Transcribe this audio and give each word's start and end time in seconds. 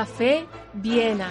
Café 0.00 0.46
Viena. 0.72 1.30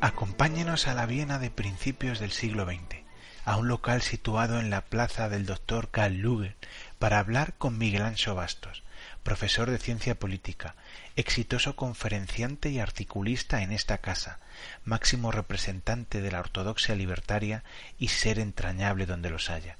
Acompáñenos 0.00 0.86
a 0.86 0.94
la 0.94 1.06
Viena 1.06 1.40
de 1.40 1.50
principios 1.50 2.20
del 2.20 2.30
siglo 2.30 2.64
XX, 2.64 3.00
a 3.44 3.56
un 3.56 3.66
local 3.66 4.02
situado 4.02 4.60
en 4.60 4.70
la 4.70 4.82
plaza 4.82 5.28
del 5.28 5.46
Dr. 5.46 5.90
Karl 5.90 6.18
Luger, 6.18 6.54
para 7.00 7.18
hablar 7.18 7.54
con 7.58 7.76
Miguel 7.76 8.02
Ancho 8.02 8.36
Bastos, 8.36 8.84
profesor 9.24 9.68
de 9.68 9.78
ciencia 9.78 10.16
política, 10.16 10.76
exitoso 11.16 11.74
conferenciante 11.74 12.70
y 12.70 12.78
articulista 12.78 13.62
en 13.64 13.72
esta 13.72 13.98
casa, 13.98 14.38
máximo 14.84 15.32
representante 15.32 16.20
de 16.20 16.30
la 16.30 16.38
ortodoxia 16.38 16.94
libertaria 16.94 17.64
y 17.98 18.06
ser 18.06 18.38
entrañable 18.38 19.06
donde 19.06 19.30
los 19.30 19.50
haya. 19.50 19.76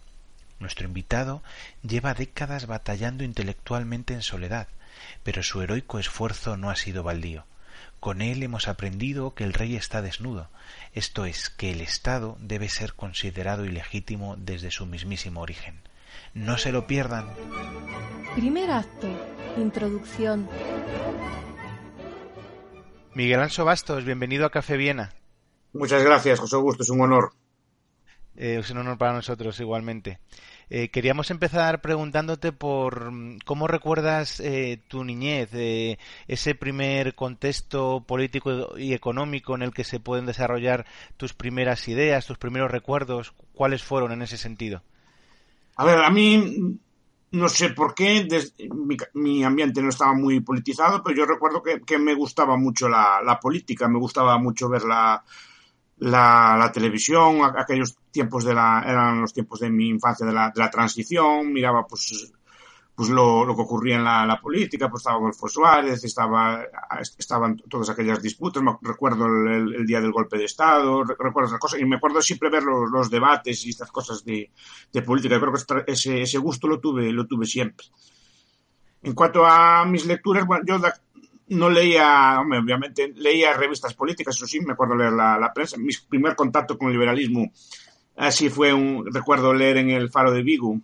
Nuestro 0.61 0.87
invitado 0.87 1.43
lleva 1.83 2.15
décadas 2.15 2.67
batallando 2.67 3.25
intelectualmente 3.25 4.15
en 4.15 4.23
soledad, 4.23 4.69
pero 5.23 5.43
su 5.43 5.63
heroico 5.63 5.99
esfuerzo 5.99 6.57
no 6.57 6.71
ha 6.71 6.77
sido 6.77 7.03
baldío. 7.03 7.45
Con 8.01 8.23
él 8.23 8.43
hemos 8.43 8.69
aprendido 8.69 9.35
que 9.35 9.45
el 9.45 9.53
rey 9.53 9.77
está 9.77 10.03
desnudo, 10.03 10.49
esto 10.95 11.25
es, 11.25 11.51
que 11.51 11.71
el 11.71 11.81
Estado 11.81 12.37
debe 12.41 12.69
ser 12.69 12.95
considerado 12.95 13.65
ilegítimo 13.65 14.37
desde 14.37 14.71
su 14.71 14.87
mismísimo 14.87 15.41
origen. 15.41 15.81
No 16.35 16.59
se 16.59 16.73
lo 16.73 16.87
pierdan. 16.87 17.29
Primer 18.35 18.71
acto. 18.71 19.09
Introducción. 19.57 20.49
Miguel 23.15 23.41
Anso 23.41 23.65
Bastos, 23.65 24.05
bienvenido 24.05 24.47
a 24.47 24.51
Café 24.51 24.77
Viena. 24.77 25.13
Muchas 25.73 26.05
gracias, 26.05 26.39
José 26.39 26.57
Augusto, 26.57 26.85
es 26.85 26.91
un 26.91 27.01
honor. 27.01 27.33
Eh, 28.39 28.57
es 28.61 28.71
un 28.71 28.79
honor 28.79 28.97
para 28.97 29.13
nosotros 29.13 29.61
igualmente. 29.61 30.21
Eh, 30.71 30.91
queríamos 30.91 31.31
empezar 31.31 31.81
preguntándote 31.81 32.53
por 32.53 33.11
mm, 33.11 33.39
cómo 33.47 33.67
recuerdas 33.67 34.39
eh, 34.41 34.81
tu 34.89 35.03
niñez, 35.03 35.49
eh, 35.55 35.99
ese 36.27 36.55
primer 36.55 37.15
contexto 37.15 38.05
político 38.07 38.79
y 38.79 38.93
económico 38.93 39.55
en 39.55 39.63
el 39.63 39.73
que 39.73 39.85
se 39.85 39.99
pueden 39.99 40.27
desarrollar 40.27 40.85
tus 41.17 41.33
primeras 41.33 41.89
ideas, 41.89 42.27
tus 42.27 42.37
primeros 42.37 42.71
recuerdos, 42.71 43.33
¿cuáles 43.55 43.83
fueron 43.83 44.13
en 44.13 44.23
ese 44.23 44.37
sentido? 44.37 44.83
A 45.77 45.85
ver, 45.85 45.99
a 45.99 46.11
mí 46.11 46.79
no 47.31 47.49
sé 47.49 47.71
por 47.71 47.95
qué, 47.95 48.29
mi, 49.15 49.45
ambiente 49.45 49.83
no 49.83 49.89
estaba 49.89 50.13
muy 50.15 50.41
politizado, 50.41 51.03
pero 51.03 51.17
yo 51.17 51.25
recuerdo 51.25 51.63
que, 51.63 51.99
me 51.99 52.15
gustaba 52.15 52.59
mucho 52.59 52.91
la, 52.91 53.39
política, 53.41 53.89
me 53.89 53.99
gustaba 53.99 54.39
mucho 54.39 54.69
ver 54.69 54.83
la, 54.85 55.23
televisión, 56.75 57.41
aquellos 57.57 57.97
tiempos 58.19 58.45
de 58.45 58.53
la, 58.53 58.83
eran 58.85 59.21
los 59.21 59.33
tiempos 59.33 59.61
de 59.61 59.71
mi 59.71 59.89
infancia 59.89 60.27
de 60.27 60.33
la, 60.33 60.51
de 60.51 60.59
la 60.61 60.69
transición, 60.69 61.53
miraba 61.53 61.87
pues 61.87 62.33
pues 62.97 63.11
lo, 63.11 63.45
lo 63.45 63.55
que 63.55 63.63
ocurría 63.63 63.95
en 63.95 64.03
la, 64.03 64.27
la, 64.27 64.41
política, 64.41 64.91
pues 64.91 65.03
estaba 65.03 65.21
Golfo 65.21 65.47
Suárez, 65.47 66.03
estaba, 66.03 66.65
estaban 67.17 67.57
todas 67.69 67.91
aquellas 67.91 68.21
disputas, 68.21 68.61
recuerdo 68.83 69.27
el, 69.27 69.73
el, 69.73 69.87
día 69.87 70.01
del 70.01 70.11
golpe 70.11 70.37
de 70.37 70.47
Estado, 70.47 71.05
recuerdo 71.05 71.47
esas 71.47 71.61
cosas, 71.61 71.79
y 71.79 71.85
me 71.85 71.95
acuerdo 71.95 72.21
siempre 72.21 72.51
ver 72.51 72.65
los, 72.65 72.91
los 72.91 73.09
debates 73.09 73.65
y 73.65 73.69
estas 73.69 73.93
cosas 73.93 74.25
de, 74.25 74.51
de 74.93 75.03
política, 75.03 75.37
yo 75.37 75.41
creo 75.41 75.53
que 75.53 75.93
ese, 75.93 76.23
ese 76.23 76.39
gusto 76.39 76.67
lo 76.67 76.81
tuve, 76.81 77.13
lo 77.13 77.25
tuve 77.25 77.47
siempre. 77.47 77.87
En 79.01 79.15
cuanto 79.15 79.47
a 79.47 79.85
mis 79.85 80.05
lecturas, 80.05 80.45
bueno, 80.45 80.65
yo 80.67 80.81
no 81.51 81.71
leía, 81.71 82.41
obviamente, 82.41 83.13
leía 83.15 83.53
revistas 83.55 83.95
políticas, 83.95 84.35
eso 84.35 84.47
sí, 84.49 84.61
me 84.61 84.73
acuerdo 84.73 84.97
leer 84.97 85.13
la, 85.13 85.39
la 85.39 85.53
prensa. 85.53 85.77
Mi 85.79 85.93
primer 86.09 86.35
contacto 86.37 86.77
con 86.77 86.89
el 86.89 86.95
liberalismo, 86.95 87.51
así 88.19 88.51
fue 88.51 88.73
un, 88.75 89.07
recuerdo 89.13 89.55
leer 89.55 89.79
en 89.79 89.91
el 89.91 90.11
Faro 90.11 90.33
de 90.33 90.43
Vigo, 90.43 90.81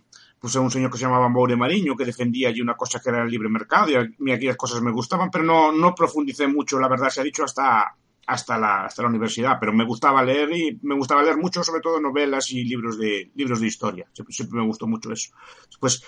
a 0.53 0.59
un 0.59 0.69
señor 0.69 0.91
que 0.91 0.97
se 0.97 1.05
llamaba 1.05 1.29
Maure 1.29 1.55
Mariño, 1.55 1.95
que 1.95 2.05
defendía 2.05 2.49
allí 2.49 2.61
una 2.61 2.75
cosa 2.75 2.99
que 2.99 3.09
era 3.09 3.23
el 3.23 3.29
libre 3.29 3.49
mercado, 3.49 3.89
y 3.89 3.95
a 3.95 4.07
mí 4.19 4.31
aquellas 4.31 4.57
cosas 4.57 4.81
me 4.81 4.91
gustaban, 4.91 5.31
pero 5.31 5.43
no, 5.43 5.71
no 5.71 5.95
profundicé 5.95 6.47
mucho, 6.47 6.79
la 6.79 6.87
verdad 6.87 7.09
se 7.09 7.21
ha 7.21 7.23
dicho, 7.23 7.43
hasta, 7.43 7.95
hasta, 8.27 8.57
la, 8.57 8.85
hasta 8.85 9.01
la 9.01 9.09
universidad, 9.09 9.57
pero 9.59 9.73
me 9.73 9.85
gustaba 9.85 10.23
leer 10.23 10.55
y 10.55 10.79
me 10.83 10.95
gustaba 10.95 11.23
leer 11.23 11.37
mucho, 11.37 11.63
sobre 11.63 11.81
todo 11.81 11.99
novelas 11.99 12.51
y 12.51 12.63
libros 12.63 12.99
de, 12.99 13.31
libros 13.35 13.59
de 13.59 13.67
historia, 13.67 14.07
siempre, 14.29 14.59
me 14.59 14.65
gustó 14.67 14.85
mucho 14.85 15.11
eso. 15.11 15.33
Después 15.67 16.03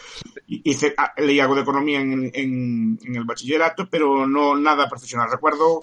hice, 0.46 0.94
ah, 0.98 1.14
leí 1.18 1.40
algo 1.40 1.56
de 1.56 1.62
economía 1.62 2.00
en, 2.00 2.30
en, 2.34 3.00
en, 3.04 3.16
el 3.16 3.24
bachillerato, 3.24 3.90
pero 3.90 4.28
no 4.28 4.56
nada 4.56 4.88
profesional. 4.88 5.30
Recuerdo, 5.32 5.82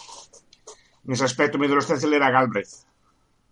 en 1.04 1.12
ese 1.12 1.24
aspecto, 1.24 1.58
mi 1.58 1.66
adolescencia 1.66 2.08
era 2.08 2.30
Galbraith, 2.30 2.68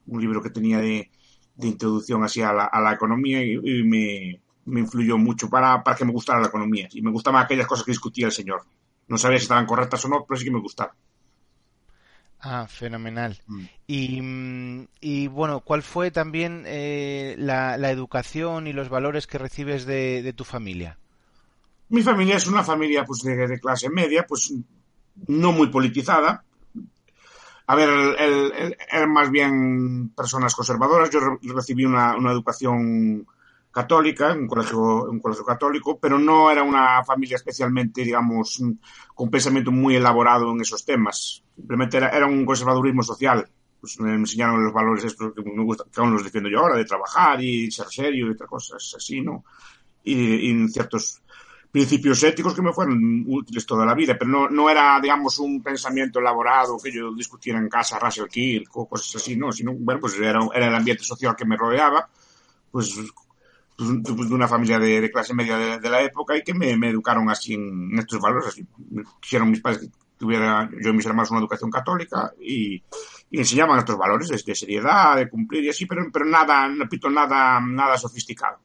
un 0.06 0.20
libro 0.20 0.42
que 0.42 0.50
tenía 0.50 0.78
de, 0.78 1.10
de 1.54 1.68
introducción 1.68 2.22
así 2.24 2.40
a 2.42 2.52
la, 2.52 2.64
a 2.64 2.80
la 2.80 2.92
economía 2.92 3.42
y 3.42 3.82
me, 3.84 4.40
me 4.64 4.80
influyó 4.80 5.18
mucho 5.18 5.48
para, 5.48 5.82
para 5.82 5.96
que 5.96 6.04
me 6.04 6.12
gustara 6.12 6.40
la 6.40 6.48
economía. 6.48 6.88
Y 6.92 7.02
me 7.02 7.10
gustaban 7.10 7.42
aquellas 7.42 7.66
cosas 7.66 7.84
que 7.84 7.92
discutía 7.92 8.26
el 8.26 8.32
señor. 8.32 8.62
No 9.08 9.18
sabía 9.18 9.38
si 9.38 9.44
estaban 9.44 9.66
correctas 9.66 10.04
o 10.04 10.08
no, 10.08 10.24
pero 10.26 10.38
sí 10.38 10.44
que 10.44 10.50
me 10.50 10.60
gustaban. 10.60 10.94
Ah, 12.40 12.66
fenomenal. 12.68 13.40
Mm. 13.46 13.64
Y, 13.86 14.20
mm, 14.20 14.88
y, 15.00 15.26
bueno, 15.28 15.60
¿cuál 15.60 15.82
fue 15.82 16.10
también 16.10 16.64
eh, 16.66 17.36
la, 17.38 17.76
la, 17.76 17.90
educación 17.90 18.66
y 18.66 18.72
los 18.72 18.88
valores 18.88 19.28
que 19.28 19.38
recibes 19.38 19.86
de, 19.86 20.22
de, 20.22 20.32
tu 20.32 20.44
familia? 20.44 20.98
Mi 21.88 22.02
familia 22.02 22.36
es 22.36 22.48
una 22.48 22.64
familia 22.64 23.04
pues 23.04 23.22
de, 23.22 23.46
de 23.46 23.60
clase 23.60 23.90
media, 23.90 24.26
pues 24.26 24.52
no 25.28 25.52
muy 25.52 25.68
politizada. 25.68 26.44
A 27.66 27.76
ver, 27.76 27.88
eran 28.90 29.12
más 29.12 29.30
bien 29.30 30.10
personas 30.10 30.54
conservadoras. 30.54 31.10
Yo 31.10 31.20
recibí 31.54 31.84
una, 31.84 32.14
educación 32.30 33.26
católica, 33.70 34.32
un 34.32 34.46
colegio, 34.46 35.04
un 35.04 35.20
colegio 35.20 35.44
católico, 35.44 35.98
pero 35.98 36.18
no 36.18 36.50
era 36.50 36.62
una 36.62 37.02
familia 37.04 37.36
especialmente, 37.36 38.02
digamos, 38.02 38.62
con 39.14 39.30
pensamiento 39.30 39.70
muy 39.70 39.96
elaborado 39.96 40.50
en 40.50 40.60
esos 40.60 40.84
temas. 40.84 41.42
Simplemente 41.54 41.96
era, 41.96 42.08
era 42.10 42.26
un 42.26 42.44
conservadurismo 42.44 43.02
social. 43.02 43.48
Pues 43.80 43.98
me 43.98 44.14
enseñaron 44.14 44.62
los 44.62 44.72
valores 44.72 45.04
estos 45.04 45.32
que 45.34 45.42
me 45.42 45.64
gusta, 45.64 45.84
que 45.92 46.00
aún 46.00 46.12
los 46.12 46.22
defiendo 46.22 46.48
yo 46.48 46.60
ahora, 46.60 46.76
de 46.76 46.84
trabajar 46.84 47.42
y 47.42 47.70
ser 47.70 47.86
serio 47.86 48.28
y 48.28 48.30
otras 48.30 48.48
cosas 48.48 48.94
así, 48.96 49.20
¿no? 49.20 49.44
Y, 50.04 50.14
y 50.50 50.68
ciertos 50.68 51.22
principios 51.72 52.22
éticos 52.22 52.54
que 52.54 52.60
me 52.60 52.72
fueron 52.72 53.24
útiles 53.26 53.64
toda 53.64 53.86
la 53.86 53.94
vida, 53.94 54.14
pero 54.18 54.30
no, 54.30 54.48
no 54.50 54.68
era, 54.68 55.00
digamos, 55.00 55.38
un 55.38 55.62
pensamiento 55.62 56.20
elaborado 56.20 56.76
que 56.78 56.92
yo 56.92 57.14
discutiera 57.14 57.58
en 57.58 57.70
casa, 57.70 57.98
Russell 57.98 58.28
Kirk 58.28 58.68
o 58.74 58.86
cosas 58.86 59.16
así, 59.16 59.36
¿no? 59.36 59.50
Sino, 59.50 59.72
bueno, 59.72 59.98
pues 59.98 60.20
era, 60.20 60.38
el 60.54 60.74
ambiente 60.74 61.02
social 61.02 61.34
que 61.34 61.46
me 61.46 61.56
rodeaba, 61.56 62.06
pues 62.70 62.94
pues, 63.74 63.88
pues, 64.04 64.28
de 64.28 64.34
una 64.34 64.46
familia 64.46 64.78
de, 64.78 65.10
clase 65.10 65.32
media 65.32 65.78
de, 65.78 65.90
la 65.90 66.02
época 66.02 66.36
y 66.36 66.42
que 66.42 66.52
me, 66.52 66.72
educaron 66.88 67.30
así 67.30 67.54
en, 67.54 67.98
estos 67.98 68.20
valores. 68.20 68.48
Así. 68.48 68.66
Quisieron 69.18 69.50
mis 69.50 69.60
padres 69.60 69.80
que 69.80 69.88
tuviera 70.18 70.68
yo 70.78 70.90
y 70.90 70.92
mis 70.92 71.06
hermanos 71.06 71.30
una 71.30 71.40
educación 71.40 71.70
católica 71.70 72.32
y, 72.38 72.82
y 73.30 73.38
enseñaban 73.38 73.78
estos 73.78 73.96
valores 73.96 74.28
de, 74.28 74.40
de, 74.44 74.54
seriedad, 74.54 75.16
de 75.16 75.28
cumplir 75.28 75.64
y 75.64 75.70
así, 75.70 75.86
pero, 75.86 76.04
pero 76.12 76.26
nada, 76.26 76.68
repito, 76.68 77.08
nada, 77.08 77.60
nada 77.60 77.96
sofisticado. 77.96 78.58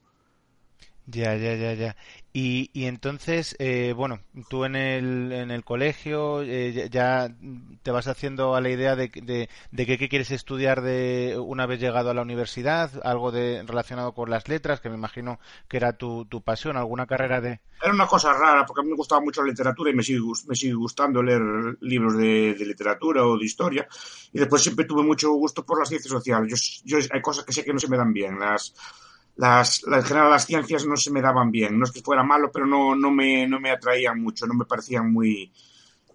Ya, 1.10 1.34
ya, 1.36 1.54
ya, 1.54 1.72
ya. 1.72 1.96
Y, 2.34 2.70
y 2.74 2.84
entonces, 2.84 3.56
eh, 3.58 3.94
bueno, 3.96 4.20
tú 4.50 4.66
en 4.66 4.76
el, 4.76 5.32
en 5.32 5.50
el 5.50 5.64
colegio 5.64 6.42
eh, 6.42 6.90
ya 6.90 7.34
te 7.82 7.90
vas 7.90 8.08
haciendo 8.08 8.54
a 8.54 8.60
la 8.60 8.68
idea 8.68 8.94
de, 8.94 9.08
de, 9.08 9.48
de 9.70 9.86
qué 9.86 10.08
quieres 10.10 10.30
estudiar 10.30 10.82
de 10.82 11.38
una 11.42 11.64
vez 11.64 11.80
llegado 11.80 12.10
a 12.10 12.14
la 12.14 12.20
universidad, 12.20 12.90
algo 13.04 13.32
de 13.32 13.62
relacionado 13.66 14.12
con 14.12 14.28
las 14.28 14.48
letras, 14.48 14.80
que 14.80 14.90
me 14.90 14.96
imagino 14.96 15.40
que 15.66 15.78
era 15.78 15.94
tu, 15.94 16.26
tu 16.26 16.42
pasión, 16.42 16.76
alguna 16.76 17.06
carrera 17.06 17.40
de... 17.40 17.60
Era 17.82 17.94
una 17.94 18.06
cosa 18.06 18.34
rara, 18.34 18.66
porque 18.66 18.82
a 18.82 18.84
mí 18.84 18.90
me 18.90 18.96
gustaba 18.96 19.22
mucho 19.22 19.42
la 19.42 19.48
literatura 19.48 19.90
y 19.90 19.94
me 19.94 20.02
sigue, 20.02 20.20
me 20.46 20.54
sigue 20.54 20.74
gustando 20.74 21.22
leer 21.22 21.40
libros 21.80 22.18
de, 22.18 22.52
de 22.52 22.66
literatura 22.66 23.24
o 23.24 23.38
de 23.38 23.46
historia. 23.46 23.88
Y 24.30 24.38
después 24.38 24.60
siempre 24.62 24.84
tuve 24.84 25.02
mucho 25.02 25.32
gusto 25.32 25.64
por 25.64 25.78
las 25.78 25.88
ciencias 25.88 26.12
sociales. 26.12 26.82
Yo, 26.84 26.98
yo 26.98 27.06
hay 27.10 27.22
cosas 27.22 27.46
que 27.46 27.54
sé 27.54 27.64
que 27.64 27.72
no 27.72 27.78
se 27.78 27.88
me 27.88 27.96
dan 27.96 28.12
bien, 28.12 28.38
las 28.38 28.74
las, 29.38 29.82
las, 29.86 30.10
las 30.10 30.46
ciencias 30.46 30.84
no 30.84 30.96
se 30.96 31.12
me 31.12 31.22
daban 31.22 31.50
bien. 31.50 31.78
No 31.78 31.84
es 31.84 31.92
que 31.92 32.02
fuera 32.02 32.22
malo, 32.22 32.50
pero 32.52 32.66
no, 32.66 32.94
no, 32.94 33.10
me, 33.10 33.46
no 33.46 33.60
me 33.60 33.70
atraían 33.70 34.20
mucho, 34.20 34.46
no 34.46 34.54
me 34.54 34.64
parecían 34.64 35.12
muy, 35.12 35.52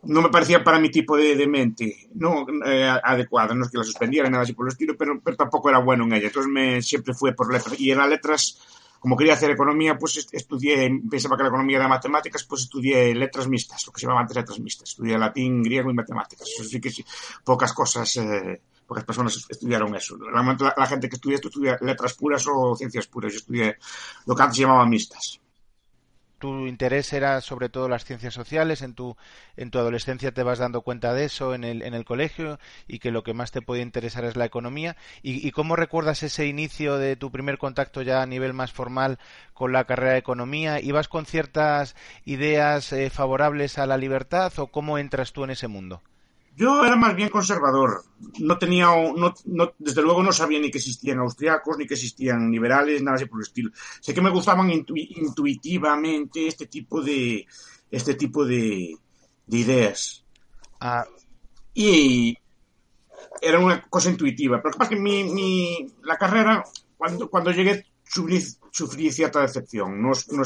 no 0.03 0.21
me 0.21 0.29
parecía 0.29 0.61
para 0.61 0.77
mi 0.77 0.89
tipo 0.89 1.15
de, 1.15 1.47
mente 1.47 2.09
no 2.15 2.45
eh, 2.65 2.89
adecuada, 3.01 3.55
no 3.55 3.63
es 3.63 3.71
que 3.71 3.77
la 3.77 3.85
suspendiera 3.85 4.29
nada 4.29 4.43
así 4.43 4.51
por 4.51 4.67
el 4.67 4.73
estilo, 4.73 4.95
pero, 4.97 5.21
tampoco 5.37 5.69
era 5.69 5.79
bueno 5.79 6.03
en 6.03 6.13
ella. 6.13 6.27
Entonces 6.27 6.51
me 6.51 6.81
siempre 6.81 7.13
fue 7.13 7.33
por 7.33 7.51
letras. 7.51 7.79
Y 7.79 7.91
en 7.91 7.99
las 7.99 8.09
letras, 8.09 8.59
como 8.99 9.15
quería 9.15 9.33
hacer 9.33 9.51
economía, 9.51 9.97
pues 9.97 10.27
estudié, 10.29 10.91
pensaba 11.09 11.37
que 11.37 11.43
la 11.43 11.49
economía 11.49 11.77
era 11.77 11.87
matemáticas, 11.87 12.43
pues 12.43 12.63
estudié 12.63 13.15
letras 13.15 13.47
mixtas, 13.47 13.85
lo 13.87 13.93
que 13.93 14.01
se 14.01 14.05
llamaban 14.05 14.23
antes 14.23 14.35
letras 14.35 14.59
mixtas. 14.59 14.89
Estudié 14.89 15.17
latín, 15.17 15.63
griego 15.63 15.89
y 15.89 15.93
matemáticas. 15.93 16.49
Eso 16.53 16.65
sí 16.65 16.81
que 16.81 16.89
sí, 16.89 17.05
pocas 17.45 17.71
cosas, 17.71 18.17
eh, 18.17 18.61
pocas 18.93 19.05
personas 19.05 19.45
estudiaron 19.49 19.95
eso. 19.95 20.15
La, 20.17 20.73
la, 20.77 20.85
gente 20.85 21.09
que 21.09 21.15
estudia 21.15 21.35
esto 21.35 21.47
estudia 21.47 21.77
letras 21.81 22.13
puras 22.13 22.45
o 22.47 22.75
ciencias 22.75 23.07
puras. 23.07 23.33
Yo 23.33 23.39
estudié 23.39 23.77
lo 24.27 24.35
que 24.35 24.43
antes 24.43 24.57
se 24.57 24.61
llamaba 24.63 24.85
mixtas 24.85 25.39
tu 26.43 26.67
interés 26.67 27.13
era 27.13 27.39
sobre 27.39 27.69
todo 27.69 27.87
las 27.87 28.03
ciencias 28.03 28.33
sociales, 28.33 28.81
en 28.81 28.95
tu, 28.95 29.15
en 29.55 29.71
tu 29.71 29.79
adolescencia 29.79 30.33
te 30.33 30.43
vas 30.43 30.59
dando 30.59 30.81
cuenta 30.81 31.13
de 31.13 31.23
eso 31.23 31.55
en 31.55 31.63
el, 31.63 31.81
en 31.83 31.93
el 31.93 32.03
colegio 32.03 32.59
y 32.85 32.99
que 32.99 33.11
lo 33.11 33.23
que 33.23 33.33
más 33.33 33.51
te 33.51 33.61
puede 33.61 33.81
interesar 33.81 34.25
es 34.25 34.35
la 34.35 34.43
economía. 34.43 34.97
¿Y, 35.21 35.49
cómo 35.51 35.77
recuerdas 35.77 36.21
ese 36.21 36.45
inicio 36.45 36.97
de 36.97 37.15
tu 37.15 37.31
primer 37.31 37.57
contacto 37.57 38.01
ya 38.01 38.21
a 38.21 38.25
nivel 38.25 38.51
más 38.51 38.73
formal 38.73 39.19
con 39.53 39.71
la 39.71 39.85
carrera 39.85 40.11
de 40.11 40.17
economía? 40.17 40.81
¿Ibas 40.81 41.07
con 41.07 41.25
ciertas 41.25 41.95
ideas 42.25 42.91
eh, 42.91 43.09
favorables 43.09 43.77
a 43.77 43.85
la 43.87 43.95
libertad 43.95 44.51
o 44.57 44.67
cómo 44.67 44.97
entras 44.97 45.31
tú 45.31 45.45
en 45.45 45.51
ese 45.51 45.69
mundo? 45.69 46.01
Yo 46.55 46.85
era 46.85 46.95
más 46.95 47.15
bien 47.15 47.29
conservador. 47.29 48.03
No 48.39 48.57
tenía, 48.57 48.85
no, 48.85 49.33
no, 49.45 49.73
desde 49.79 50.01
luego 50.01 50.21
no 50.21 50.31
sabía 50.31 50.59
ni 50.59 50.69
que 50.69 50.77
existían 50.77 51.19
austriacos, 51.19 51.77
ni 51.77 51.87
que 51.87 51.95
existían 51.95 52.51
liberales, 52.51 53.01
nada 53.01 53.15
así 53.15 53.25
por 53.25 53.39
el 53.39 53.47
estilo. 53.47 53.71
Sé 53.99 54.13
que 54.13 54.21
me 54.21 54.29
gustaban 54.29 54.69
intuitivamente 54.69 56.47
este 56.47 56.67
tipo 56.67 57.01
de, 57.01 57.47
este 57.89 58.13
tipo 58.13 58.45
de, 58.45 58.95
de 59.47 59.57
ideas. 59.57 60.23
Ah, 60.79 61.05
y 61.73 62.37
era 63.41 63.59
una 63.59 63.81
cosa 63.81 64.09
intuitiva. 64.09 64.61
Pero 64.61 64.73
capaz 64.73 64.89
que 64.89 64.95
mi, 64.95 65.23
mi, 65.23 65.87
la 66.03 66.17
carrera, 66.17 66.63
cuando, 66.97 67.29
cuando 67.29 67.51
llegué, 67.51 67.85
sufrí, 68.03 68.43
sufrí 68.71 69.11
cierta 69.11 69.41
decepción. 69.41 70.01
No, 70.01 70.11
no, 70.31 70.43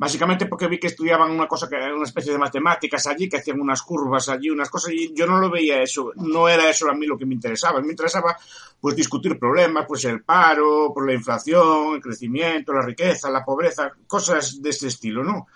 básicamente 0.00 0.46
porque 0.46 0.66
vi 0.66 0.78
que 0.78 0.86
estudiaban 0.86 1.30
una 1.30 1.46
cosa 1.46 1.68
que 1.68 1.76
era 1.76 1.94
una 1.94 2.06
especie 2.06 2.32
de 2.32 2.38
matemáticas 2.38 3.06
allí, 3.06 3.28
que 3.28 3.36
hacían 3.36 3.60
unas 3.60 3.82
curvas 3.82 4.30
allí, 4.30 4.48
unas 4.48 4.70
cosas, 4.70 4.94
y 4.94 5.12
yo 5.14 5.26
no 5.26 5.36
lo 5.36 5.50
veía 5.50 5.82
eso, 5.82 6.12
no 6.16 6.48
era 6.48 6.70
eso 6.70 6.88
a 6.88 6.94
mí 6.94 7.04
lo 7.04 7.18
que 7.18 7.26
me 7.26 7.34
interesaba, 7.34 7.82
me 7.82 7.90
interesaba 7.90 8.34
pues 8.80 8.96
discutir 8.96 9.38
problemas, 9.38 9.84
pues 9.86 10.06
el 10.06 10.22
paro, 10.22 10.90
por 10.94 11.06
la 11.06 11.12
inflación, 11.12 11.96
el 11.96 12.00
crecimiento, 12.00 12.72
la 12.72 12.80
riqueza, 12.80 13.28
la 13.28 13.44
pobreza, 13.44 13.92
cosas 14.06 14.62
de 14.62 14.70
ese 14.70 14.88
estilo, 14.88 15.22
¿no? 15.22 15.46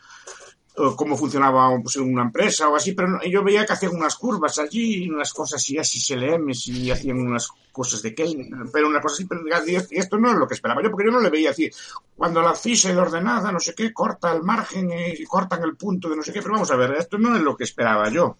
Cómo 0.97 1.17
funcionaba 1.17 1.71
pues, 1.81 1.97
una 1.97 2.23
empresa 2.23 2.69
o 2.69 2.77
así, 2.77 2.93
pero 2.93 3.21
yo 3.23 3.45
veía 3.45 3.65
que 3.65 3.75
hacían 3.75 3.95
unas 3.95 4.17
curvas 4.17 4.59
allí, 4.59 5.09
unas 5.09 5.33
cosas 5.33 5.63
así, 5.63 5.79
así 5.79 6.01
SLM, 6.01 6.51
y 6.51 6.91
hacían 6.91 7.19
unas 7.19 7.49
cosas 7.71 8.03
de 8.03 8.15
Keynes, 8.15 8.49
pero 8.73 8.89
una 8.89 9.01
cosa 9.01 9.15
así, 9.15 9.27
pero 9.27 9.43
esto 9.91 10.19
no 10.19 10.33
es 10.33 10.37
lo 10.37 10.49
que 10.49 10.55
esperaba 10.55 10.83
yo, 10.83 10.91
porque 10.91 11.07
yo 11.07 11.13
no 11.13 11.21
le 11.21 11.31
veía 11.31 11.51
así, 11.51 11.71
cuando 12.17 12.43
la 12.43 12.55
ficha 12.55 12.91
es 12.91 12.97
ordenada, 12.97 13.53
no 13.53 13.61
sé 13.61 13.75
qué, 13.75 13.93
corta 13.93 14.33
el 14.33 14.43
margen 14.43 14.91
y 14.93 15.25
cortan 15.25 15.63
el 15.63 15.77
punto 15.77 16.09
de 16.09 16.17
no 16.17 16.23
sé 16.23 16.33
qué, 16.33 16.41
pero 16.41 16.55
vamos 16.55 16.71
a 16.71 16.77
ver, 16.77 16.93
esto 16.95 17.19
no 17.19 17.37
es 17.37 17.43
lo 17.43 17.57
que 17.57 17.65
esperaba 17.65 18.09
yo. 18.11 18.37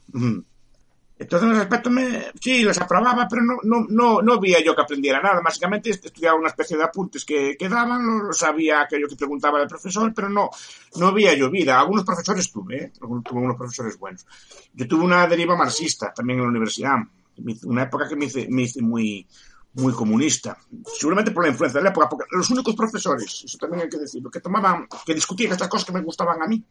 Entonces, 1.25 1.49
en 1.49 1.55
ese 1.55 1.63
aspecto, 1.63 1.91
me, 1.91 2.33
sí, 2.39 2.63
los 2.63 2.79
aprobaba, 2.79 3.27
pero 3.29 3.43
no, 3.43 3.57
no, 3.63 3.87
no, 3.89 4.21
no 4.21 4.39
veía 4.39 4.63
yo 4.63 4.77
que 4.77 4.83
aprendiera 4.83 5.23
nada. 5.23 5.41
Básicamente 5.41 5.89
estudiaba 5.89 6.39
una 6.39 6.49
especie 6.49 6.77
de 6.77 6.85
apuntes 6.85 7.25
que, 7.25 7.57
que 7.59 7.69
daban, 7.69 8.31
sabía 8.33 8.83
aquello 8.83 9.09
que 9.09 9.17
preguntaba 9.17 9.63
el 9.63 9.67
profesor, 9.67 10.13
pero 10.15 10.29
no, 10.29 10.51
no 10.97 11.13
veía 11.15 11.33
yo 11.35 11.51
vida. 11.51 11.81
Algunos 11.81 12.05
profesores 12.05 12.53
tuve, 12.53 12.77
¿eh? 12.77 12.93
tuve 12.99 13.41
unos 13.41 13.57
profesores 13.57 13.99
buenos. 13.99 14.27
Yo 14.75 14.87
tuve 14.87 15.05
una 15.05 15.27
deriva 15.27 15.57
marxista 15.57 16.13
también 16.13 16.41
en 16.41 16.45
la 16.45 16.51
universidad. 16.51 16.97
Una 17.65 17.85
época 17.85 18.07
que 18.07 18.17
me 18.17 18.27
hice, 18.27 18.47
me 18.51 18.63
hice 18.63 18.83
muy, 18.83 19.27
muy 19.73 19.95
comunista. 19.95 20.59
Seguramente 20.99 21.31
por 21.31 21.45
la 21.45 21.51
influencia 21.51 21.81
de 21.81 21.85
la 21.85 21.91
época, 21.91 22.09
porque 22.11 22.27
los 22.33 22.51
únicos 22.51 22.77
profesores, 22.77 23.45
eso 23.47 23.57
también 23.57 23.85
hay 23.85 23.89
que 23.89 23.99
decirlo, 23.99 24.31
que 24.31 24.41
tomaban, 24.41 24.87
que 25.07 25.15
discutían 25.15 25.53
estas 25.53 25.69
cosas 25.69 25.87
que 25.87 25.93
me 25.93 26.03
gustaban 26.03 26.43
a 26.43 26.47
mí, 26.47 26.63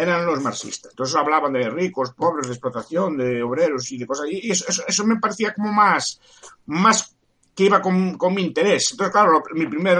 eran 0.00 0.26
los 0.26 0.40
marxistas. 0.40 0.92
Entonces 0.92 1.16
hablaban 1.16 1.52
de 1.52 1.68
ricos, 1.68 2.12
pobres, 2.12 2.46
de 2.46 2.54
explotación, 2.54 3.16
de 3.16 3.42
obreros 3.42 3.90
y 3.92 3.98
de 3.98 4.06
cosas. 4.06 4.26
Y 4.30 4.50
eso, 4.50 5.04
me 5.04 5.16
parecía 5.16 5.52
como 5.52 5.72
más, 5.72 6.20
más 6.66 7.14
que 7.54 7.64
iba 7.64 7.82
con, 7.82 8.16
con 8.16 8.34
mi 8.34 8.42
interés. 8.42 8.88
Entonces, 8.90 9.12
claro, 9.12 9.42
mi 9.54 9.66
primer, 9.66 9.98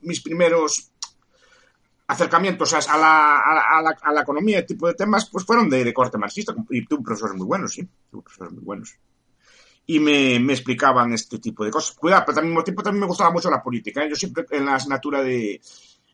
mis, 0.00 0.22
primeros 0.22 0.90
acercamientos 2.06 2.72
a 2.72 2.96
la, 2.96 3.36
a, 3.36 4.12
la, 4.12 4.22
economía, 4.22 4.64
tipo 4.64 4.86
de 4.86 4.94
temas, 4.94 5.28
pues 5.30 5.44
fueron 5.44 5.68
de, 5.68 5.92
corte 5.92 6.16
marxista. 6.16 6.54
Y 6.70 6.86
tuve 6.86 7.02
profesores 7.02 7.36
muy 7.36 7.46
buenos, 7.46 7.72
sí, 7.72 7.86
tuve 8.10 8.22
profesores 8.22 8.54
muy 8.54 8.64
buenos. 8.64 8.94
Y 9.86 10.00
me, 10.00 10.38
me, 10.40 10.52
explicaban 10.54 11.12
este 11.12 11.38
tipo 11.38 11.64
de 11.64 11.70
cosas. 11.70 11.96
Cuidado, 11.96 12.24
pero 12.26 12.38
al 12.38 12.46
mismo 12.46 12.64
tiempo 12.64 12.82
también 12.82 13.00
me 13.00 13.06
gustaba 13.06 13.30
mucho 13.30 13.50
la 13.50 13.62
política. 13.62 14.02
¿eh? 14.02 14.08
Yo 14.10 14.16
siempre 14.16 14.46
en 14.50 14.66
la 14.66 14.74
asignatura 14.74 15.22
de, 15.22 15.60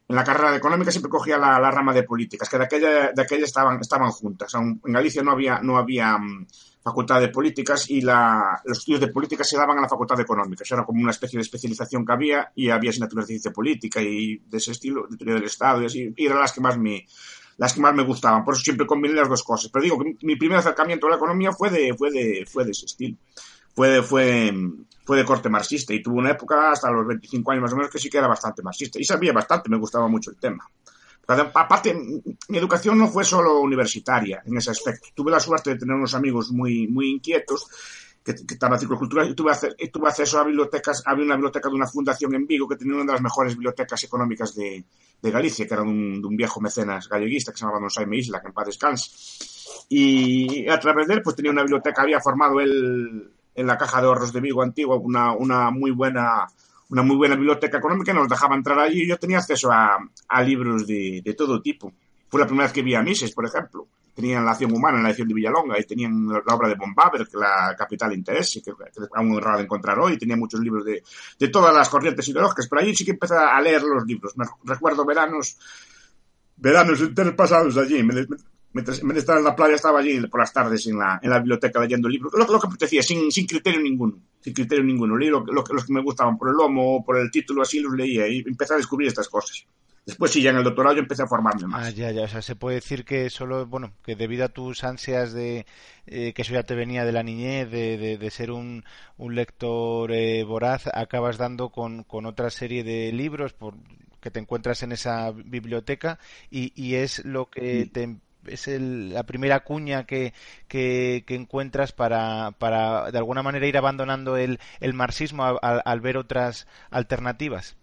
en 0.06 0.16
la 0.16 0.24
carrera 0.24 0.50
de 0.50 0.58
económica 0.58 0.90
siempre 0.90 1.10
cogía 1.10 1.38
la, 1.38 1.70
rama 1.70 1.94
de 1.94 2.02
políticas, 2.02 2.48
que 2.48 2.58
de 2.58 2.64
aquella, 2.64 3.12
de 3.12 3.22
aquella 3.22 3.44
estaban, 3.44 3.80
estaban 3.80 4.10
juntas. 4.10 4.52
En 4.54 4.80
Galicia 4.82 5.22
no 5.22 5.30
había, 5.30 5.60
no 5.60 5.78
había 5.78 6.18
mm, 6.18 6.46
facultad 6.82 7.20
de 7.20 7.28
políticas 7.28 7.88
y 7.88 8.02
la, 8.02 8.60
los 8.64 8.78
estudios 8.78 9.00
de 9.00 9.08
políticas 9.08 9.48
se 9.48 9.56
daban 9.56 9.78
a 9.78 9.80
la 9.80 9.88
facultad 9.88 10.16
de 10.16 10.22
económicas. 10.22 10.70
Era 10.70 10.84
como 10.84 11.00
una 11.00 11.10
especie 11.10 11.38
de 11.38 11.42
especialización 11.42 12.04
que 12.04 12.12
había 12.12 12.52
y 12.54 12.68
había 12.68 12.90
asignaturas 12.90 13.26
de 13.26 13.32
ciencia 13.34 13.52
política 13.52 14.02
y 14.02 14.36
de 14.36 14.58
ese 14.58 14.72
estilo, 14.72 15.06
de 15.08 15.16
teoría 15.16 15.34
del 15.36 15.44
Estado 15.44 15.82
y 15.82 15.86
así, 15.86 16.12
y 16.14 16.26
eran 16.26 16.40
las 16.40 16.52
que 16.52 16.60
más 16.60 16.76
me, 16.76 17.06
las 17.56 17.72
que 17.72 17.80
más 17.80 17.94
me 17.94 18.02
gustaban. 18.02 18.44
Por 18.44 18.54
eso 18.54 18.62
siempre 18.62 18.86
combiné 18.86 19.14
las 19.14 19.28
dos 19.30 19.42
cosas. 19.42 19.70
Pero 19.72 19.82
digo 19.82 19.98
que 19.98 20.16
mi 20.20 20.36
primer 20.36 20.58
acercamiento 20.58 21.06
a 21.06 21.10
la 21.10 21.16
economía 21.16 21.52
fue 21.52 21.70
de, 21.70 21.94
fue 21.94 22.10
de, 22.10 22.44
fue 22.46 22.64
de 22.66 22.72
ese 22.72 22.84
estilo. 22.84 23.16
Fue 23.74 24.02
fue, 24.02 24.52
fue 25.04 25.16
de 25.16 25.24
corte 25.24 25.48
marxista 25.48 25.92
y 25.92 26.02
tuvo 26.02 26.18
una 26.18 26.30
época 26.30 26.70
hasta 26.72 26.90
los 26.90 27.06
25 27.06 27.50
años 27.50 27.62
más 27.62 27.72
o 27.72 27.76
menos 27.76 27.90
que 27.90 27.98
sí 27.98 28.08
que 28.08 28.18
era 28.18 28.28
bastante 28.28 28.62
marxista 28.62 28.98
y 28.98 29.04
sabía 29.04 29.32
bastante, 29.32 29.68
me 29.68 29.76
gustaba 29.76 30.08
mucho 30.08 30.30
el 30.30 30.36
tema. 30.36 30.68
Aparte, 31.26 31.94
mi 32.48 32.58
educación 32.58 32.98
no 32.98 33.08
fue 33.08 33.24
solo 33.24 33.60
universitaria 33.60 34.42
en 34.44 34.58
ese 34.58 34.70
aspecto. 34.70 35.08
Tuve 35.14 35.30
la 35.30 35.40
suerte 35.40 35.70
de 35.70 35.76
tener 35.76 35.96
unos 35.96 36.14
amigos 36.14 36.50
muy, 36.52 36.86
muy 36.86 37.10
inquietos 37.10 37.66
que, 38.22 38.34
que 38.34 38.54
estaban 38.54 38.78
ciclo 38.78 38.98
cultural 38.98 39.30
y 39.30 39.34
tuve, 39.34 39.52
tuve, 39.90 40.08
acceso 40.08 40.38
a 40.38 40.44
bibliotecas. 40.44 41.02
Había 41.06 41.24
una 41.24 41.36
biblioteca 41.36 41.68
de 41.70 41.74
una 41.74 41.86
fundación 41.86 42.34
en 42.34 42.46
Vigo 42.46 42.68
que 42.68 42.76
tenía 42.76 42.94
una 42.94 43.04
de 43.04 43.12
las 43.12 43.22
mejores 43.22 43.54
bibliotecas 43.54 44.04
económicas 44.04 44.54
de, 44.54 44.84
de 45.20 45.30
Galicia, 45.30 45.66
que 45.66 45.72
era 45.72 45.82
de 45.82 45.88
un, 45.88 46.20
de 46.20 46.26
un, 46.26 46.36
viejo 46.36 46.60
mecenas 46.60 47.08
galleguista 47.08 47.52
que 47.52 47.58
se 47.58 47.62
llamaba 47.62 47.80
Don 47.80 47.90
Saime 47.90 48.18
Isla, 48.18 48.40
que 48.40 48.48
en 48.48 48.52
paz 48.52 48.66
descanse. 48.66 49.10
Y 49.88 50.68
a 50.68 50.78
través 50.78 51.08
de 51.08 51.14
él, 51.14 51.22
pues 51.22 51.36
tenía 51.36 51.52
una 51.52 51.62
biblioteca, 51.62 52.02
había 52.02 52.20
formado 52.20 52.60
él 52.60 53.30
en 53.54 53.66
la 53.66 53.78
caja 53.78 54.00
de 54.00 54.06
ahorros 54.06 54.32
de 54.32 54.40
Vigo 54.40 54.62
antigua 54.62 54.96
una, 54.96 55.32
una 55.32 55.70
muy 55.70 55.90
buena 55.90 56.46
una 56.90 57.02
muy 57.02 57.16
buena 57.16 57.34
biblioteca 57.34 57.78
económica, 57.78 58.12
nos 58.12 58.28
dejaba 58.28 58.54
entrar 58.54 58.78
allí 58.78 59.02
y 59.02 59.08
yo 59.08 59.18
tenía 59.18 59.38
acceso 59.38 59.72
a, 59.72 59.98
a 60.28 60.42
libros 60.42 60.86
de, 60.86 61.22
de, 61.24 61.34
todo 61.34 61.60
tipo. 61.60 61.92
Fue 62.28 62.40
la 62.40 62.46
primera 62.46 62.66
vez 62.66 62.72
que 62.72 62.82
vi 62.82 62.94
a 62.94 63.02
Mises, 63.02 63.32
por 63.32 63.46
ejemplo. 63.46 63.88
Tenían 64.14 64.44
La 64.44 64.52
acción 64.52 64.72
humana 64.72 64.98
en 64.98 65.02
la 65.02 65.08
edición 65.08 65.26
de 65.26 65.34
Villalonga 65.34 65.80
y 65.80 65.84
tenían 65.84 66.28
la 66.28 66.54
obra 66.54 66.68
de 66.68 66.76
Bombaber, 66.76 67.26
que 67.26 67.36
la 67.36 67.74
capital 67.76 68.12
interés, 68.12 68.60
que, 68.64 68.70
es 68.70 69.08
aún 69.12 69.40
raro 69.40 69.58
de 69.58 69.64
encontrar 69.64 69.98
hoy. 69.98 70.16
Tenía 70.16 70.36
muchos 70.36 70.60
libros 70.60 70.84
de, 70.84 71.02
de 71.38 71.48
todas 71.48 71.74
las 71.74 71.88
corrientes 71.88 72.28
ideológicas, 72.28 72.68
pero 72.68 72.82
allí 72.82 72.94
sí 72.94 73.04
que 73.04 73.10
empecé 73.10 73.34
a 73.34 73.60
leer 73.60 73.82
los 73.82 74.04
libros. 74.06 74.36
Me 74.36 74.44
recuerdo 74.62 75.04
veranos, 75.04 75.58
veranos 76.56 77.00
enteros 77.00 77.34
pasados 77.34 77.76
allí. 77.76 78.04
Me, 78.04 78.24
mientras 78.74 79.00
en 79.00 79.08
vez 79.08 79.14
de 79.14 79.20
estar 79.20 79.38
en 79.38 79.44
la 79.44 79.56
playa 79.56 79.76
estaba 79.76 80.00
allí 80.00 80.20
por 80.26 80.40
las 80.40 80.52
tardes 80.52 80.86
en 80.86 80.98
la, 80.98 81.18
en 81.22 81.30
la 81.30 81.38
biblioteca 81.38 81.80
leyendo 81.80 82.08
libros, 82.08 82.32
lo, 82.36 82.46
lo 82.46 82.60
que 82.60 82.66
apetecía, 82.66 83.02
sin, 83.02 83.32
sin 83.32 83.46
criterio 83.46 83.80
ninguno, 83.80 84.18
sin 84.40 84.52
criterio 84.52 84.84
ninguno. 84.84 85.16
Leí 85.16 85.30
lo, 85.30 85.44
los 85.46 85.86
que 85.86 85.92
me 85.92 86.02
gustaban 86.02 86.36
por 86.36 86.48
el 86.50 86.54
lomo, 86.54 87.02
por 87.02 87.16
el 87.16 87.30
título, 87.30 87.62
así 87.62 87.80
los 87.80 87.94
leía 87.94 88.28
y 88.28 88.40
empecé 88.46 88.74
a 88.74 88.76
descubrir 88.76 89.08
estas 89.08 89.28
cosas. 89.28 89.64
Después 90.06 90.32
sí, 90.32 90.42
ya 90.42 90.50
en 90.50 90.56
el 90.56 90.64
doctorado 90.64 90.96
yo 90.96 91.00
empecé 91.00 91.22
a 91.22 91.26
formarme 91.26 91.66
más. 91.66 91.86
Ah, 91.86 91.90
ya, 91.90 92.10
ya, 92.10 92.24
o 92.24 92.28
sea, 92.28 92.42
se 92.42 92.56
puede 92.56 92.74
decir 92.74 93.06
que 93.06 93.30
solo, 93.30 93.64
bueno, 93.64 93.94
que 94.04 94.16
debido 94.16 94.44
a 94.44 94.50
tus 94.50 94.84
ansias 94.84 95.32
de, 95.32 95.64
eh, 96.06 96.34
que 96.34 96.42
eso 96.42 96.52
ya 96.52 96.62
te 96.62 96.74
venía 96.74 97.06
de 97.06 97.12
la 97.12 97.22
niñez, 97.22 97.70
de, 97.70 97.96
de, 97.96 98.18
de 98.18 98.30
ser 98.30 98.50
un, 98.50 98.84
un 99.16 99.34
lector 99.34 100.12
eh, 100.12 100.44
voraz, 100.44 100.88
acabas 100.92 101.38
dando 101.38 101.70
con, 101.70 102.02
con 102.04 102.26
otra 102.26 102.50
serie 102.50 102.84
de 102.84 103.12
libros 103.12 103.54
por, 103.54 103.76
que 104.20 104.30
te 104.30 104.40
encuentras 104.40 104.82
en 104.82 104.92
esa 104.92 105.30
biblioteca 105.30 106.18
y, 106.50 106.72
y 106.74 106.96
es 106.96 107.24
lo 107.24 107.48
que 107.48 107.86
te 107.90 108.18
es 108.46 108.66
la 108.68 109.24
primera 109.24 109.64
cuña 109.64 110.04
que, 110.04 110.32
que, 110.68 111.24
encuentras 111.28 111.92
para, 111.92 112.52
para, 112.58 113.10
de 113.10 113.18
alguna 113.18 113.42
manera, 113.42 113.66
ir 113.66 113.76
abandonando 113.76 114.36
el, 114.36 114.60
el 114.80 114.94
marxismo 114.94 115.44
al, 115.44 116.00
ver 116.00 116.16
otras 116.16 116.66
alternativas. 116.90 117.76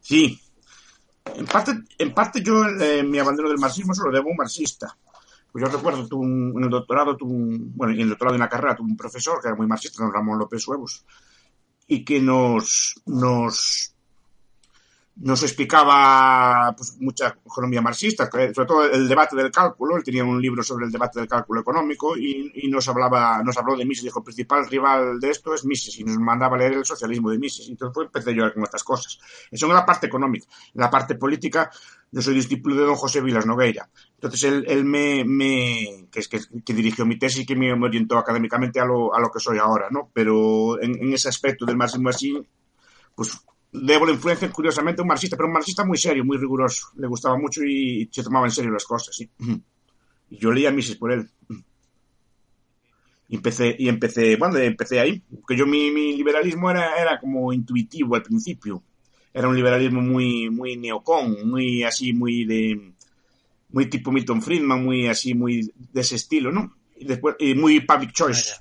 Sí. 0.00 0.40
En 1.36 1.46
parte, 1.46 1.72
en 1.98 2.12
parte 2.12 2.42
yo 2.42 2.64
eh, 2.66 3.02
mi 3.04 3.18
abandono 3.18 3.48
del 3.48 3.58
marxismo 3.58 3.94
se 3.94 4.02
lo 4.02 4.10
debo 4.10 4.28
a 4.28 4.32
un 4.32 4.36
marxista. 4.36 4.96
Pues 5.52 5.64
yo 5.64 5.70
recuerdo, 5.70 6.08
tuve 6.08 6.26
en 6.26 6.64
el 6.64 6.70
doctorado, 6.70 7.16
tuve 7.16 7.34
un, 7.34 7.76
bueno, 7.76 7.92
en 7.92 8.00
el 8.00 8.08
doctorado 8.08 8.34
en 8.34 8.40
la 8.40 8.48
carrera 8.48 8.74
tuve 8.74 8.88
un 8.88 8.96
profesor 8.96 9.40
que 9.40 9.48
era 9.48 9.56
muy 9.56 9.66
marxista, 9.66 10.02
don 10.02 10.12
Ramón 10.12 10.38
López 10.38 10.66
Huevos, 10.66 11.04
y 11.86 12.04
que 12.04 12.20
nos, 12.20 12.94
nos 13.04 13.91
nos 15.16 15.42
explicaba 15.42 16.74
pues, 16.76 16.96
mucha 17.00 17.36
economía 17.44 17.82
marxista, 17.82 18.30
sobre 18.30 18.52
todo 18.52 18.84
el 18.84 19.06
debate 19.06 19.36
del 19.36 19.50
cálculo. 19.50 19.96
Él 19.96 20.02
tenía 20.02 20.24
un 20.24 20.40
libro 20.40 20.62
sobre 20.62 20.86
el 20.86 20.92
debate 20.92 21.20
del 21.20 21.28
cálculo 21.28 21.60
económico 21.60 22.16
y, 22.16 22.50
y 22.54 22.68
nos 22.68 22.88
hablaba, 22.88 23.42
nos 23.42 23.56
habló 23.58 23.76
de 23.76 23.84
Mises. 23.84 24.04
Dijo, 24.04 24.20
el 24.20 24.24
principal 24.24 24.66
rival 24.68 25.20
de 25.20 25.30
esto 25.30 25.54
es 25.54 25.64
Mises 25.64 25.98
y 25.98 26.04
nos 26.04 26.16
mandaba 26.18 26.56
a 26.56 26.60
leer 26.60 26.72
el 26.72 26.84
socialismo 26.84 27.30
de 27.30 27.38
Mises. 27.38 27.68
Entonces 27.68 27.92
pues, 27.94 28.06
empecé 28.06 28.34
yo 28.34 28.52
con 28.54 28.62
estas 28.62 28.82
cosas. 28.84 29.18
Eso 29.50 29.66
en 29.66 29.74
la 29.74 29.84
parte 29.84 30.06
económica. 30.06 30.46
En 30.74 30.80
la 30.80 30.90
parte 30.90 31.14
política, 31.16 31.70
yo 32.10 32.22
soy 32.22 32.34
discípulo 32.34 32.76
de 32.76 32.84
don 32.84 32.94
José 32.94 33.20
Vilas 33.20 33.44
Nogueira. 33.44 33.88
Entonces 34.14 34.42
él, 34.44 34.64
él 34.66 34.84
me, 34.84 35.24
me 35.26 36.08
que 36.10 36.20
es 36.20 36.28
que, 36.28 36.40
que, 36.64 36.72
dirigió 36.74 37.04
mi 37.04 37.18
tesis 37.18 37.42
y 37.42 37.46
que 37.46 37.54
me, 37.54 37.72
orientó 37.72 38.16
académicamente 38.16 38.80
a 38.80 38.86
lo, 38.86 39.14
a 39.14 39.20
lo 39.20 39.30
que 39.30 39.40
soy 39.40 39.58
ahora, 39.58 39.88
¿no? 39.90 40.10
Pero 40.14 40.80
en, 40.80 40.96
en 41.02 41.12
ese 41.12 41.28
aspecto 41.28 41.66
del 41.66 41.76
marxismo 41.76 42.08
así, 42.08 42.34
pues 43.14 43.44
debo 43.72 44.06
la 44.06 44.12
influencia, 44.12 44.50
curiosamente, 44.50 45.02
un 45.02 45.08
marxista, 45.08 45.36
pero 45.36 45.46
un 45.46 45.54
marxista 45.54 45.84
muy 45.84 45.96
serio, 45.96 46.24
muy 46.24 46.36
riguroso. 46.36 46.88
Le 46.96 47.06
gustaba 47.06 47.38
mucho 47.38 47.64
y 47.64 48.08
se 48.12 48.22
tomaba 48.22 48.46
en 48.46 48.52
serio 48.52 48.70
las 48.70 48.84
cosas, 48.84 49.16
sí. 49.16 49.28
Y 50.30 50.38
yo 50.38 50.52
leía 50.52 50.70
Mises 50.70 50.96
por 50.96 51.12
él. 51.12 51.28
Y 53.28 53.36
empecé, 53.36 53.74
y 53.78 53.88
empecé, 53.88 54.36
bueno, 54.36 54.58
empecé 54.58 55.00
ahí, 55.00 55.22
porque 55.40 55.56
yo 55.56 55.66
mi, 55.66 55.90
mi 55.90 56.14
liberalismo 56.16 56.70
era, 56.70 57.00
era 57.00 57.18
como 57.18 57.50
intuitivo 57.52 58.14
al 58.14 58.22
principio. 58.22 58.82
Era 59.32 59.48
un 59.48 59.56
liberalismo 59.56 60.02
muy, 60.02 60.50
muy 60.50 60.76
neocon, 60.76 61.48
muy 61.48 61.82
así, 61.82 62.12
muy 62.12 62.44
de, 62.44 62.92
muy 63.70 63.86
tipo 63.86 64.12
Milton 64.12 64.42
Friedman, 64.42 64.84
muy 64.84 65.08
así, 65.08 65.32
muy 65.32 65.72
de 65.74 66.00
ese 66.02 66.16
estilo, 66.16 66.52
¿no? 66.52 66.76
Y 66.96 67.06
después, 67.06 67.36
y 67.38 67.54
muy 67.54 67.80
public 67.80 68.12
choice, 68.12 68.56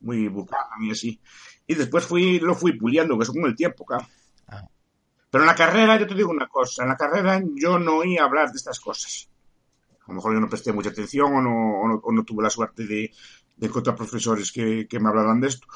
muy 0.00 0.28
Buchanan 0.28 0.84
y 0.84 0.92
así. 0.92 1.20
Y 1.66 1.74
después 1.74 2.04
fui, 2.04 2.38
lo 2.38 2.54
fui 2.54 2.78
puliendo, 2.78 3.18
que 3.18 3.24
eso 3.24 3.32
con 3.32 3.46
el 3.46 3.56
tiempo, 3.56 3.84
claro. 3.84 4.06
Pero 5.32 5.44
en 5.44 5.48
la 5.48 5.54
carrera, 5.54 5.98
yo 5.98 6.06
te 6.06 6.14
digo 6.14 6.30
una 6.30 6.46
cosa, 6.46 6.82
en 6.82 6.90
la 6.90 6.96
carrera 6.96 7.42
yo 7.54 7.78
no 7.78 7.96
oía 7.96 8.24
hablar 8.24 8.50
de 8.50 8.58
estas 8.58 8.78
cosas. 8.78 9.30
A 10.02 10.08
lo 10.08 10.16
mejor 10.16 10.34
yo 10.34 10.40
no 10.40 10.48
presté 10.50 10.74
mucha 10.74 10.90
atención 10.90 11.32
o 11.32 11.40
no, 11.40 11.80
o 11.80 11.88
no, 11.88 11.94
o 12.04 12.12
no 12.12 12.22
tuve 12.22 12.42
la 12.42 12.50
suerte 12.50 12.86
de, 12.86 13.10
de 13.56 13.66
encontrar 13.66 13.96
profesores 13.96 14.52
que, 14.52 14.86
que, 14.86 15.00
me 15.00 15.08
hablaran 15.08 15.40
de 15.40 15.48
esto. 15.48 15.66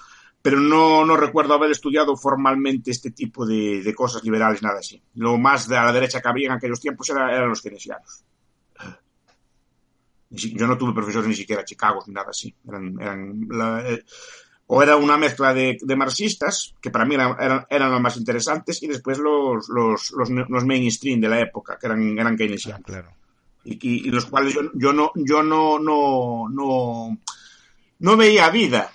Pero 0.42 0.60
no, 0.60 1.06
no 1.06 1.16
recuerdo 1.16 1.54
haber 1.54 1.70
estudiado 1.70 2.18
formalmente 2.18 2.90
este 2.90 3.12
tipo 3.12 3.46
de, 3.46 3.82
de, 3.82 3.94
cosas 3.94 4.22
liberales, 4.24 4.62
nada 4.62 4.80
así. 4.80 5.02
Lo 5.14 5.38
más 5.38 5.66
de 5.66 5.78
a 5.78 5.86
la 5.86 5.92
derecha 5.92 6.20
que 6.20 6.28
había 6.28 6.48
en 6.48 6.52
aquellos 6.52 6.78
tiempos 6.78 7.08
era, 7.08 7.34
eran 7.34 7.48
los 7.48 7.62
keynesianos. 7.62 8.24
Yo 10.28 10.66
no 10.66 10.76
tuve 10.76 10.92
profesores 10.92 11.28
ni 11.30 11.34
siquiera 11.34 11.64
Chicago 11.64 12.04
ni 12.06 12.12
nada 12.12 12.28
así. 12.28 12.54
Eran, 12.68 13.00
eran 13.00 13.46
la, 13.48 13.88
eh, 13.88 14.04
o 14.68 14.82
era 14.82 14.96
una 14.96 15.16
mezcla 15.16 15.54
de, 15.54 15.78
de, 15.80 15.96
marxistas, 15.96 16.74
que 16.80 16.90
para 16.90 17.04
mí 17.04 17.14
eran, 17.14 17.36
eran, 17.40 17.66
eran, 17.70 17.90
los 17.90 18.00
más 18.00 18.16
interesantes, 18.16 18.82
y 18.82 18.88
después 18.88 19.18
los, 19.18 19.68
los, 19.68 20.10
los, 20.10 20.30
los 20.30 20.64
mainstream 20.64 21.20
de 21.20 21.28
la 21.28 21.40
época, 21.40 21.78
que 21.78 21.86
eran, 21.86 22.18
eran 22.18 22.36
keynesianos. 22.36 22.82
Ah, 22.82 22.86
claro. 22.86 23.10
y, 23.64 23.74
y, 23.74 24.08
y, 24.08 24.10
los 24.10 24.26
cuales 24.26 24.54
yo, 24.54 24.62
yo, 24.74 24.92
no, 24.92 25.12
yo 25.14 25.42
no, 25.42 25.78
no, 25.78 26.48
no, 26.48 27.18
no 28.00 28.16
veía 28.16 28.50
vida. 28.50 28.90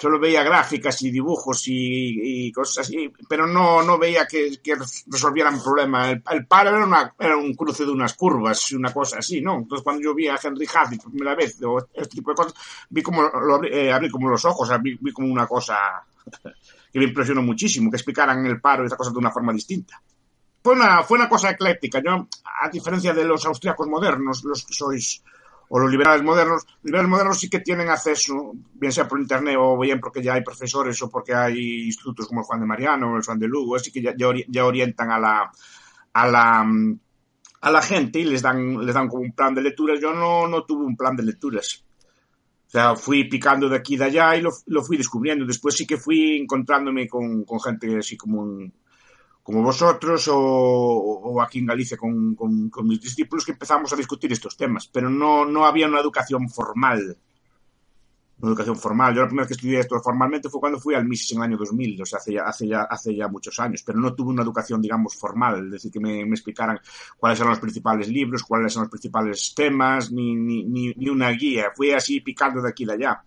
Solo 0.00 0.18
veía 0.18 0.42
gráficas 0.42 1.02
y 1.02 1.10
dibujos 1.10 1.62
y, 1.66 2.50
cosas 2.52 2.86
así, 2.86 3.12
pero 3.28 3.46
no, 3.46 3.82
no 3.82 3.98
veía 3.98 4.26
que, 4.26 4.50
resolvieran 5.06 5.62
problemas. 5.62 6.08
El, 6.08 6.22
el 6.30 6.46
paro 6.46 6.70
era, 7.18 7.36
un 7.36 7.52
cruce 7.54 7.84
de 7.84 7.90
unas 7.90 8.14
curvas 8.14 8.70
y 8.70 8.76
una 8.76 8.94
cosa 8.94 9.18
así, 9.18 9.42
¿no? 9.42 9.58
Entonces 9.58 9.84
cuando 9.84 10.02
yo 10.02 10.14
vi 10.14 10.26
a 10.28 10.38
Henry 10.42 10.66
Hadley 10.72 10.98
por 10.98 11.10
primera 11.10 11.34
vez, 11.34 11.62
o 11.62 11.86
este 11.92 12.16
tipo 12.16 12.30
de 12.30 12.34
cosas, 12.34 12.54
vi 12.88 13.02
como, 13.02 13.22
lo 13.24 13.56
abrí, 13.56 13.68
eh, 13.72 13.92
abrí 13.92 14.08
como 14.08 14.30
los 14.30 14.42
ojos, 14.46 14.70
vi, 14.80 14.96
vi 14.98 15.12
como 15.12 15.30
una 15.30 15.46
cosa 15.46 15.76
que 16.92 16.98
me 16.98 17.04
impresionó 17.04 17.42
muchísimo, 17.42 17.90
que 17.90 17.98
explicaran 17.98 18.46
el 18.46 18.58
paro 18.58 18.84
y 18.84 18.86
esa 18.86 18.96
cosa 18.96 19.10
de 19.10 19.18
una 19.18 19.30
forma 19.30 19.52
distinta. 19.52 20.00
Fue 20.62 20.74
una, 20.74 21.02
fue 21.02 21.18
una 21.18 21.28
cosa 21.28 21.50
ecléctica. 21.50 22.00
Yo, 22.02 22.26
a 22.62 22.68
diferencia 22.70 23.12
de 23.12 23.24
los 23.24 23.44
austriacos 23.44 23.86
modernos, 23.86 24.44
los 24.44 24.64
que 24.64 24.72
sois 24.72 25.22
o 25.72 25.78
los 25.78 25.90
liberales 25.90 26.24
modernos, 26.24 26.64
los 26.66 26.84
liberales 26.84 27.10
modernos 27.10 27.38
sí 27.38 27.48
que 27.48 27.60
tienen 27.60 27.88
acceso, 27.88 28.52
bien 28.74 28.90
sea 28.90 29.06
por 29.06 29.20
internet 29.20 29.54
o 29.56 29.78
bien 29.78 30.00
porque 30.00 30.20
ya 30.20 30.34
hay 30.34 30.42
profesores 30.42 31.00
o 31.02 31.08
porque 31.08 31.32
hay 31.32 31.84
institutos 31.86 32.26
como 32.26 32.40
el 32.40 32.46
Juan 32.46 32.60
de 32.60 32.66
Mariano 32.66 33.12
o 33.12 33.16
el 33.16 33.22
Juan 33.22 33.38
de 33.38 33.46
Lugo, 33.46 33.76
así 33.76 33.92
que 33.92 34.02
ya, 34.02 34.12
ya 34.48 34.64
orientan 34.64 35.12
a 35.12 35.20
la, 35.20 35.52
a 36.12 36.28
la, 36.28 36.66
a 37.60 37.70
la 37.70 37.82
gente 37.82 38.18
y 38.18 38.24
les 38.24 38.42
dan, 38.42 38.84
les 38.84 38.92
dan 38.94 39.06
como 39.06 39.22
un 39.22 39.32
plan 39.32 39.54
de 39.54 39.62
lecturas. 39.62 40.00
Yo 40.00 40.12
no, 40.12 40.48
no 40.48 40.64
tuve 40.64 40.84
un 40.84 40.96
plan 40.96 41.14
de 41.14 41.22
lecturas. 41.22 41.84
O 42.66 42.70
sea, 42.70 42.96
fui 42.96 43.28
picando 43.28 43.68
de 43.68 43.76
aquí 43.76 43.94
y 43.94 43.96
de 43.96 44.04
allá 44.06 44.36
y 44.36 44.42
lo, 44.42 44.50
lo 44.66 44.82
fui 44.82 44.96
descubriendo. 44.96 45.46
Después 45.46 45.76
sí 45.76 45.86
que 45.86 45.98
fui 45.98 46.36
encontrándome 46.36 47.06
con, 47.06 47.44
con 47.44 47.60
gente 47.60 47.98
así 47.98 48.16
como 48.16 48.42
un, 48.42 48.72
como 49.42 49.62
vosotros 49.62 50.28
o, 50.30 51.40
aquí 51.42 51.58
en 51.60 51.66
Galicia 51.66 51.96
con, 51.96 52.36
mis 52.84 53.00
discípulos 53.00 53.44
que 53.44 53.52
empezamos 53.52 53.92
a 53.92 53.96
discutir 53.96 54.32
estos 54.32 54.56
temas, 54.56 54.88
pero 54.88 55.08
no, 55.08 55.44
no 55.44 55.64
había 55.66 55.88
una 55.88 56.00
educación 56.00 56.48
formal. 56.48 57.16
Una 58.38 58.50
educación 58.52 58.76
formal. 58.76 59.14
Yo 59.14 59.20
la 59.20 59.26
primera 59.26 59.42
vez 59.42 59.48
que 59.48 59.54
estudié 59.54 59.80
esto 59.80 60.00
formalmente 60.00 60.48
fue 60.48 60.60
cuando 60.60 60.80
fui 60.80 60.94
al 60.94 61.04
Mises 61.04 61.32
en 61.32 61.38
el 61.38 61.44
año 61.44 61.56
2000, 61.58 62.02
o 62.02 62.06
sea, 62.06 62.18
hace 62.18 62.32
ya, 62.32 62.42
hace 62.42 62.66
ya, 62.66 62.82
hace 62.82 63.14
ya 63.14 63.28
muchos 63.28 63.58
años, 63.58 63.82
pero 63.84 63.98
no 63.98 64.14
tuve 64.14 64.30
una 64.30 64.42
educación, 64.42 64.80
digamos, 64.80 65.14
formal, 65.14 65.66
es 65.66 65.72
decir, 65.72 65.92
que 65.92 66.00
me, 66.00 66.24
me 66.24 66.36
explicaran 66.36 66.80
cuáles 67.18 67.38
eran 67.38 67.50
los 67.50 67.60
principales 67.60 68.08
libros, 68.08 68.42
cuáles 68.42 68.72
eran 68.72 68.84
los 68.84 68.90
principales 68.90 69.52
temas, 69.54 70.10
ni, 70.10 70.34
ni, 70.34 70.64
ni, 70.64 70.94
ni 70.94 71.08
una 71.10 71.30
guía. 71.30 71.72
Fui 71.74 71.90
así 71.90 72.20
picando 72.20 72.62
de 72.62 72.70
aquí 72.70 72.84
y 72.84 72.86
de 72.86 72.92
allá. 72.94 73.22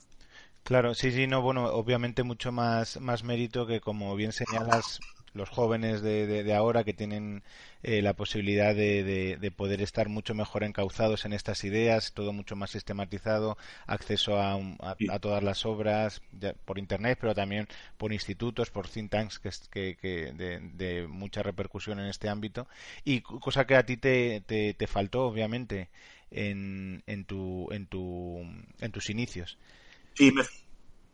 Claro, 0.64 0.94
sí, 0.94 1.12
sí, 1.12 1.28
no, 1.28 1.42
bueno, 1.42 1.66
obviamente 1.66 2.24
mucho 2.24 2.54
más, 2.54 3.00
más 3.02 3.24
mérito 3.24 3.68
que, 3.68 3.82
como 3.82 4.16
bien 4.16 4.32
señalas, 4.32 5.00
los 5.34 5.50
jóvenes 5.50 6.02
de, 6.02 6.28
de, 6.28 6.44
de 6.44 6.54
ahora 6.54 6.84
que 6.84 6.94
tienen 6.94 7.44
eh, 7.82 8.02
la 8.02 8.14
posibilidad 8.14 8.76
de, 8.76 9.04
de, 9.04 9.38
de, 9.38 9.52
poder 9.52 9.82
estar 9.82 10.10
mucho 10.10 10.34
mejor 10.34 10.64
encauzados 10.64 11.26
en 11.26 11.34
estas 11.34 11.64
ideas, 11.64 12.14
todo 12.14 12.34
mucho 12.34 12.56
más 12.56 12.72
sistematizado, 12.72 13.58
acceso 13.88 14.40
a, 14.40 14.54
a, 14.54 14.96
a 15.10 15.20
todas 15.20 15.44
las 15.44 15.66
obras 15.66 16.22
ya, 16.40 16.54
por 16.66 16.80
Internet, 16.80 17.18
pero 17.20 17.36
también 17.36 17.68
por 17.98 18.14
institutos, 18.14 18.70
por 18.70 18.88
think 18.88 19.12
tanks 19.12 19.40
que, 19.40 19.50
que, 19.70 19.98
que 19.98 20.32
de, 20.32 21.08
mucha 21.08 21.44
repercusión 21.44 22.00
en 22.00 22.08
este 22.08 22.30
ámbito. 22.30 22.68
Y 23.04 23.22
cosa 23.22 23.66
que 23.66 23.76
a 23.76 23.86
ti 23.86 23.98
te, 23.98 24.42
te, 24.42 24.74
te 24.74 24.88
faltó, 24.88 25.26
obviamente, 25.26 25.90
en, 26.32 27.04
en, 27.08 27.26
tu, 27.26 27.72
en, 27.72 27.88
tu, 27.88 28.42
en 28.80 28.92
tus 28.92 29.10
inicios. 29.10 29.58
Sí, 30.14 30.32
me, 30.32 30.44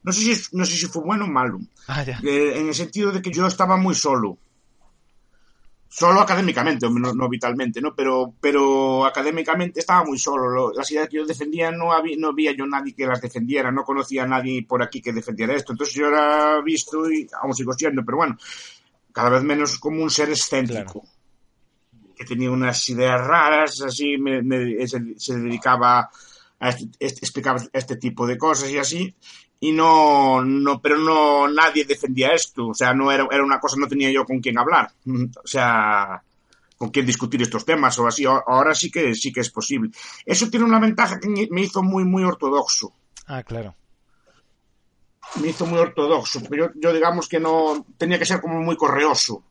no 0.03 0.12
sé 0.12 0.36
si, 0.36 0.56
no 0.56 0.65
sé 0.65 0.75
si 0.75 0.86
fue 0.86 1.03
bueno 1.03 1.25
o 1.25 1.27
malo. 1.27 1.60
Ah. 1.88 2.03
Eh, 2.03 2.53
en 2.56 2.68
el 2.68 2.75
sentido 2.75 3.12
de 3.12 3.22
que 3.22 3.32
yo 3.32 3.46
estaba 3.48 3.77
muy 3.77 3.96
solo. 3.96 4.38
Solo 5.91 6.22
académicamente, 6.22 6.88
no, 6.88 7.13
no 7.13 7.27
vitalmente, 7.27 7.82
¿no? 7.82 7.96
Pero, 7.96 8.36
pero 8.39 9.06
académicamente 9.06 9.79
estaba 9.79 10.06
muy 10.06 10.20
solo. 10.20 10.48
Lo, 10.48 10.72
las 10.72 10.89
ideas 10.91 11.10
que 11.10 11.18
yo 11.18 11.25
defendía 11.25 11.72
no 11.72 11.91
había, 11.91 12.15
no 12.18 12.29
había 12.29 12.56
yo 12.56 12.68
nadie 12.68 12.94
que 12.94 13.08
las 13.08 13.22
defendiera, 13.22 13.72
no 13.72 13.84
conocía 13.84 14.24
a 14.24 14.27
nadie 14.27 14.63
por 14.68 14.84
aquí 14.84 15.01
que 15.01 15.12
defendiera 15.12 15.56
esto. 15.56 15.74
Entonces 15.74 15.96
yo 15.96 16.08
era 16.08 16.62
visto 16.62 17.10
y 17.12 17.27
aún 17.41 17.56
sigo 17.56 17.74
siendo, 17.74 18.06
pero 18.06 18.18
bueno, 18.18 18.38
cada 19.12 19.29
vez 19.29 19.44
menos 19.44 19.79
como 19.79 20.03
un 20.03 20.12
ser 20.12 20.29
excéntrico. 20.29 21.01
Claro. 21.01 22.15
Que 22.15 22.25
tenía 22.25 22.51
unas 22.51 22.88
ideas 22.89 23.25
raras, 23.25 23.82
así 23.82 24.18
me, 24.18 24.44
me, 24.44 24.88
se, 24.88 25.00
se 25.18 25.38
dedicaba 25.38 26.12
a 26.59 26.69
este, 26.69 26.89
este, 26.99 27.19
explicaba 27.21 27.61
este 27.73 27.95
tipo 27.95 28.27
de 28.27 28.37
cosas 28.37 28.69
y 28.69 28.77
así 28.77 29.15
y 29.59 29.71
no, 29.71 30.43
no, 30.43 30.81
pero 30.81 30.97
no, 30.97 31.47
nadie 31.49 31.83
defendía 31.83 32.29
esto, 32.29 32.69
o 32.69 32.73
sea, 32.73 32.93
no 32.93 33.11
era, 33.11 33.27
era 33.29 33.43
una 33.43 33.59
cosa, 33.59 33.75
no 33.77 33.87
tenía 33.87 34.09
yo 34.09 34.23
con 34.23 34.39
quién 34.39 34.57
hablar, 34.57 34.91
o 35.05 35.47
sea, 35.47 36.23
con 36.77 36.89
quién 36.89 37.05
discutir 37.05 37.41
estos 37.41 37.65
temas 37.65 37.99
o 37.99 38.07
así, 38.07 38.25
ahora 38.25 38.73
sí 38.73 38.89
que, 38.89 39.13
sí 39.15 39.33
que 39.33 39.41
es 39.41 39.49
posible. 39.49 39.91
Eso 40.25 40.49
tiene 40.49 40.65
una 40.65 40.79
ventaja 40.79 41.19
que 41.19 41.47
me 41.51 41.61
hizo 41.61 41.83
muy, 41.83 42.05
muy 42.05 42.23
ortodoxo. 42.23 42.93
Ah, 43.27 43.43
claro. 43.43 43.75
Me 45.41 45.49
hizo 45.49 45.65
muy 45.65 45.77
ortodoxo, 45.77 46.39
porque 46.39 46.57
yo, 46.57 46.69
yo 46.75 46.93
digamos 46.93 47.27
que 47.27 47.39
no, 47.39 47.85
tenía 47.97 48.17
que 48.17 48.25
ser 48.25 48.39
como 48.39 48.61
muy 48.61 48.77
correoso 48.77 49.43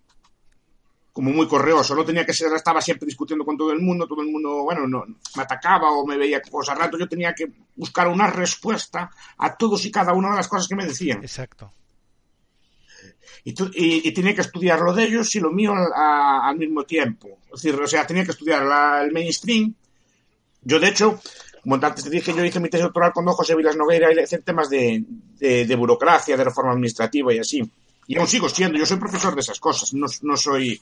como 1.18 1.32
muy 1.32 1.48
correoso, 1.48 1.96
no 1.96 2.04
tenía 2.04 2.24
que 2.24 2.32
ser, 2.32 2.52
estaba 2.52 2.80
siempre 2.80 3.06
discutiendo 3.06 3.44
con 3.44 3.56
todo 3.56 3.72
el 3.72 3.80
mundo, 3.80 4.06
todo 4.06 4.22
el 4.22 4.28
mundo, 4.28 4.62
bueno, 4.62 4.86
no, 4.86 5.04
me 5.34 5.42
atacaba 5.42 5.90
o 5.90 6.06
me 6.06 6.16
veía 6.16 6.40
cosas 6.40 6.78
rato, 6.78 6.96
yo 6.96 7.08
tenía 7.08 7.34
que 7.34 7.50
buscar 7.74 8.06
una 8.06 8.28
respuesta 8.28 9.10
a 9.36 9.56
todos 9.56 9.84
y 9.84 9.90
cada 9.90 10.12
una 10.12 10.30
de 10.30 10.36
las 10.36 10.46
cosas 10.46 10.68
que 10.68 10.76
me 10.76 10.86
decían. 10.86 11.18
Exacto. 11.20 11.72
Y, 13.42 13.50
y, 13.50 14.08
y 14.08 14.12
tenía 14.12 14.32
que 14.32 14.42
estudiar 14.42 14.78
lo 14.78 14.92
de 14.92 15.06
ellos 15.06 15.34
y 15.34 15.40
lo 15.40 15.50
mío 15.50 15.72
a, 15.74 16.48
al 16.48 16.56
mismo 16.56 16.84
tiempo. 16.84 17.40
Es 17.52 17.62
decir, 17.62 17.74
o 17.74 17.88
sea, 17.88 18.06
tenía 18.06 18.24
que 18.24 18.30
estudiar 18.30 18.62
la, 18.62 19.02
el 19.02 19.10
mainstream. 19.10 19.74
Yo, 20.62 20.78
de 20.78 20.86
hecho, 20.86 21.20
como 21.64 21.74
antes 21.74 22.04
te 22.04 22.10
dije, 22.10 22.32
yo 22.32 22.44
hice 22.44 22.60
mi 22.60 22.68
tesis 22.68 22.84
doctoral 22.84 23.12
con 23.12 23.24
don 23.24 23.34
José 23.34 23.56
Vilas 23.56 23.74
Nogueira 23.74 24.12
y 24.12 24.22
hice 24.22 24.38
temas 24.38 24.70
de, 24.70 25.02
de, 25.36 25.66
de 25.66 25.74
burocracia, 25.74 26.36
de 26.36 26.44
reforma 26.44 26.74
administrativa 26.74 27.34
y 27.34 27.40
así 27.40 27.68
y 28.08 28.18
aún 28.18 28.26
sigo 28.26 28.48
siendo, 28.48 28.78
yo 28.78 28.86
soy 28.86 28.96
profesor 28.96 29.34
de 29.34 29.40
esas 29.42 29.60
cosas, 29.60 29.94
no, 29.94 30.06
no 30.22 30.36
soy 30.36 30.80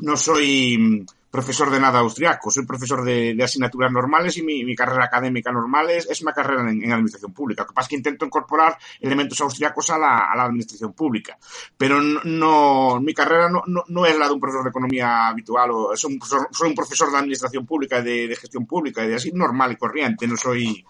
no 0.00 0.16
soy 0.16 1.06
profesor 1.30 1.70
de 1.70 1.78
nada 1.78 1.98
austriaco, 1.98 2.50
soy 2.50 2.64
profesor 2.64 3.04
de, 3.04 3.36
asignaturas 3.42 3.92
normales 3.92 4.36
y 4.38 4.42
mi, 4.42 4.74
carrera 4.74 5.04
académica 5.04 5.52
normal 5.52 5.90
es, 5.90 6.22
una 6.22 6.32
carrera 6.32 6.62
en, 6.70 6.90
administración 6.90 7.32
pública. 7.32 7.62
Lo 7.62 7.68
que 7.68 7.74
pasa 7.74 7.84
es 7.86 7.88
que 7.90 7.96
intento 7.96 8.24
incorporar 8.24 8.78
elementos 9.00 9.40
austriacos 9.40 9.90
a 9.90 9.98
la, 9.98 10.32
administración 10.32 10.94
pública, 10.94 11.38
pero 11.76 12.00
no, 12.00 13.00
mi 13.00 13.12
carrera 13.12 13.50
no, 13.50 14.06
es 14.06 14.18
la 14.18 14.26
de 14.26 14.32
un 14.32 14.40
profesor 14.40 14.64
de 14.64 14.70
economía 14.70 15.28
habitual, 15.28 15.70
o 15.70 15.96
soy 15.96 16.14
un 16.14 16.18
profesor, 16.18 16.48
soy 16.50 16.68
un 16.70 16.74
profesor 16.74 17.10
de 17.10 17.18
administración 17.18 17.66
pública, 17.66 18.00
de, 18.00 18.28
de 18.28 18.36
gestión 18.36 18.66
pública, 18.66 19.04
y 19.04 19.08
de 19.08 19.16
así 19.16 19.30
normal 19.32 19.72
y 19.72 19.76
corriente, 19.76 20.26
no 20.26 20.36
soy 20.36 20.84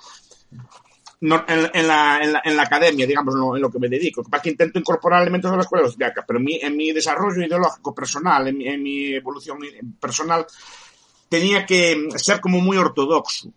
en, 1.21 1.87
la, 1.89 2.21
en, 2.45 2.57
la, 2.57 2.63
academia, 2.63 3.07
digamos, 3.07 3.35
en 3.35 3.61
lo, 3.61 3.71
que 3.71 3.79
me 3.79 3.89
dedico. 3.89 4.23
Para 4.23 4.43
que 4.43 4.51
intento 4.51 4.79
incorporar 4.79 5.23
elementos 5.23 5.51
de 5.51 5.57
la 5.57 5.63
escuela 5.63 5.85
austriaca, 5.87 6.25
pero 6.27 6.39
en 6.39 6.45
mi, 6.45 6.57
en 6.61 6.77
mi 6.77 6.93
desarrollo 6.93 7.45
ideológico 7.45 7.95
personal, 7.95 8.47
en 8.49 8.57
mi, 8.57 8.69
en 8.69 9.17
evolución 9.17 9.59
personal, 10.01 10.47
tenía 11.29 11.67
que 11.67 12.09
ser 12.17 12.41
como 12.41 12.61
muy 12.61 12.77
ortodoxo. 12.77 13.53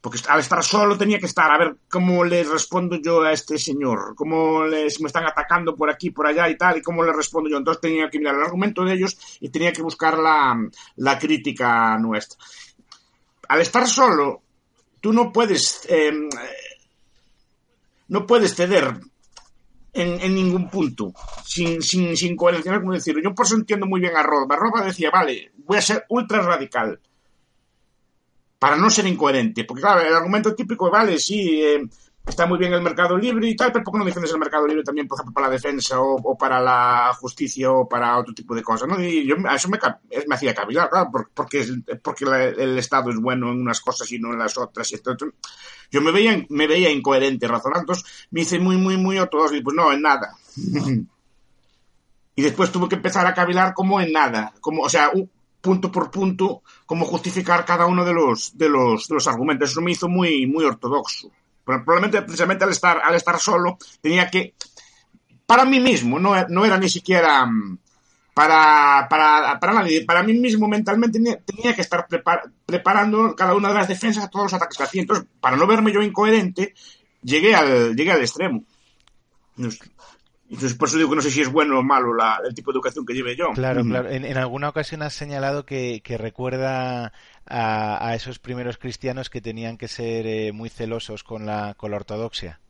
Porque 0.00 0.18
al 0.28 0.40
estar 0.40 0.62
solo 0.62 0.98
tenía 0.98 1.18
que 1.18 1.24
estar, 1.24 1.50
a 1.50 1.56
ver 1.56 1.76
cómo 1.88 2.24
le 2.24 2.44
respondo 2.44 2.96
yo 2.96 3.22
a 3.22 3.32
este 3.32 3.56
señor, 3.56 4.14
cómo 4.14 4.64
les, 4.64 5.00
me 5.00 5.06
están 5.06 5.24
atacando 5.24 5.74
por 5.74 5.88
aquí, 5.88 6.10
por 6.10 6.26
allá 6.26 6.46
y 6.50 6.58
tal, 6.58 6.76
y 6.76 6.82
cómo 6.82 7.02
le 7.02 7.10
respondo 7.10 7.48
yo. 7.48 7.56
Entonces 7.56 7.80
tenía 7.80 8.10
que 8.10 8.18
mirar 8.18 8.34
el 8.34 8.42
argumento 8.42 8.84
de 8.84 8.92
ellos 8.92 9.16
y 9.40 9.48
tenía 9.48 9.72
que 9.72 9.80
buscar 9.80 10.18
la, 10.18 10.60
la 10.96 11.18
crítica 11.18 11.96
nuestra. 11.96 12.38
Al 13.48 13.62
estar 13.62 13.88
solo, 13.88 14.43
tú 15.04 15.12
no 15.12 15.30
puedes, 15.30 15.82
em, 15.90 16.30
no 18.08 18.26
puedes 18.26 18.54
ceder 18.54 18.94
en, 19.92 20.34
ningún 20.34 20.70
punto, 20.70 21.12
sin, 21.44 21.82
sin, 21.82 22.16
sin 22.16 22.34
coherencia, 22.34 22.80
como 22.80 22.94
decirlo. 22.94 23.22
Yo 23.22 23.34
por 23.34 23.44
eso 23.44 23.54
entiendo 23.54 23.84
muy 23.84 24.00
bien 24.00 24.16
a 24.16 24.22
Roba. 24.22 24.56
Roba 24.56 24.82
decía, 24.82 25.10
vale, 25.10 25.52
voy 25.58 25.76
a 25.76 25.82
ser 25.82 26.06
ultra 26.08 26.40
radical 26.40 26.98
para 28.58 28.76
no 28.76 28.88
ser 28.88 29.06
incoherente. 29.06 29.64
Porque 29.64 29.82
claro, 29.82 30.00
el 30.00 30.14
argumento 30.14 30.54
típico, 30.54 30.90
vale, 30.90 31.18
sí, 31.18 31.62
eh, 31.62 31.86
está 32.26 32.46
muy 32.46 32.58
bien 32.58 32.72
el 32.72 32.80
mercado 32.82 33.18
libre 33.18 33.48
y 33.48 33.56
tal, 33.56 33.70
pero 33.70 33.84
¿por 33.84 33.92
qué 33.92 33.98
no 33.98 34.04
defiendes 34.04 34.32
el 34.32 34.38
mercado 34.38 34.66
libre 34.66 34.82
también, 34.82 35.06
por 35.06 35.16
ejemplo, 35.18 35.34
para 35.34 35.48
la 35.48 35.52
defensa 35.52 36.00
o, 36.00 36.36
para 36.38 36.60
la 36.60 37.12
justicia 37.18 37.70
o 37.70 37.88
para 37.88 38.16
otro 38.18 38.32
tipo 38.32 38.54
de 38.54 38.62
cosas? 38.62 38.88
¿no? 38.88 39.02
Y 39.02 39.26
yo, 39.26 39.36
eso 39.54 39.68
me, 39.68 39.78
hacía 40.34 40.54
cavilar, 40.54 40.88
claro, 40.88 41.10
porque, 41.34 41.66
porque 42.02 42.24
el 42.24 42.78
Estado 42.78 43.10
es 43.10 43.16
bueno 43.16 43.50
en 43.52 43.60
unas 43.60 43.80
cosas 43.80 44.10
y 44.10 44.18
no 44.18 44.32
en 44.32 44.38
las 44.38 44.56
otras. 44.56 44.90
Y 44.92 45.00
yo 45.90 46.00
me 46.00 46.12
veía, 46.12 46.44
me 46.48 46.66
veía 46.66 46.90
incoherente 46.90 47.46
razonando, 47.46 47.92
me 48.30 48.40
hice 48.40 48.58
muy, 48.58 48.76
muy, 48.76 48.96
muy 48.96 49.18
ortodoxo 49.18 49.56
y 49.56 49.62
pues 49.62 49.76
no, 49.76 49.92
en 49.92 50.02
nada. 50.02 50.34
y 52.36 52.42
después 52.42 52.72
tuve 52.72 52.88
que 52.88 52.96
empezar 52.96 53.26
a 53.26 53.34
cavilar 53.34 53.74
como 53.74 54.00
en 54.00 54.12
nada, 54.12 54.54
como, 54.60 54.82
o 54.82 54.88
sea, 54.88 55.12
punto 55.60 55.92
por 55.92 56.10
punto, 56.10 56.62
cómo 56.86 57.04
justificar 57.04 57.66
cada 57.66 57.84
uno 57.84 58.04
de 58.04 58.14
los, 58.14 58.56
de 58.56 58.70
los, 58.70 59.08
de 59.08 59.14
los 59.14 59.26
argumentos. 59.28 59.70
Eso 59.70 59.82
me 59.82 59.92
hizo 59.92 60.08
muy, 60.08 60.46
muy 60.46 60.64
ortodoxo 60.64 61.30
probablemente 61.64 62.22
precisamente 62.22 62.64
al 62.64 62.70
estar, 62.70 63.00
al 63.02 63.14
estar 63.14 63.38
solo 63.38 63.78
tenía 64.00 64.30
que, 64.30 64.54
para 65.46 65.64
mí 65.64 65.80
mismo, 65.80 66.18
no, 66.18 66.34
no 66.48 66.64
era 66.64 66.78
ni 66.78 66.88
siquiera 66.88 67.46
mm, 67.46 67.78
para, 68.34 69.06
para, 69.08 69.58
para 69.60 69.72
nadie, 69.72 70.04
para 70.04 70.22
mí 70.22 70.34
mismo 70.34 70.66
mentalmente 70.66 71.20
tenía, 71.46 71.74
que 71.74 71.80
estar 71.80 72.06
preparando 72.66 73.34
cada 73.36 73.54
una 73.54 73.68
de 73.68 73.74
las 73.74 73.88
defensas 73.88 74.24
a 74.24 74.28
todos 74.28 74.46
los 74.46 74.54
ataques 74.54 74.76
que 74.76 74.84
hacía. 74.84 75.02
Entonces, 75.02 75.26
para 75.40 75.56
no 75.56 75.66
verme 75.66 75.92
yo 75.92 76.02
incoherente, 76.02 76.74
llegué 77.22 77.54
al, 77.54 77.94
llegué 77.94 78.10
al 78.10 78.20
extremo. 78.20 78.64
Entonces, 79.56 80.74
por 80.74 80.88
eso 80.88 80.98
digo 80.98 81.10
que 81.10 81.16
no 81.16 81.22
sé 81.22 81.30
si 81.30 81.40
es 81.40 81.50
bueno 81.50 81.78
o 81.78 81.82
malo 81.82 82.12
el 82.44 82.54
tipo 82.54 82.72
de 82.72 82.76
educación 82.76 83.06
que 83.06 83.14
lleve 83.14 83.36
yo. 83.36 83.52
Claro, 83.54 83.84
claro. 83.84 84.10
En, 84.10 84.36
alguna 84.36 84.68
ocasión 84.68 85.02
has 85.02 85.14
señalado 85.14 85.64
que, 85.64 86.02
recuerda 86.18 87.12
a, 87.46 88.14
esos 88.14 88.38
primeros 88.38 88.78
cristianos 88.78 89.30
que 89.30 89.40
tenían 89.40 89.76
que 89.76 89.88
ser 89.88 90.26
eh, 90.26 90.52
muy 90.52 90.68
celosos 90.68 91.24
con 91.24 91.46
la, 91.46 91.74
con 91.74 91.90
la 91.90 91.96
ortodoxia. 91.98 92.60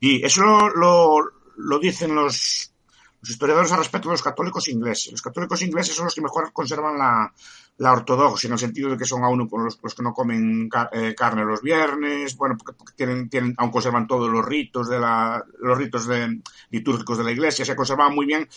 Y 0.00 0.24
eso 0.24 0.68
lo, 0.68 1.18
lo 1.56 1.78
dicen 1.78 2.14
los, 2.14 2.72
los 3.20 3.30
historiadores 3.30 3.72
al 3.72 3.78
respecto 3.78 4.08
de 4.08 4.14
los 4.14 4.22
católicos 4.22 4.68
ingleses. 4.68 5.12
Los 5.12 5.22
católicos 5.22 5.62
ingleses 5.62 5.94
son 5.94 6.04
los 6.04 6.14
que 6.14 6.20
mejor 6.20 6.52
conservan 6.52 6.98
la, 6.98 7.32
la 7.78 7.92
ortodoxia, 7.92 8.48
en 8.48 8.52
el 8.54 8.58
sentido 8.58 8.90
de 8.90 8.96
que 8.96 9.04
son 9.04 9.22
aún 9.24 9.48
los, 9.50 9.78
los 9.82 9.94
que 9.94 10.02
no 10.02 10.14
comen 10.14 10.68
eh, 10.92 11.14
carne 11.14 11.44
los 11.44 11.60
viernes, 11.60 12.36
bueno, 12.36 12.56
porque, 12.56 12.92
tienen, 12.94 13.28
tienen, 13.28 13.54
aún 13.58 13.70
conservan 13.70 14.06
todos 14.06 14.30
los 14.30 14.44
ritos 14.44 14.88
de 14.88 14.98
la, 14.98 15.44
los 15.60 15.76
ritos 15.76 16.06
de, 16.06 16.40
litúrgicos 16.70 17.18
de 17.18 17.24
la 17.24 17.32
iglesia, 17.32 17.64
se 17.64 17.76
conservan 17.76 18.14
muy 18.14 18.26
bien 18.26 18.48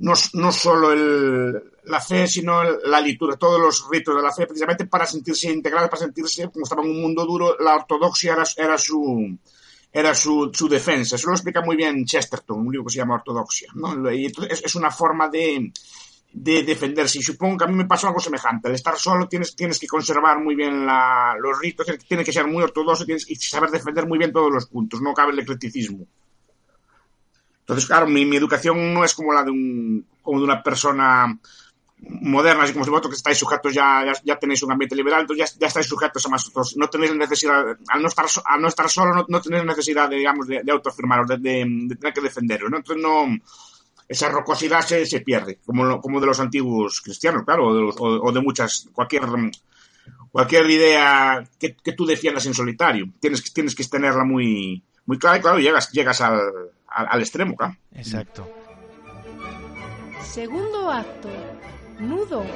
no, 0.00 0.14
no 0.34 0.52
solo 0.52 0.92
el, 0.92 1.62
la 1.84 2.00
fe, 2.00 2.26
sino 2.26 2.62
la 2.62 3.00
liturgia, 3.00 3.36
todos 3.36 3.60
los 3.60 3.88
ritos 3.90 4.16
de 4.16 4.22
la 4.22 4.32
fe, 4.32 4.46
precisamente 4.46 4.86
para 4.86 5.06
sentirse 5.06 5.50
integrados, 5.50 5.90
para 5.90 6.02
sentirse, 6.02 6.50
como 6.50 6.64
estaba 6.64 6.82
en 6.82 6.90
un 6.90 7.02
mundo 7.02 7.24
duro, 7.24 7.56
la 7.58 7.76
ortodoxia 7.76 8.32
era, 8.32 8.44
era 8.56 8.78
su, 8.78 9.38
era 9.92 10.14
su, 10.14 10.50
su, 10.54 10.68
defensa. 10.68 11.16
Eso 11.16 11.28
lo 11.28 11.34
explica 11.34 11.60
muy 11.60 11.76
bien 11.76 12.04
Chesterton, 12.04 12.60
un 12.60 12.72
libro 12.72 12.86
que 12.86 12.92
se 12.92 12.98
llama 12.98 13.16
Ortodoxia. 13.16 13.72
Y 14.12 14.26
es, 14.26 14.62
es, 14.64 14.74
una 14.74 14.90
forma 14.90 15.28
de, 15.28 15.70
de 16.32 16.62
defenderse. 16.62 17.18
Y 17.18 17.22
supongo 17.22 17.58
que 17.58 17.64
a 17.64 17.66
mí 17.66 17.74
me 17.74 17.84
pasó 17.84 18.06
algo 18.06 18.20
semejante. 18.20 18.68
Al 18.68 18.74
estar 18.74 18.96
solo 18.96 19.28
tienes, 19.28 19.54
tienes 19.54 19.78
que 19.78 19.86
conservar 19.86 20.40
muy 20.40 20.54
bien 20.54 20.86
la, 20.86 21.36
los 21.38 21.58
ritos, 21.58 21.86
tienes 22.08 22.24
que 22.24 22.32
ser 22.32 22.46
muy 22.46 22.62
ortodoxo 22.62 23.04
tienes 23.04 23.26
que 23.26 23.34
saber 23.36 23.70
defender 23.70 24.06
muy 24.06 24.18
bien 24.18 24.32
todos 24.32 24.50
los 24.50 24.66
puntos. 24.66 25.02
No 25.02 25.12
cabe 25.12 25.32
el 25.32 25.40
eclecticismo. 25.40 26.06
Entonces, 27.70 27.86
claro, 27.86 28.08
mi, 28.08 28.26
mi 28.26 28.36
educación 28.36 28.92
no 28.92 29.04
es 29.04 29.14
como 29.14 29.32
la 29.32 29.44
de 29.44 29.52
un, 29.52 30.04
como 30.22 30.40
de 30.40 30.44
una 30.44 30.60
persona 30.60 31.38
moderna, 31.98 32.64
así 32.64 32.72
como 32.72 32.84
vosotros 32.84 33.12
que 33.12 33.16
estáis 33.16 33.38
sujetos 33.38 33.72
ya, 33.72 34.12
ya, 34.24 34.36
tenéis 34.40 34.64
un 34.64 34.72
ambiente 34.72 34.96
liberal, 34.96 35.20
entonces 35.20 35.56
ya, 35.56 35.68
estáis 35.68 35.86
sujetos 35.86 36.26
a 36.26 36.30
más 36.30 36.48
otros. 36.48 36.76
No 36.76 36.90
tenéis 36.90 37.14
necesidad, 37.14 37.64
al 37.86 38.02
no 38.02 38.08
estar, 38.08 38.26
al 38.44 38.60
no 38.60 38.66
estar 38.66 38.90
solo, 38.90 39.14
no, 39.14 39.24
no 39.28 39.40
tenéis 39.40 39.64
necesidad, 39.64 40.10
de, 40.10 40.16
digamos, 40.16 40.48
de, 40.48 40.64
de 40.64 40.72
autoafirmaros, 40.72 41.28
de, 41.28 41.36
de, 41.38 41.94
tener 41.94 42.12
que 42.12 42.20
defenderos, 42.20 42.68
¿no? 42.68 42.78
Entonces 42.78 43.00
no, 43.00 43.38
esa 44.08 44.28
rocosidad 44.30 44.80
se, 44.80 45.06
se 45.06 45.20
pierde, 45.20 45.60
como, 45.64 46.00
como 46.00 46.20
de 46.20 46.26
los 46.26 46.40
antiguos 46.40 47.00
cristianos, 47.02 47.44
claro, 47.44 47.68
o 47.68 48.32
de, 48.32 48.32
de 48.32 48.44
muchas, 48.44 48.88
cualquier, 48.92 49.22
cualquier 50.32 50.68
idea 50.68 51.48
que, 51.56 51.76
que, 51.76 51.92
tú 51.92 52.04
defiendas 52.04 52.46
en 52.46 52.54
solitario. 52.54 53.06
Tienes, 53.20 53.52
tienes 53.52 53.76
que 53.76 53.84
tenerla 53.84 54.24
muy, 54.24 54.82
muy 55.10 55.18
clara 55.18 55.38
y 55.38 55.40
claro, 55.40 55.58
llegas, 55.58 55.90
llegas 55.90 56.20
al, 56.20 56.38
al, 56.86 57.06
al 57.10 57.20
extremo, 57.20 57.56
claro. 57.56 57.74
Exacto. 57.96 58.48
Segundo 60.22 60.88
acto 60.88 61.28
nudo. 61.98 62.46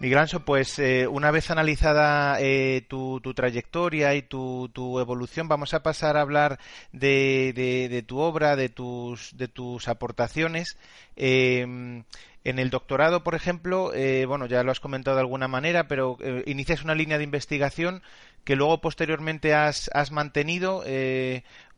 Migranso, 0.00 0.40
pues 0.40 0.80
eh, 0.80 1.06
una 1.06 1.30
vez 1.30 1.52
analizada 1.52 2.40
eh, 2.40 2.84
tu, 2.88 3.20
trayectoria 3.20 4.16
y 4.16 4.22
tu, 4.22 4.98
evolución, 4.98 5.46
vamos 5.46 5.74
a 5.74 5.84
pasar 5.84 6.16
a 6.16 6.22
hablar 6.22 6.58
de, 6.90 8.02
tu 8.08 8.18
obra, 8.18 8.56
de 8.56 8.68
tus, 8.68 9.36
de 9.36 9.46
tus 9.46 9.86
aportaciones. 9.86 10.76
Em, 11.14 12.02
en 12.44 12.58
el 12.58 12.70
doctorado, 12.70 13.22
por 13.22 13.34
ejemplo, 13.34 13.92
eh, 13.94 14.24
bueno, 14.26 14.46
ya 14.46 14.62
lo 14.62 14.70
has 14.70 14.80
comentado 14.80 15.16
de 15.16 15.22
alguna 15.22 15.48
manera, 15.48 15.88
pero 15.88 16.16
inicias 16.46 16.82
una 16.82 16.94
línea 16.94 17.18
de 17.18 17.24
investigación 17.24 18.02
que 18.44 18.56
luego 18.56 18.80
posteriormente 18.80 19.54
has, 19.54 19.90
has 19.92 20.10
mantenido 20.10 20.82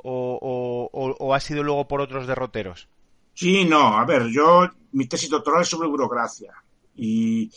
o, 0.02 1.16
o, 1.18 1.34
has 1.34 1.44
sido 1.44 1.62
luego 1.62 1.88
por 1.88 2.00
otros 2.00 2.26
derroteros. 2.26 2.88
Sí, 3.34 3.64
no, 3.64 3.98
a 3.98 4.04
ver, 4.04 4.26
yo 4.26 4.68
mi 4.92 5.06
tesis 5.06 5.30
doctoral 5.30 5.62
es 5.62 5.68
sobre 5.68 5.88
burocracia 5.88 6.52
y, 6.94 7.50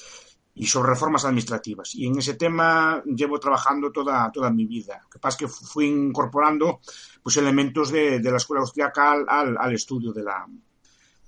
y, 0.54 0.66
sobre 0.66 0.90
reformas 0.90 1.26
administrativas. 1.26 1.94
Y 1.96 2.08
en 2.08 2.18
ese 2.18 2.36
tema 2.36 3.04
llevo 3.06 3.40
trabajando 3.40 3.92
toda, 3.92 4.32
toda 4.32 4.50
mi 4.52 4.66
vida. 4.66 5.02
Lo 5.04 5.10
que 5.10 5.20
pasa 5.20 5.36
es 5.36 5.40
que 5.40 5.48
fui 5.48 5.88
incorporando 5.88 6.80
pues, 7.22 7.36
elementos 7.38 7.92
de, 7.92 8.20
de 8.20 8.32
la 8.32 8.38
escuela 8.38 8.62
austríaca 8.62 9.12
al, 9.12 9.58
al, 9.58 9.74
estudio 9.74 10.14
de 10.14 10.24
la, 10.24 10.48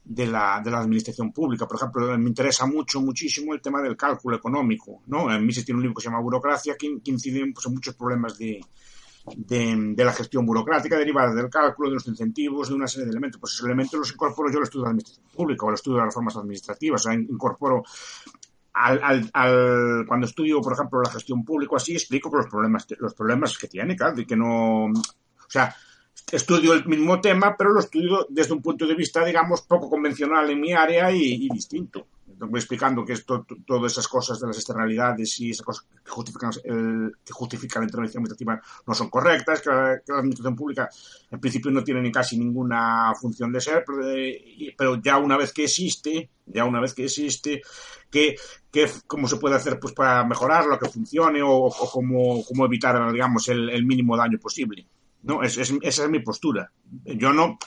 de 0.10 0.26
la, 0.26 0.62
de 0.64 0.72
la, 0.72 0.80
administración 0.80 1.32
pública. 1.34 1.68
Por 1.68 1.78
ejemplo, 1.78 2.18
me 2.18 2.30
interesa 2.30 2.66
mucho, 2.66 3.02
muchísimo 3.02 3.54
el 3.54 3.62
tema 3.62 3.82
del 3.82 3.98
cálculo 3.98 4.38
económico. 4.38 5.02
¿no? 5.08 5.32
En 5.34 5.46
mí 5.46 5.52
se 5.52 5.64
tiene 5.64 5.78
un 5.78 5.84
libro 5.84 5.96
que 5.96 6.02
se 6.02 6.10
llama 6.10 6.22
Burocracia 6.22 6.76
que, 6.78 7.00
incide 7.04 7.52
pues, 7.54 7.66
en 7.66 7.74
muchos 7.74 7.94
problemas 7.96 8.38
de, 8.38 8.62
de, 9.36 10.04
la 10.06 10.14
gestión 10.14 10.46
burocrática 10.46 10.98
derivada 10.98 11.34
del 11.34 11.50
cálculo, 11.50 11.90
de 11.90 11.96
los 11.96 12.08
incentivos, 12.08 12.70
de 12.70 12.76
una 12.76 12.88
serie 12.88 13.06
de 13.06 13.12
elementos. 13.12 13.40
Pues 13.40 13.54
esos 13.54 13.66
elementos 13.66 14.00
los 14.00 14.12
incorporo 14.12 14.50
yo 14.50 14.60
al 14.60 14.64
estudio 14.64 14.84
de 14.84 14.88
la 14.88 14.92
administración 14.92 15.28
pública 15.36 15.66
o 15.66 15.70
al 15.70 15.76
estudio 15.76 15.98
de 15.98 16.04
las 16.04 16.08
reformas 16.08 16.38
administrativas. 16.38 17.02
O 17.02 17.04
sea, 17.04 17.14
incorporo 17.14 17.84
al, 18.74 19.30
al, 19.34 20.06
cuando 20.08 20.28
estudio, 20.28 20.62
por 20.62 20.74
ejemplo, 20.74 21.02
la 21.02 21.10
gestión 21.10 21.44
pública, 21.44 21.76
así 21.76 21.94
explico 21.94 22.30
los 22.34 22.48
problemas, 22.48 22.88
los 23.00 23.14
problemas 23.14 23.58
que 23.58 23.68
tiene, 23.68 23.96
claro, 23.96 24.16
de 24.16 24.26
que 24.26 24.38
no. 24.38 24.86
O 24.86 25.50
sea, 25.50 25.76
estudio 26.32 26.74
el 26.74 26.86
mismo 26.86 27.22
tema, 27.22 27.56
pero 27.58 27.72
lo 27.72 27.80
estudio 27.80 28.26
desde 28.30 28.54
un 28.54 28.62
punto 28.62 28.86
de 28.86 28.96
vista, 28.96 29.24
digamos, 29.24 29.62
poco 29.62 29.90
convencional 29.90 30.50
en 30.50 30.60
mi 30.60 30.74
área 30.74 31.12
y, 31.12 31.48
distinto. 31.50 32.08
voy 32.40 32.60
explicando 32.60 33.06
que 33.06 33.14
esto, 33.14 33.46
todas 33.66 33.94
esas 33.94 34.08
cosas 34.08 34.40
de 34.40 34.48
las 34.48 34.58
externalidades 34.58 35.40
y 35.40 35.52
esas 35.52 35.66
cosas 35.66 35.86
que 36.04 36.12
justifican, 36.12 36.52
el, 36.66 37.14
que 37.24 37.34
justifican 37.34 37.82
la 37.82 37.86
intervención 37.86 38.22
administrativa 38.22 38.62
no 38.86 38.94
son 38.94 39.10
correctas, 39.10 39.62
que 39.62 39.70
la, 39.70 40.02
administración 40.18 40.56
pública 40.56 40.90
en 41.32 41.40
principio 41.40 41.72
no 41.72 41.84
tiene 41.84 42.02
ni 42.02 42.12
casi 42.12 42.38
ninguna 42.38 43.14
función 43.20 43.52
de 43.54 43.62
ser, 43.62 43.86
pero, 44.78 45.02
ya 45.02 45.18
una 45.18 45.38
vez 45.38 45.54
que 45.54 45.64
existe, 45.64 46.30
ya 46.46 46.66
una 46.66 46.82
vez 46.82 46.94
que 46.94 47.06
existe, 47.06 47.62
que, 48.12 48.36
cómo 49.08 49.28
se 49.28 49.38
puede 49.38 49.56
hacer 49.56 49.80
pues 49.80 49.94
para 49.94 50.24
mejorarlo, 50.26 50.78
que 50.78 50.90
funcione 50.90 51.42
o, 51.42 51.70
cómo, 51.92 52.44
cómo, 52.44 52.66
evitar, 52.66 53.12
digamos, 53.12 53.48
el, 53.48 53.86
mínimo 53.86 54.18
daño 54.18 54.38
posible. 54.40 54.86
¿No? 55.24 55.44
Es, 55.44 55.58
es, 55.58 55.74
esa 55.82 56.04
es 56.04 56.10
mi 56.10 56.20
postura. 56.20 56.72
Yo 57.06 57.34
no, 57.34 57.58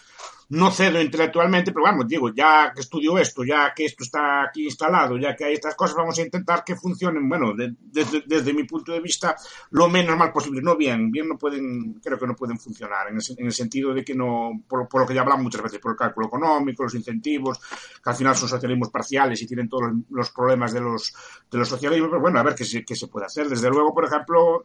no 0.51 0.73
cedo 0.73 1.01
intelectualmente, 1.01 1.71
pero 1.71 1.85
vamos, 1.85 2.09
digo, 2.09 2.35
ya 2.35 2.73
que 2.75 2.81
estudio 2.81 3.17
esto, 3.19 3.45
ya 3.45 3.73
que 3.73 3.85
esto 3.85 4.03
está 4.03 4.43
aquí 4.43 4.65
instalado, 4.65 5.17
ya 5.17 5.37
que 5.37 5.45
hay 5.45 5.55
estas 5.55 5.77
cosas, 5.77 5.97
vamos 5.97 6.19
a 6.19 6.23
intentar 6.23 6.65
que 6.65 6.75
funcionen, 6.75 7.29
bueno, 7.29 7.53
desde 7.55 8.53
mi 8.53 8.65
punto 8.65 8.91
de 8.91 8.99
vista, 8.99 9.37
lo 9.71 9.89
menos 9.89 10.17
mal 10.17 10.33
posible. 10.33 10.61
No 10.61 10.77
bien, 10.77 11.13
bien 11.13 11.29
no 11.29 11.39
pueden, 11.39 12.01
creo 12.03 12.19
que 12.19 12.27
no 12.27 12.35
pueden 12.35 12.59
funcionar, 12.59 13.07
en 13.09 13.47
el, 13.47 13.53
sentido 13.53 13.95
de 13.95 14.05
que 14.05 14.15
no, 14.15 14.65
por, 14.67 14.89
lo 14.93 15.07
que 15.07 15.15
ya 15.15 15.21
hablamos 15.21 15.45
muchas 15.45 15.63
veces, 15.63 15.79
por 15.79 15.93
el 15.93 15.99
cálculo 15.99 16.27
económico, 16.27 16.83
los 16.83 16.97
incentivos, 16.97 17.61
que 18.03 18.11
al 18.11 18.17
final 18.17 18.35
son 18.35 18.49
socialismos 18.49 18.91
parciales 18.91 19.41
y 19.41 19.47
tienen 19.47 19.69
todos 19.69 19.93
los 20.11 20.31
problemas 20.31 20.73
de 20.73 20.81
los, 20.81 21.15
de 21.49 21.59
los 21.59 21.69
socialismos, 21.69 22.11
pero 22.11 22.23
bueno, 22.23 22.41
a 22.41 22.43
ver 22.43 22.57
qué 22.57 22.65
se, 22.65 22.85
qué 22.85 22.97
se 22.97 23.07
puede 23.07 23.27
hacer. 23.27 23.49
Desde 23.49 23.71
luego, 23.71 23.95
por 23.95 24.05
ejemplo, 24.05 24.65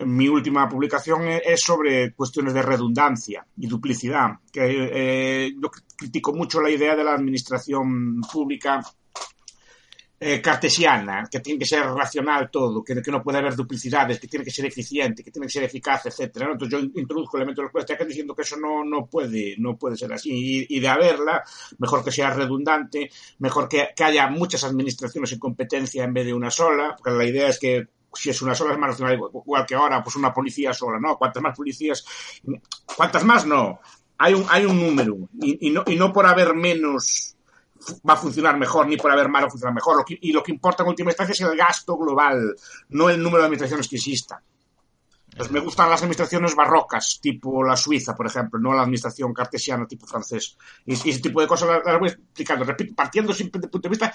mi 0.00 0.28
última 0.28 0.68
publicación 0.68 1.22
es 1.28 1.60
sobre 1.60 2.12
cuestiones 2.12 2.54
de 2.54 2.62
redundancia 2.62 3.44
y 3.56 3.66
duplicidad, 3.66 4.30
que 4.52 4.62
eh, 4.92 5.54
yo 5.60 5.70
critico 5.96 6.32
mucho 6.32 6.60
la 6.60 6.70
idea 6.70 6.94
de 6.94 7.04
la 7.04 7.14
administración 7.14 8.20
pública 8.32 8.80
eh, 10.20 10.40
cartesiana, 10.40 11.28
que 11.30 11.38
tiene 11.38 11.60
que 11.60 11.64
ser 11.64 11.84
racional 11.84 12.50
todo, 12.50 12.82
que, 12.82 12.94
no 12.94 13.22
puede 13.22 13.38
haber 13.38 13.54
duplicidades, 13.54 14.18
que 14.18 14.26
tiene 14.26 14.44
que 14.44 14.50
ser 14.50 14.66
eficiente, 14.66 15.22
que 15.22 15.30
tiene 15.30 15.46
que 15.46 15.52
ser 15.52 15.62
eficaz, 15.62 16.06
etcétera. 16.06 16.50
Entonces 16.50 16.76
yo 16.76 17.00
introduzco 17.00 17.36
elementos 17.36 17.64
de 17.72 17.96
los 17.96 18.08
diciendo 18.08 18.34
que 18.34 18.42
eso 18.42 18.56
no, 18.56 18.84
no, 18.84 19.06
puede, 19.06 19.54
no 19.58 19.76
puede 19.76 19.96
ser 19.96 20.12
así. 20.12 20.30
Y, 20.32 20.76
y, 20.76 20.80
de 20.80 20.88
haberla, 20.88 21.44
mejor 21.78 22.04
que 22.04 22.10
sea 22.10 22.30
redundante, 22.30 23.10
mejor 23.38 23.68
que, 23.68 23.90
que 23.94 24.04
haya 24.04 24.28
muchas 24.28 24.64
administraciones 24.64 25.32
en 25.32 25.38
competencia 25.38 26.02
en 26.02 26.12
vez 26.12 26.26
de 26.26 26.34
una 26.34 26.50
sola, 26.50 26.96
porque 26.96 27.16
la 27.16 27.24
idea 27.24 27.48
es 27.48 27.60
que 27.60 27.86
si 28.12 28.30
es 28.30 28.42
una 28.42 28.54
sola 28.54 28.72
es 28.72 28.78
más 28.78 28.98
igual 29.00 29.66
que 29.66 29.74
ahora, 29.74 30.02
pues 30.02 30.16
una 30.16 30.32
policía 30.32 30.72
sola, 30.72 30.98
¿no? 31.00 31.16
¿Cuántas 31.16 31.42
más 31.42 31.56
policías? 31.56 32.04
¿Cuántas 32.96 33.24
más? 33.24 33.46
No. 33.46 33.80
Hay 34.18 34.34
un, 34.34 34.44
hay 34.48 34.64
un 34.64 34.80
número. 34.80 35.16
Y, 35.40 35.68
y, 35.68 35.70
no, 35.70 35.84
y 35.86 35.96
no 35.96 36.12
por 36.12 36.26
haber 36.26 36.54
menos 36.54 37.36
va 38.08 38.14
a 38.14 38.16
funcionar 38.16 38.58
mejor, 38.58 38.86
ni 38.86 38.96
por 38.96 39.10
haber 39.10 39.28
más 39.28 39.44
va 39.44 39.46
a 39.46 39.50
funcionar 39.50 39.74
mejor. 39.74 39.96
Lo 39.96 40.04
que, 40.04 40.18
y 40.20 40.32
lo 40.32 40.42
que 40.42 40.52
importa 40.52 40.82
en 40.82 40.88
última 40.88 41.10
instancia 41.10 41.32
es 41.32 41.40
el 41.40 41.56
gasto 41.56 41.96
global, 41.96 42.54
no 42.90 43.10
el 43.10 43.22
número 43.22 43.38
de 43.38 43.46
administraciones 43.46 43.88
que 43.88 43.96
existan. 43.96 44.38
Pues 45.38 45.52
me 45.52 45.60
gustan 45.60 45.88
las 45.88 46.02
administraciones 46.02 46.56
barrocas, 46.56 47.20
tipo 47.22 47.62
la 47.62 47.76
Suiza, 47.76 48.12
por 48.12 48.26
ejemplo, 48.26 48.58
no 48.58 48.74
la 48.74 48.82
administración 48.82 49.32
cartesiana 49.32 49.86
tipo 49.86 50.04
francés. 50.04 50.58
Y, 50.84 50.94
ese 50.94 51.20
tipo 51.20 51.40
de 51.40 51.46
cosas 51.46 51.80
las, 51.84 52.00
voy 52.00 52.08
explicando. 52.08 52.64
Repito, 52.64 52.92
partiendo 52.96 53.32
siempre 53.32 53.60
desde 53.60 53.68
el 53.68 53.70
punto 53.70 53.88
de 53.88 53.90
vista 53.90 54.12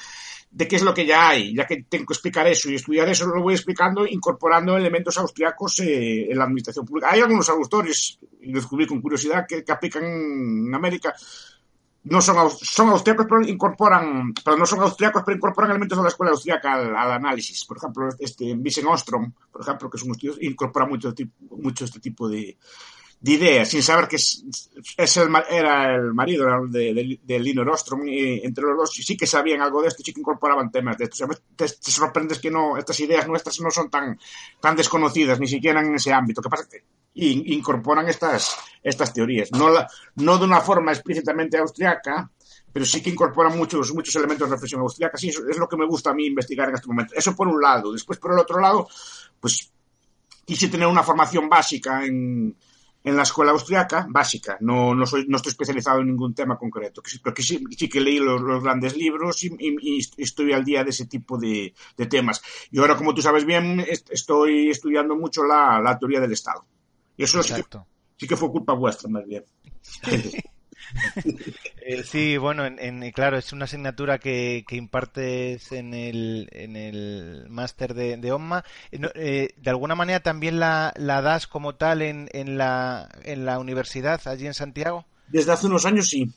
de 0.51 0.67
qué 0.67 0.75
es 0.75 0.81
lo 0.81 0.93
que 0.93 1.05
ya 1.05 1.29
hay. 1.29 1.55
Ya 1.55 1.65
que 1.65 1.85
tengo 1.87 2.05
que 2.07 2.13
explicar 2.13 2.45
eso 2.47 2.69
y 2.69 2.75
estudiar 2.75 3.07
eso, 3.07 3.25
lo 3.25 3.41
voy 3.41 3.53
explicando 3.53 4.05
incorporando 4.05 4.75
elementos 4.75 5.17
austriacos 5.17 5.79
eh, 5.79 6.29
en 6.29 6.37
la 6.37 6.43
administración 6.43 6.85
pública. 6.85 7.07
Hay 7.11 7.21
algunos 7.21 7.47
autores, 7.47 8.19
y 8.41 8.51
descubrí 8.51 8.85
con 8.85 9.01
curiosidad, 9.01 9.45
que, 9.47 9.63
que 9.63 9.71
aplican 9.71 10.03
en 10.03 10.75
América 10.75 11.15
no 12.05 12.21
son, 12.21 12.49
son 12.51 12.89
austriacos, 12.89 13.25
pero 13.29 13.41
incorporan, 13.47 14.33
pero 14.43 14.57
no 14.57 14.65
son 14.65 14.81
austriacos, 14.81 15.23
pero 15.25 15.37
incorporan 15.37 15.71
elementos 15.71 15.97
de 15.97 16.03
la 16.03 16.09
escuela 16.09 16.31
austriaca 16.31 16.73
al, 16.73 17.11
análisis. 17.11 17.63
Por 17.65 17.77
ejemplo, 17.77 18.09
este 18.19 18.53
Wiesen 18.53 18.87
Ostrom, 18.87 19.31
por 19.51 19.61
ejemplo, 19.61 19.89
que 19.89 19.97
es 19.97 20.03
un 20.03 20.11
estudio, 20.11 20.35
incorpora 20.41 20.85
mucho, 20.85 21.13
mucho 21.51 21.85
este 21.85 21.99
tipo 21.99 22.27
de, 22.27 22.57
de 23.23 23.31
ideas, 23.31 23.69
sin 23.69 23.81
saber 23.81 24.09
que 24.09 24.17
es, 24.17 25.17
el, 25.17 25.29
era 25.49 25.95
el 25.95 26.13
marido 26.13 26.67
de, 26.67 27.39
Lino 27.39 27.63
Ostrom, 27.71 28.05
y 28.05 28.45
entre 28.45 28.65
los 28.65 28.75
dos 28.75 28.93
sí 28.93 29.15
que 29.15 29.25
sabían 29.25 29.61
algo 29.61 29.81
de 29.81 29.87
esto, 29.87 30.03
sí 30.03 30.13
que 30.13 30.19
incorporaban 30.19 30.69
temas 30.71 30.97
de 30.97 31.05
esto. 31.05 31.23
O 31.23 31.29
te, 31.55 31.69
sorprendes 31.69 32.39
que 32.39 32.51
no, 32.51 32.75
estas 32.75 32.99
ideas 32.99 33.25
nuestras 33.25 33.61
no 33.61 33.71
son 33.71 33.89
tan, 33.89 34.19
tan 34.59 34.75
desconocidas, 34.75 35.39
ni 35.39 35.47
siquiera 35.47 35.79
en 35.79 35.95
ese 35.95 36.11
ámbito. 36.11 36.41
¿Qué 36.41 36.49
pasa? 36.49 36.67
Que 36.69 36.83
incorporan 37.13 38.07
estas, 38.07 38.57
estas 38.81 39.13
teorías. 39.13 39.51
No, 39.51 39.69
la, 39.69 39.87
no 40.15 40.37
de 40.37 40.45
una 40.45 40.61
forma 40.61 40.91
explícitamente 40.91 41.57
austriaca, 41.57 42.29
pero 42.71 42.85
sí 42.85 43.01
que 43.01 43.11
incorporan 43.11 43.57
muchos, 43.57 43.93
muchos 43.93 44.15
elementos 44.15 44.49
de 44.49 44.55
reflexión 44.55 44.81
austriaca. 44.81 45.17
Sí, 45.17 45.29
eso 45.29 45.47
es 45.47 45.57
lo 45.57 45.67
que 45.67 45.77
me 45.77 45.85
gusta 45.85 46.09
a 46.09 46.13
mí 46.13 46.25
investigar 46.25 46.69
en 46.69 46.75
este 46.75 46.87
momento. 46.87 47.13
Eso 47.15 47.35
por 47.35 47.47
un 47.47 47.61
lado. 47.61 47.91
Después, 47.93 48.17
por 48.17 48.33
el 48.33 48.39
otro 48.39 48.59
lado, 48.59 48.87
pues 49.39 49.71
quise 50.45 50.67
tener 50.69 50.87
una 50.87 51.03
formación 51.03 51.47
básica 51.47 52.03
en, 52.03 52.55
en 53.03 53.15
la 53.15 53.23
escuela 53.23 53.51
austriaca, 53.51 54.07
básica. 54.09 54.57
No, 54.61 54.95
no, 54.95 55.05
soy, 55.05 55.25
no 55.27 55.37
estoy 55.37 55.51
especializado 55.51 55.99
en 55.99 56.07
ningún 56.07 56.33
tema 56.33 56.57
concreto, 56.57 57.01
pero 57.21 57.33
que 57.33 57.43
sí, 57.43 57.63
sí 57.77 57.89
que 57.89 58.01
leí 58.01 58.19
los, 58.19 58.41
los 58.41 58.63
grandes 58.63 58.95
libros 58.95 59.43
y, 59.43 59.47
y, 59.59 59.99
y, 59.99 59.99
estoy 60.17 60.53
al 60.53 60.63
día 60.63 60.83
de 60.83 60.89
ese 60.89 61.05
tipo 61.05 61.37
de, 61.37 61.73
de, 61.97 62.05
temas. 62.05 62.41
Y 62.71 62.79
ahora, 62.79 62.95
como 62.95 63.13
tú 63.13 63.21
sabes 63.21 63.45
bien, 63.45 63.85
estoy 64.09 64.69
estudiando 64.69 65.15
mucho 65.15 65.43
la, 65.43 65.79
la 65.81 65.97
teoría 65.97 66.19
del 66.19 66.33
Estado. 66.33 66.65
Y 67.17 67.23
eso 67.23 67.41
sí 67.43 67.53
que, 67.53 67.63
sí 68.17 68.27
que, 68.27 68.35
fue 68.35 68.51
culpa 68.51 68.73
vuestra, 68.73 69.09
más 69.09 69.25
bien. 69.25 69.43
eh, 71.85 72.03
sí, 72.03 72.37
bueno, 72.37 72.65
en, 72.65 72.79
en, 72.79 73.11
claro, 73.11 73.37
es 73.37 73.53
una 73.53 73.65
asignatura 73.65 74.19
que, 74.19 74.65
que 74.67 74.75
impartes 74.75 75.71
en 75.71 75.93
el, 75.93 76.49
en 76.51 76.75
el 76.75 77.45
máster 77.49 77.93
de, 77.93 78.17
de 78.17 78.31
OMMA. 78.31 78.63
Eh, 78.91 79.49
¿De 79.57 79.69
alguna 79.69 79.95
manera 79.95 80.21
también 80.21 80.59
la, 80.59 80.93
la 80.95 81.21
das 81.21 81.47
como 81.47 81.75
tal 81.75 82.01
en, 82.01 82.29
en, 82.33 82.57
la, 82.57 83.09
en 83.23 83.45
la 83.45 83.59
universidad, 83.59 84.21
allí 84.27 84.47
en 84.47 84.53
Santiago? 84.53 85.05
Desde 85.27 85.51
hace 85.51 85.67
unos 85.67 85.85
años 85.85 86.09
sí, 86.09 86.31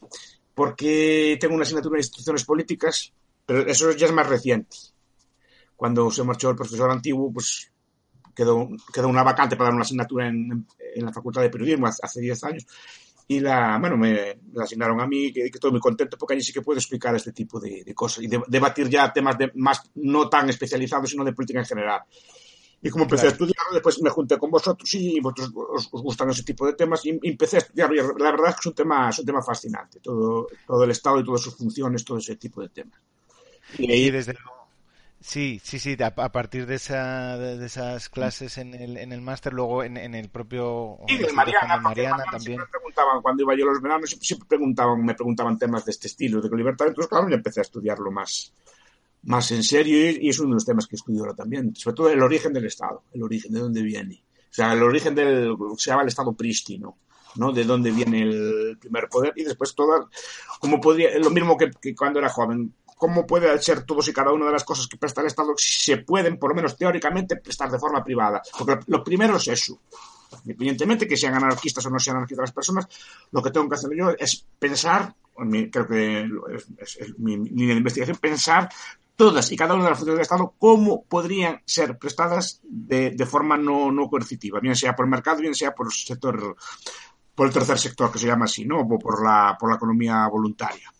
porque 0.54 1.36
tengo 1.40 1.54
una 1.54 1.64
asignatura 1.64 1.96
de 1.96 2.00
instituciones 2.00 2.44
políticas, 2.44 3.12
pero 3.44 3.66
eso 3.66 3.92
ya 3.92 4.06
es 4.06 4.12
más 4.12 4.28
reciente. 4.28 4.76
Cuando 5.76 6.10
se 6.10 6.24
marchó 6.24 6.50
el 6.50 6.56
profesor 6.56 6.90
antiguo, 6.90 7.30
pues 7.32 7.70
quedó, 8.36 8.68
quedó 8.92 9.08
una 9.08 9.22
vacante 9.22 9.56
para 9.56 9.68
dar 9.68 9.74
una 9.74 9.82
asignatura 9.82 10.28
en, 10.28 10.66
en 10.94 11.04
la 11.04 11.12
Facultad 11.12 11.42
de 11.42 11.50
Periodismo 11.50 11.86
hace 11.86 12.20
10 12.20 12.44
años. 12.44 12.66
Y 13.28 13.40
la, 13.40 13.78
bueno, 13.80 13.96
me 13.96 14.38
la 14.52 14.62
asignaron 14.62 15.00
a 15.00 15.06
mí, 15.06 15.32
que, 15.32 15.50
que 15.50 15.56
estoy 15.56 15.72
muy 15.72 15.80
contento 15.80 16.16
porque 16.16 16.34
allí 16.34 16.42
sí 16.42 16.52
que 16.52 16.62
puedo 16.62 16.78
explicar 16.78 17.16
este 17.16 17.32
tipo 17.32 17.58
de, 17.58 17.82
de 17.82 17.94
cosas 17.94 18.22
y 18.22 18.28
de, 18.28 18.40
debatir 18.46 18.88
ya 18.88 19.12
temas 19.12 19.36
de, 19.36 19.50
más 19.56 19.82
no 19.96 20.28
tan 20.28 20.48
especializados, 20.48 21.10
sino 21.10 21.24
de 21.24 21.32
política 21.32 21.58
en 21.58 21.64
general. 21.64 22.02
Y 22.82 22.90
como 22.90 23.04
empecé 23.04 23.22
claro. 23.22 23.30
a 23.30 23.32
estudiar, 23.32 23.66
después 23.72 24.00
me 24.00 24.10
junté 24.10 24.38
con 24.38 24.50
vosotros 24.50 24.94
y 24.94 25.18
vosotros 25.18 25.50
os, 25.56 25.88
os, 25.90 26.02
gustan 26.02 26.30
ese 26.30 26.44
tipo 26.44 26.66
de 26.66 26.74
temas 26.74 27.04
y 27.04 27.18
empecé 27.20 27.56
a 27.56 27.60
estudiar. 27.60 27.92
Y 27.92 27.96
la 27.96 28.30
verdad 28.30 28.50
es 28.50 28.54
que 28.54 28.60
es 28.60 28.66
un 28.66 28.74
tema, 28.74 29.08
es 29.08 29.18
un 29.18 29.26
tema 29.26 29.42
fascinante, 29.42 29.98
todo, 29.98 30.46
todo 30.64 30.84
el 30.84 30.90
Estado 30.90 31.18
y 31.18 31.24
todas 31.24 31.40
sus 31.40 31.56
funciones, 31.56 32.04
todo 32.04 32.18
ese 32.18 32.36
tipo 32.36 32.62
de 32.62 32.68
temas. 32.68 33.00
Y, 33.78 33.90
ahí, 33.90 34.10
desde 34.10 34.34
luego 34.34 34.55
Sí, 35.26 35.60
sí, 35.64 35.80
sí, 35.80 35.96
a, 36.00 36.06
a 36.06 36.30
partir 36.30 36.66
de, 36.66 36.76
esa, 36.76 37.36
de, 37.36 37.58
de, 37.58 37.66
esas 37.66 38.08
clases 38.08 38.58
en 38.58 38.74
el, 38.74 38.96
en 38.96 39.10
el 39.10 39.20
máster, 39.20 39.52
luego 39.52 39.82
en, 39.82 39.96
en, 39.96 40.14
el 40.14 40.28
propio... 40.28 40.98
Sí, 41.08 41.18
de 41.18 41.32
Mariana, 41.32 41.78
Mariana 41.78 42.22
también. 42.30 42.60
Me 42.60 42.66
preguntaban, 42.66 43.20
cuando 43.22 43.42
iba 43.42 43.56
yo 43.56 43.64
los 43.64 43.82
veranos, 43.82 44.08
siempre, 44.08 44.24
siempre, 44.24 44.46
preguntaban, 44.46 45.04
me 45.04 45.14
preguntaban 45.14 45.58
temas 45.58 45.84
de 45.84 45.90
este 45.90 46.06
estilo, 46.06 46.40
de 46.40 46.56
libertad, 46.56 46.86
entonces 46.86 47.10
claro, 47.10 47.28
yo 47.28 47.34
empecé 47.34 47.58
a 47.58 47.62
estudiarlo 47.62 48.12
más, 48.12 48.52
más 49.24 49.50
en 49.50 49.64
serio 49.64 50.12
y, 50.12 50.26
y, 50.26 50.28
es 50.28 50.38
uno 50.38 50.50
de 50.50 50.54
los 50.54 50.64
temas 50.64 50.86
que 50.86 50.94
estudio 50.94 51.22
ahora 51.22 51.34
también, 51.34 51.74
sobre 51.74 51.96
todo 51.96 52.08
el 52.08 52.22
origen 52.22 52.52
del 52.52 52.66
Estado, 52.66 53.02
el 53.12 53.24
origen, 53.24 53.52
de 53.52 53.58
dónde 53.58 53.82
viene. 53.82 54.22
O 54.48 54.54
sea, 54.54 54.74
el 54.74 54.82
origen 54.84 55.16
del, 55.16 55.56
se 55.76 55.90
llama 55.90 56.02
el 56.02 56.08
Estado 56.08 56.34
prístino. 56.34 56.98
¿no? 57.34 57.52
De 57.52 57.64
dónde 57.64 57.90
viene 57.90 58.22
el 58.22 58.78
primer 58.80 59.08
poder 59.10 59.34
y 59.36 59.42
después 59.42 59.74
todo, 59.74 60.08
como 60.58 60.80
podría, 60.80 61.18
lo 61.18 61.28
mismo 61.28 61.58
que, 61.58 61.70
que 61.82 61.94
cuando 61.94 62.18
era 62.18 62.30
joven, 62.30 62.72
cómo 62.96 63.26
puede 63.26 63.60
ser 63.60 63.82
todos 63.82 64.08
y 64.08 64.12
cada 64.12 64.32
una 64.32 64.46
de 64.46 64.52
las 64.52 64.64
cosas 64.64 64.88
que 64.88 64.96
presta 64.96 65.20
el 65.20 65.28
Estado 65.28 65.54
si 65.56 65.92
se 65.92 65.98
pueden, 65.98 66.38
por 66.38 66.50
lo 66.50 66.56
menos 66.56 66.76
teóricamente, 66.76 67.36
prestar 67.36 67.70
de 67.70 67.78
forma 67.78 68.02
privada. 68.02 68.42
Porque 68.58 68.78
lo 68.86 69.04
primero 69.04 69.36
es 69.36 69.46
eso. 69.48 69.78
Independientemente 70.44 71.06
que 71.06 71.16
sean 71.16 71.34
anarquistas 71.34 71.84
o 71.86 71.90
no 71.90 71.98
sean 71.98 72.16
anarquistas 72.16 72.44
las 72.44 72.52
personas, 72.52 72.88
lo 73.30 73.42
que 73.42 73.50
tengo 73.50 73.68
que 73.68 73.74
hacer 73.74 73.90
yo 73.96 74.10
es 74.18 74.44
pensar, 74.58 75.14
creo 75.70 75.86
que 75.86 76.28
es, 76.78 77.18
mi 77.18 77.36
línea 77.36 77.74
de 77.74 77.78
investigación, 77.78 78.16
pensar 78.16 78.68
todas 79.14 79.50
y 79.52 79.56
cada 79.56 79.74
una 79.74 79.84
de 79.84 79.90
las 79.90 79.98
funciones 79.98 80.18
del 80.18 80.22
Estado 80.22 80.54
cómo 80.58 81.04
podrían 81.04 81.62
ser 81.64 81.98
prestadas 81.98 82.60
de, 82.62 83.26
forma 83.26 83.56
no, 83.56 84.08
coercitiva, 84.08 84.60
bien 84.60 84.74
sea 84.74 84.96
por 84.96 85.06
el 85.06 85.10
mercado, 85.10 85.40
bien 85.40 85.54
sea 85.54 85.74
por 85.74 85.86
el 85.86 85.92
sector, 85.92 86.56
por 87.34 87.46
el 87.46 87.52
tercer 87.52 87.78
sector 87.78 88.10
que 88.10 88.18
se 88.18 88.26
llama 88.26 88.46
así, 88.46 88.64
¿no? 88.64 88.80
O 88.80 88.98
por 88.98 89.22
la, 89.22 89.56
por 89.58 89.70
la 89.70 89.76
economía 89.76 90.26
voluntaria. 90.28 90.92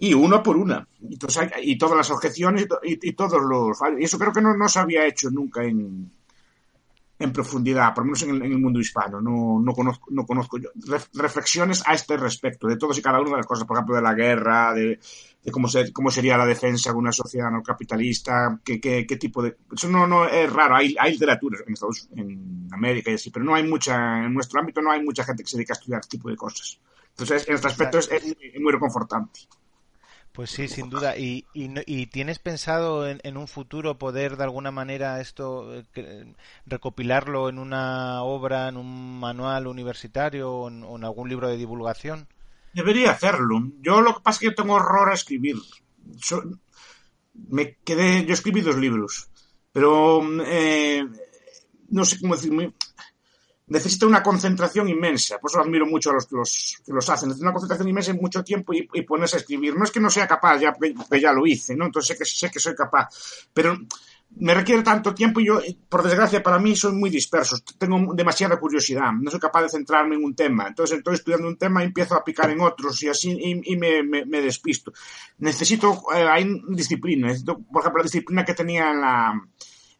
Y 0.00 0.14
uno 0.14 0.42
por 0.42 0.56
una. 0.56 0.88
Y 1.62 1.76
todas 1.76 1.96
las 1.96 2.10
objeciones 2.10 2.66
y, 2.82 3.12
todos 3.12 3.42
los. 3.42 3.78
Y 3.98 4.04
eso 4.04 4.18
creo 4.18 4.32
que 4.32 4.40
no, 4.40 4.56
no 4.56 4.66
se 4.66 4.78
había 4.78 5.06
hecho 5.06 5.30
nunca 5.30 5.62
en, 5.62 6.10
en 7.18 7.32
profundidad, 7.34 7.92
por 7.92 8.04
lo 8.04 8.06
menos 8.06 8.22
en 8.22 8.42
el, 8.42 8.58
mundo 8.58 8.80
hispano. 8.80 9.20
No, 9.20 9.60
no, 9.60 9.74
conozco, 9.74 10.06
no 10.10 10.24
conozco 10.24 10.58
yo 10.58 10.70
reflexiones 11.12 11.82
a 11.86 11.92
este 11.92 12.16
respecto, 12.16 12.66
de 12.66 12.78
todos 12.78 12.96
y 12.96 13.02
cada 13.02 13.20
una 13.20 13.32
de 13.32 13.36
las 13.36 13.46
cosas, 13.46 13.66
por 13.66 13.76
ejemplo, 13.76 13.94
de 13.94 14.00
la 14.00 14.14
guerra, 14.14 14.72
de, 14.72 14.98
cómo, 15.52 15.68
cómo 15.92 16.10
sería 16.10 16.38
la 16.38 16.46
defensa 16.46 16.92
de 16.92 16.96
una 16.96 17.12
sociedad 17.12 17.50
no 17.50 17.62
capitalista, 17.62 18.58
qué, 18.64 18.80
qué, 18.80 19.16
tipo 19.18 19.42
de... 19.42 19.58
Eso 19.70 19.86
no, 19.90 20.06
no 20.06 20.26
es 20.26 20.50
raro, 20.50 20.76
hay, 20.76 20.96
hay 20.98 21.12
literatura 21.12 21.58
en 21.66 21.74
Estados 21.74 22.08
en 22.16 22.68
América 22.72 23.10
y 23.10 23.14
así, 23.14 23.30
pero 23.30 23.44
no 23.44 23.54
hay 23.54 23.68
mucha, 23.68 24.24
en 24.24 24.32
nuestro 24.32 24.60
ámbito 24.60 24.80
no 24.80 24.92
hay 24.92 25.04
mucha 25.04 25.24
gente 25.24 25.42
que 25.42 25.50
se 25.50 25.58
dedica 25.58 25.74
a 25.74 25.76
estudiar 25.76 26.00
este 26.00 26.16
tipo 26.16 26.30
de 26.30 26.36
cosas. 26.36 26.80
Entonces, 27.10 27.46
en 27.48 27.54
este 27.56 27.66
aspecto 27.66 27.98
es 27.98 28.08
muy 28.58 28.72
reconfortante. 28.72 29.40
Pues 30.40 30.52
sí, 30.52 30.68
sin 30.68 30.88
duda. 30.88 31.18
¿Y, 31.18 31.44
tienes 32.06 32.38
pensado 32.38 33.06
en, 33.06 33.36
un 33.36 33.46
futuro 33.46 33.98
poder 33.98 34.38
de 34.38 34.44
alguna 34.44 34.70
manera 34.70 35.20
esto 35.20 35.84
eh, 35.94 36.34
recopilarlo 36.64 37.50
en 37.50 37.58
una 37.58 38.22
obra, 38.22 38.68
en 38.68 38.78
un 38.78 39.20
manual 39.20 39.66
universitario 39.66 40.50
o 40.50 40.68
en, 40.70 41.04
algún 41.04 41.28
libro 41.28 41.46
de 41.46 41.58
divulgación? 41.58 42.26
Debería 42.72 43.10
hacerlo. 43.10 43.70
Yo 43.82 44.00
lo 44.00 44.14
que 44.14 44.22
pasa 44.22 44.38
es 44.42 44.48
que 44.48 44.56
tengo 44.56 44.76
horror 44.76 45.10
a 45.10 45.14
escribir. 45.14 45.56
me 47.34 47.76
quedé, 47.84 48.24
yo 48.24 48.32
escribí 48.32 48.62
dos 48.62 48.78
libros, 48.78 49.28
pero 49.72 50.22
eh, 50.46 51.06
no 51.90 52.06
sé 52.06 52.18
cómo 52.18 52.34
decir, 52.34 52.72
necesita 53.70 54.06
una 54.06 54.22
concentración 54.22 54.88
inmensa. 54.88 55.38
Por 55.38 55.50
eso 55.50 55.60
admiro 55.60 55.86
mucho 55.86 56.10
a 56.10 56.14
los, 56.14 56.26
que 56.26 56.92
los 56.92 57.08
hacen. 57.08 57.28
Necesita 57.28 57.46
una 57.46 57.52
concentración 57.52 57.88
inmensa 57.88 58.10
en 58.10 58.18
mucho 58.18 58.44
tiempo 58.44 58.74
y, 58.74 58.88
y, 58.92 59.02
ponerse 59.02 59.36
a 59.36 59.40
escribir. 59.40 59.76
No 59.76 59.84
es 59.84 59.90
que 59.90 60.00
no 60.00 60.10
sea 60.10 60.26
capaz, 60.26 60.58
ya, 60.58 60.76
ya 61.20 61.32
lo 61.32 61.46
hice, 61.46 61.76
¿no? 61.76 61.86
Entonces 61.86 62.08
sé 62.08 62.18
que, 62.18 62.24
sé 62.24 62.50
que 62.50 62.58
soy 62.58 62.74
capaz. 62.74 63.08
Pero 63.54 63.78
me 64.36 64.54
requiere 64.54 64.82
tanto 64.82 65.14
tiempo 65.14 65.40
y 65.40 65.46
yo, 65.46 65.60
por 65.88 66.02
desgracia 66.02 66.42
para 66.42 66.58
mí, 66.58 66.74
soy 66.74 66.92
muy 66.92 67.10
disperso. 67.10 67.58
Tengo 67.78 68.12
demasiada 68.12 68.58
curiosidad. 68.58 69.12
No 69.12 69.30
soy 69.30 69.38
capaz 69.38 69.62
de 69.62 69.68
centrarme 69.68 70.16
en 70.16 70.24
un 70.24 70.34
tema. 70.34 70.66
Entonces 70.66 70.98
estoy 70.98 71.14
estudiando 71.14 71.46
un 71.46 71.56
tema 71.56 71.82
y 71.82 71.86
empiezo 71.86 72.16
a 72.16 72.24
picar 72.24 72.50
en 72.50 72.60
otros 72.60 73.00
y 73.04 73.08
así 73.08 73.38
y, 73.40 73.76
me, 73.76 74.02
me, 74.02 74.42
despisto. 74.42 74.92
Necesito, 75.38 76.02
eh, 76.12 76.26
hay 76.28 76.60
disciplina. 76.68 77.28
Necesito, 77.28 77.60
por 77.60 77.82
ejemplo, 77.82 78.00
la 78.00 78.04
disciplina 78.04 78.44
que 78.44 78.54
tenía 78.54 78.90
en 78.90 79.00
la 79.00 79.40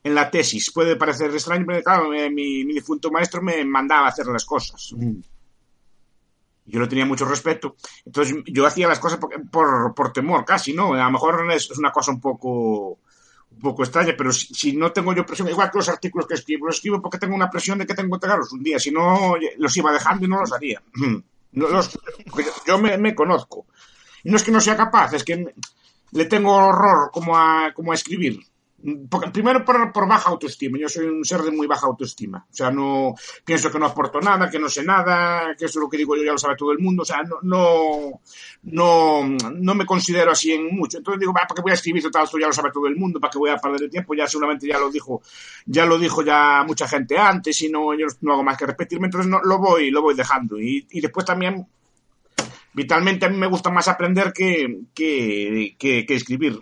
en 0.03 0.15
la 0.15 0.31
tesis. 0.31 0.71
Puede 0.73 0.97
parecer 0.97 1.31
extraño, 1.31 1.65
pero 1.67 1.83
claro, 1.83 2.13
eh, 2.15 2.31
mi, 2.31 2.65
difunto 2.65 3.11
maestro 3.11 3.43
me 3.43 3.65
mandaba 3.65 4.07
a 4.07 4.11
hacer 4.11 4.27
las 4.27 4.45
cosas. 4.45 4.93
Mm. 4.97 5.21
Yo 6.67 6.79
no 6.79 6.89
tenía 6.89 7.07
mucho 7.07 7.25
respeto. 7.25 7.77
Entonces 8.05 8.37
yo 8.47 8.67
hacía 8.67 8.89
las 8.89 9.01
cosas 9.01 9.19
por, 9.51 9.95
por, 9.95 10.13
temor, 10.13 10.45
casi, 10.45 10.73
¿no? 10.73 10.95
A 10.95 11.05
lo 11.05 11.11
mejor 11.11 11.51
es, 11.53 11.71
una 11.77 11.91
cosa 11.91 12.13
un 12.13 12.21
poco 12.21 12.99
un 13.53 13.59
poco 13.59 13.83
extraña, 13.83 14.15
pero 14.17 14.33
si, 14.33 14.77
no 14.77 14.93
tengo 14.93 15.13
yo 15.13 15.27
presión, 15.27 15.49
igual 15.49 15.73
que 15.73 15.79
los 15.79 15.89
artículos 15.89 16.29
que 16.29 16.35
escribo, 16.35 16.67
los 16.67 16.77
escribo 16.77 17.03
porque 17.03 17.19
tengo 17.19 17.35
una 17.35 17.51
presión 17.51 17.79
de 17.79 17.87
que 17.87 17.95
tengo 17.95 18.11
que 18.11 18.15
entregarlos 18.15 18.53
un 18.53 18.63
día, 18.63 18.79
si 18.79 18.93
no, 18.93 19.35
los 19.59 19.77
iba 19.77 19.93
dejando 19.93 20.25
y 20.25 20.29
no 20.29 20.39
los 20.39 20.53
haría. 20.53 20.81
los, 21.53 21.99
yo 22.65 22.79
me, 22.79 22.97
me, 22.97 23.13
conozco. 23.13 23.67
Y 24.23 24.31
no 24.31 24.37
es 24.37 24.45
que 24.45 24.53
no 24.53 24.61
sea 24.61 24.77
capaz, 24.77 25.15
es 25.15 25.25
que 25.25 25.53
le 26.13 26.25
tengo 26.27 26.55
horror 26.55 27.11
como 27.13 27.37
a, 27.37 27.73
como 27.75 27.91
a 27.91 27.97
escribir 27.97 28.41
primero 29.33 29.65
por, 29.65 30.09
baja 30.09 30.31
autoestima. 30.31 30.79
Yo 30.79 30.89
soy 30.89 31.07
un 31.07 31.25
ser 31.25 31.43
de 31.43 31.51
muy 31.51 31.67
baja 31.67 31.87
autoestima. 31.87 32.47
O 32.51 32.55
sea, 32.55 32.71
no 32.71 33.15
pienso 33.45 33.71
que 33.71 33.79
no 33.79 33.87
aporto 33.87 34.21
nada, 34.21 34.51
que 34.51 34.59
no 34.59 34.69
sé 34.69 34.83
nada, 34.83 35.55
que 35.57 35.67
eso 35.67 35.79
es 35.79 35.83
lo 35.83 35.89
que 35.89 35.99
digo 35.99 36.17
yo 36.17 36.25
ya 36.25 36.33
lo 36.33 36.39
sabe 36.39 36.57
todo 36.57 36.73
el 36.73 36.79
mundo. 36.79 37.03
O 37.03 37.05
sea, 37.05 37.23
no, 37.23 37.39
no, 37.43 38.21
no, 38.63 39.25
no 39.25 39.75
me 39.75 39.87
considero 39.87 40.31
así 40.31 40.53
en 40.53 40.75
mucho. 40.75 40.99
Entonces 40.99 41.21
digo, 41.21 41.33
¿para 41.33 41.47
qué 41.47 41.63
voy 41.63 41.73
a 41.73 41.75
escribir 41.75 42.03
total 42.03 42.25
esto 42.25 42.39
ya 42.39 42.47
lo 42.47 42.53
sabe 42.53 42.71
todo 42.73 42.87
el 42.87 42.97
mundo? 42.97 43.21
¿Para 43.21 43.31
qué 43.31 43.39
voy 43.39 43.51
a 43.51 43.59
perder 43.59 43.83
el 43.83 43.91
tiempo? 43.91 44.15
Ya 44.15 44.27
seguramente 44.27 44.67
ya 44.67 44.79
lo 44.79 44.91
dijo, 44.91 45.23
ya 45.67 45.85
lo 45.85 45.99
dijo 45.99 46.23
ya 46.23 46.65
mucha 46.67 46.89
gente 46.89 47.19
antes 47.19 47.61
y 47.63 47.69
no, 47.69 47.95
yo 47.95 48.07
no 48.23 48.33
hago 48.33 48.43
más 48.43 48.57
que 48.57 48.67
repetirme. 48.67 49.07
Entonces 49.07 49.31
no, 49.31 49.41
lo 49.43 49.59
voy, 49.59 49.91
lo 49.91 50.03
voy 50.03 50.15
dejando. 50.15 50.59
Y, 50.59 50.87
después 51.01 51.27
también, 51.27 51.67
vitalmente 52.73 53.27
a 53.27 53.29
mí 53.29 53.37
me 53.37 53.47
gusta 53.47 53.71
más 53.71 53.89
aprender 53.89 54.33
que, 54.33 54.85
que, 54.95 55.77
que 55.79 56.15
escribir 56.15 56.61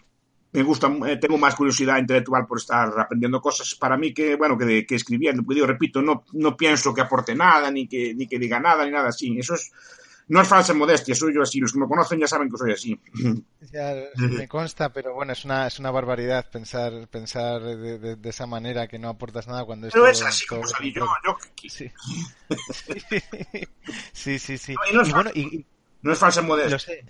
me 0.50 0.62
gusta, 0.62 0.90
eh, 1.06 1.18
tengo 1.18 1.36
más 1.36 1.54
curiosidad 1.54 1.98
intelectual 1.98 2.46
por 2.46 2.58
estar 2.58 2.88
aprendiendo 2.98 3.40
cosas 3.40 3.74
para 3.74 3.96
mí 3.96 4.14
que, 4.14 4.36
bueno, 4.36 4.56
que, 4.56 4.86
que 4.86 4.94
escribiendo. 4.94 5.42
Porque 5.42 5.56
digo, 5.56 5.66
repito, 5.66 6.00
no, 6.00 6.24
no 6.32 6.56
pienso 6.56 6.94
que 6.94 7.02
aporte 7.02 7.34
nada, 7.34 7.70
ni 7.70 7.86
que, 7.86 8.14
ni 8.14 8.26
que 8.26 8.38
diga 8.38 8.58
nada, 8.58 8.84
ni 8.84 8.90
nada 8.90 9.08
así. 9.08 9.38
Eso 9.38 9.54
es, 9.54 9.70
no 10.28 10.40
es 10.40 10.48
falsa 10.48 10.72
modestia, 10.72 11.14
soy 11.14 11.34
yo 11.34 11.42
así. 11.42 11.60
Los 11.60 11.72
que 11.72 11.80
me 11.80 11.86
conocen 11.86 12.18
ya 12.18 12.26
saben 12.26 12.50
que 12.50 12.56
soy 12.56 12.72
así. 12.72 12.98
Ya, 13.72 13.94
me 14.16 14.48
consta, 14.48 14.90
pero 14.90 15.12
bueno, 15.12 15.32
es 15.32 15.44
una, 15.44 15.66
es 15.66 15.78
una 15.78 15.90
barbaridad 15.90 16.50
pensar, 16.50 17.08
pensar 17.08 17.62
de, 17.62 18.16
de, 18.16 18.28
esa 18.30 18.46
manera 18.46 18.88
que 18.88 18.98
no 18.98 19.10
aportas 19.10 19.46
nada 19.48 19.66
cuando 19.66 19.88
Pero 19.90 20.06
es 20.06 20.22
así 20.22 20.46
como 20.46 20.66
salí 20.66 20.92
yo, 20.92 21.06
yo. 21.26 21.36
Sí. 21.68 21.90
sí, 24.12 24.38
sí, 24.38 24.56
sí. 24.56 24.74
y 24.90 25.12
bueno, 25.12 25.30
y, 25.34 25.66
no 26.00 26.12
es 26.12 26.18
falsa 26.18 26.42
modestia. 26.42 26.70
Lo 26.70 26.78
sé, 26.78 27.04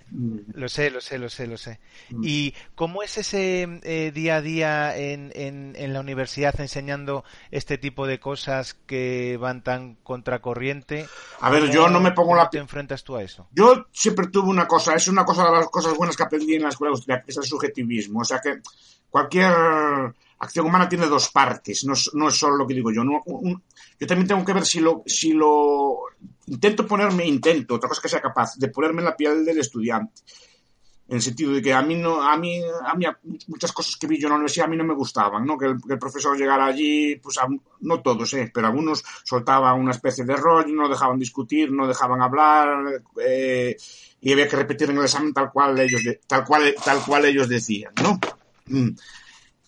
lo 0.53 0.69
sé, 0.69 0.89
lo 0.89 1.01
sé, 1.01 1.17
lo 1.19 1.29
sé, 1.29 1.47
lo 1.47 1.57
sé. 1.57 1.79
Mm. 2.09 2.21
¿Y 2.23 2.53
cómo 2.75 3.03
es 3.03 3.17
ese 3.17 3.79
eh, 3.83 4.11
día 4.13 4.37
a 4.37 4.41
día 4.41 4.97
en, 4.97 5.31
en, 5.35 5.75
en, 5.75 5.93
la 5.93 5.99
universidad 5.99 6.59
enseñando 6.59 7.23
este 7.51 7.77
tipo 7.77 8.07
de 8.07 8.19
cosas 8.19 8.73
que 8.73 9.37
van 9.37 9.63
tan 9.63 9.95
contracorriente? 9.95 11.07
A 11.39 11.51
ver, 11.51 11.69
yo 11.69 11.87
no 11.89 11.99
me 11.99 12.11
pongo 12.11 12.35
la... 12.35 12.49
te 12.49 12.57
enfrentas 12.57 13.03
tú 13.03 13.15
a 13.15 13.23
eso? 13.23 13.47
Yo 13.51 13.85
siempre 13.91 14.27
tuve 14.27 14.49
una 14.49 14.67
cosa, 14.67 14.95
es 14.95 15.07
una 15.07 15.23
cosa 15.23 15.45
de 15.45 15.51
las 15.51 15.69
cosas 15.69 15.95
buenas 15.95 16.17
que 16.17 16.23
aprendí 16.23 16.55
en 16.55 16.63
la 16.63 16.69
escuela, 16.69 16.95
que 17.05 17.31
es 17.31 17.37
el 17.37 17.43
subjetivismo. 17.43 18.21
O 18.21 18.25
sea 18.25 18.39
que 18.39 18.59
cualquier 19.09 19.53
acción 20.39 20.65
humana 20.65 20.89
tiene 20.89 21.05
dos 21.05 21.29
partes, 21.29 21.83
no, 21.83 21.93
no 22.13 22.29
es 22.29 22.35
solo 22.35 22.57
lo 22.57 22.65
que 22.65 22.73
digo 22.73 22.91
yo. 22.91 23.03
No, 23.03 23.21
yo 23.99 24.07
también 24.07 24.27
tengo 24.27 24.43
que 24.43 24.53
ver 24.53 24.65
si 24.65 24.79
lo, 24.79 25.03
si 25.05 25.33
lo 25.33 25.99
intento 26.49 26.85
ponerme, 26.85 27.25
intento, 27.25 27.75
otra 27.75 27.89
cosa 27.89 28.01
que 28.01 28.09
sea 28.09 28.21
capaz, 28.21 28.55
de 28.57 28.69
ponerme 28.69 29.01
en 29.01 29.05
la 29.05 29.17
piel 29.17 29.45
del 29.45 29.59
estudiante. 29.59 30.21
En 31.07 31.15
el 31.15 31.21
sentido 31.23 31.53
de 31.53 31.61
que 31.61 31.73
a 31.73 31.81
mí 31.81 31.95
no, 31.95 32.21
a 32.21 32.37
mí, 32.37 32.61
a 32.85 32.93
mí 32.93 33.05
muchas 33.47 33.71
cosas 33.71 33.95
que 33.97 34.05
vi 34.05 34.19
yo 34.19 34.27
en 34.27 34.29
la 34.29 34.35
universidad 34.35 34.67
a 34.67 34.69
mí 34.69 34.77
no 34.77 34.83
me 34.83 34.93
gustaban, 34.93 35.43
¿no? 35.43 35.57
Que 35.57 35.65
el, 35.65 35.99
profesor 35.99 36.37
llegara 36.37 36.65
allí, 36.65 37.15
pues 37.15 37.37
no 37.79 38.01
todos, 38.01 38.31
¿eh? 38.35 38.51
Pero 38.53 38.67
algunos 38.67 39.03
soltaban 39.23 39.79
una 39.79 39.91
especie 39.91 40.23
de 40.23 40.35
rollo, 40.35 40.71
no 40.71 40.87
dejaban 40.87 41.17
discutir, 41.17 41.71
no 41.71 41.87
dejaban 41.87 42.21
hablar, 42.21 43.01
eh, 43.25 43.75
y 44.21 44.31
había 44.31 44.47
que 44.47 44.55
repetir 44.55 44.91
en 44.91 44.97
el 44.97 45.05
examen 45.05 45.33
tal 45.33 45.51
cual 45.51 45.79
ellos, 45.79 46.01
tal 46.27 46.45
cual, 46.45 46.75
tal 46.85 46.99
cual 47.03 47.25
ellos 47.25 47.49
decían, 47.49 47.93
¿no? 48.03 48.19
Mm. 48.67 48.89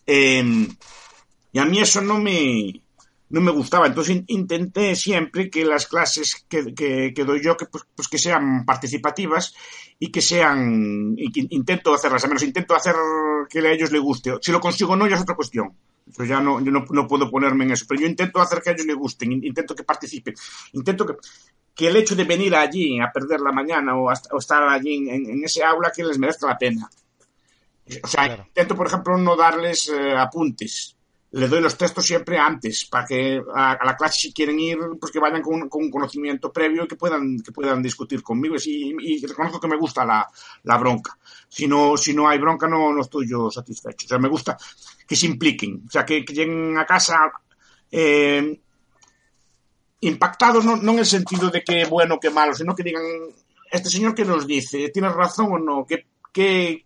Em, 0.05 0.67
y 1.53 1.59
a 1.59 1.65
mí 1.65 1.79
eso 1.79 2.01
no 2.01 2.19
me, 2.19 2.80
no 3.31 3.41
me 3.41 3.51
gustaba. 3.51 3.87
Entonces 3.87 4.23
intenté 4.27 4.95
siempre 4.95 5.49
que 5.49 5.65
las 5.65 5.87
clases 5.87 6.45
que, 6.47 6.73
que, 6.73 7.25
doy 7.25 7.41
yo 7.41 7.57
que, 7.57 7.65
pues, 7.65 7.85
pues, 7.95 8.07
que 8.07 8.17
sean 8.17 8.65
participativas 8.65 9.53
y 9.99 10.11
que 10.11 10.21
sean, 10.21 11.15
intento 11.17 11.93
hacerlas, 11.93 12.23
al 12.23 12.29
menos 12.29 12.43
intento 12.43 12.75
hacer 12.75 12.95
que 13.49 13.59
a 13.59 13.71
ellos 13.71 13.91
les 13.91 14.01
guste. 14.01 14.33
Si 14.41 14.51
lo 14.51 14.59
consigo 14.59 14.93
o 14.93 14.95
no, 14.95 15.07
ya 15.07 15.15
es 15.15 15.21
otra 15.21 15.35
cuestión. 15.35 15.75
Yo 16.05 16.25
ya 16.25 16.41
no, 16.41 16.59
yo 16.59 16.71
no, 16.71 16.85
no, 16.89 17.07
puedo 17.07 17.29
ponerme 17.29 17.63
en 17.63 17.71
eso, 17.71 17.85
pero 17.87 18.01
yo 18.01 18.07
intento 18.07 18.41
hacer 18.41 18.61
que 18.61 18.71
a 18.71 18.73
ellos 18.73 18.87
les 18.87 18.95
gusten, 18.95 19.31
intento 19.31 19.75
que 19.75 19.83
participen, 19.83 20.33
intento 20.73 21.05
que, 21.05 21.13
que 21.75 21.87
el 21.87 21.95
hecho 21.95 22.15
de 22.15 22.23
venir 22.23 22.55
allí 22.55 22.99
a 22.99 23.11
perder 23.11 23.39
la 23.39 23.51
mañana 23.51 23.95
o, 23.95 24.11
estar 24.11 24.63
allí 24.63 25.09
en, 25.09 25.29
en, 25.29 25.43
ese 25.43 25.63
aula 25.63 25.91
que 25.95 26.03
les 26.03 26.17
merezca 26.17 26.47
la 26.47 26.57
pena. 26.57 26.89
O 28.03 28.07
sea, 28.07 28.35
intento, 28.35 28.75
por 28.75 28.87
ejemplo, 28.87 29.17
no 29.17 29.35
darles 29.35 29.89
eh, 29.89 30.13
apuntes. 30.17 30.97
Le 31.33 31.47
doy 31.47 31.61
los 31.61 31.77
textos 31.77 32.05
siempre 32.05 32.37
antes, 32.37 32.85
para 32.85 33.05
que 33.05 33.41
a, 33.55 33.79
la 33.85 33.95
clase, 33.95 34.19
si 34.19 34.33
quieren 34.33 34.59
ir, 34.59 34.77
pues 34.99 35.13
que 35.13 35.19
vayan 35.19 35.41
con, 35.41 35.69
un 35.71 35.89
conocimiento 35.89 36.51
previo 36.51 36.83
y 36.83 36.87
que 36.87 36.97
puedan, 36.97 37.39
que 37.39 37.53
puedan 37.53 37.81
discutir 37.81 38.21
conmigo. 38.21 38.55
Y, 38.65 39.25
reconozco 39.25 39.59
que 39.59 39.67
me 39.69 39.77
gusta 39.77 40.05
la, 40.05 40.27
la, 40.63 40.77
bronca. 40.77 41.17
Si 41.47 41.67
no, 41.67 41.95
si 41.95 42.13
no 42.13 42.27
hay 42.27 42.37
bronca, 42.37 42.67
no, 42.67 42.91
no 42.91 43.01
estoy 43.01 43.29
yo 43.29 43.49
satisfecho. 43.49 44.07
O 44.07 44.09
sea, 44.09 44.19
me 44.19 44.27
gusta 44.27 44.57
que 45.07 45.15
se 45.15 45.27
impliquen. 45.27 45.83
O 45.87 45.89
sea, 45.89 46.05
que, 46.05 46.21
lleguen 46.21 46.77
a 46.77 46.85
casa 46.85 47.31
eh, 47.89 48.59
impactados, 50.01 50.65
no, 50.65 50.75
no 50.75 50.91
en 50.93 50.99
el 50.99 51.05
sentido 51.05 51.49
de 51.49 51.63
que 51.63 51.85
bueno, 51.85 52.19
que 52.19 52.29
malo, 52.29 52.53
sino 52.53 52.75
que 52.75 52.83
digan, 52.83 53.03
este 53.71 53.89
señor 53.89 54.13
que 54.13 54.25
nos 54.25 54.45
dice, 54.45 54.89
¿tiene 54.89 55.09
razón 55.09 55.53
o 55.53 55.59
no? 55.59 55.85
¿Qué, 55.85 56.07
qué, 56.33 56.85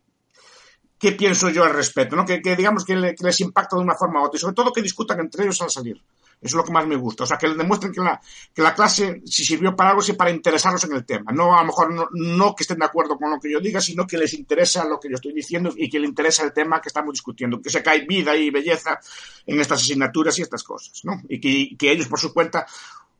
qué 1.06 1.12
pienso 1.12 1.52
yo 1.52 1.64
al 1.64 1.74
respecto, 1.74 2.16
¿no? 2.16 2.26
Que, 2.26 2.40
digamos 2.56 2.84
que, 2.84 2.96
les 2.96 3.40
impacta 3.40 3.76
de 3.76 3.84
una 3.84 3.94
forma 3.94 4.22
u 4.22 4.26
otra 4.26 4.38
y 4.38 4.42
sobre 4.42 4.56
todo 4.56 4.74
que 4.74 4.82
discutan 4.82 5.20
entre 5.20 5.44
ellos 5.44 5.62
al 5.62 5.70
salir. 5.70 6.02
Eso 6.42 6.42
es 6.42 6.54
lo 6.56 6.64
que 6.64 6.72
más 6.72 6.88
me 6.88 6.96
gusta. 6.96 7.26
O 7.26 7.28
sea, 7.28 7.38
que 7.38 7.48
demuestren 7.48 7.94
que 7.94 8.02
la, 8.02 8.20
que 8.52 8.64
la 8.64 8.74
clase, 8.74 9.22
si 9.24 9.46
sirvió 9.46 9.76
para 9.76 9.92
algo, 9.92 10.02
es 10.02 10.12
para 10.16 10.32
interesarlos 10.32 10.84
en 10.86 10.94
el 10.94 11.06
tema. 11.06 11.32
No, 11.32 11.56
a 11.56 11.62
lo 11.62 11.68
mejor, 11.68 12.10
no, 12.12 12.56
que 12.56 12.64
estén 12.64 12.80
de 12.80 12.86
acuerdo 12.86 13.20
con 13.20 13.30
lo 13.30 13.40
que 13.40 13.52
yo 13.52 13.60
diga, 13.60 13.80
sino 13.80 14.08
que 14.08 14.18
les 14.18 14.34
interesa 14.34 14.84
lo 14.84 15.00
que 15.00 15.10
yo 15.10 15.16
estoy 15.16 15.32
diciendo 15.32 15.72
y 15.76 15.92
que 15.92 16.00
les 16.00 16.10
interesa 16.10 16.44
el 16.44 16.54
tema 16.54 16.82
que 16.82 16.90
estamos 16.90 17.14
discutiendo. 17.14 17.62
Que 17.62 17.70
se 17.70 17.84
cae 17.84 18.04
vida 18.08 18.36
y 18.36 18.50
belleza 18.50 19.00
en 19.46 19.60
estas 19.60 19.82
asignaturas 19.82 20.40
y 20.40 20.42
estas 20.42 20.64
cosas, 20.64 21.02
¿no? 21.04 21.22
Y 21.30 21.40
que, 21.40 21.78
que 21.78 21.92
ellos, 21.92 22.08
por 22.08 22.20
su 22.20 22.34
cuenta, 22.34 22.66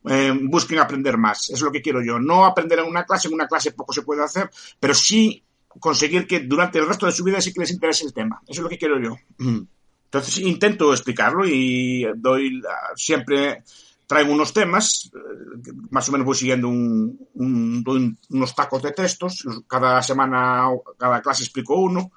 eh, 0.08 0.36
busquen 0.42 0.80
aprender 0.80 1.16
más. 1.16 1.50
Eso 1.50 1.54
es 1.54 1.62
lo 1.62 1.72
que 1.72 1.82
quiero 1.82 2.02
yo. 2.02 2.18
No 2.18 2.44
aprender 2.44 2.80
en 2.80 2.86
una 2.86 3.04
clase, 3.04 3.28
en 3.28 3.34
una 3.34 3.46
clase 3.46 3.70
poco 3.70 3.92
se 3.92 4.02
puede 4.02 4.24
hacer, 4.24 4.50
pero 4.80 4.92
sí 4.92 5.44
conseguir 5.78 6.26
que 6.26 6.40
durante 6.40 6.78
el 6.78 6.86
resto 6.86 7.06
de 7.06 7.12
su 7.12 7.24
vida 7.24 7.40
sí 7.40 7.52
que 7.52 7.60
les 7.60 7.72
interese 7.72 8.04
el 8.04 8.12
tema. 8.12 8.40
Eso 8.46 8.60
es 8.60 8.64
lo 8.64 8.68
que 8.68 8.78
quiero 8.78 9.00
yo. 9.00 9.16
Entonces 9.38 10.38
intento 10.38 10.92
explicarlo 10.92 11.46
y 11.46 12.06
doy 12.16 12.62
siempre 12.94 13.62
traigo 14.06 14.32
unos 14.32 14.52
temas, 14.52 15.10
eh, 15.14 15.72
más 15.90 16.08
o 16.08 16.12
menos 16.12 16.24
voy 16.24 16.36
siguiendo 16.36 16.68
un, 16.68 17.28
un, 17.34 18.18
unos 18.30 18.54
tacos 18.54 18.82
de 18.82 18.92
textos, 18.92 19.44
cada 19.66 20.02
semana, 20.02 20.68
cada 20.96 21.20
clase 21.20 21.42
explico 21.42 21.74
uno, 21.74 22.12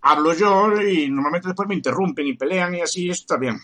hablo 0.00 0.32
yo 0.32 0.80
y 0.80 1.08
normalmente 1.08 1.48
después 1.48 1.68
me 1.68 1.74
interrumpen 1.74 2.26
y 2.26 2.36
pelean 2.36 2.74
y 2.76 2.80
así 2.82 3.10
está 3.10 3.36
bien. 3.36 3.58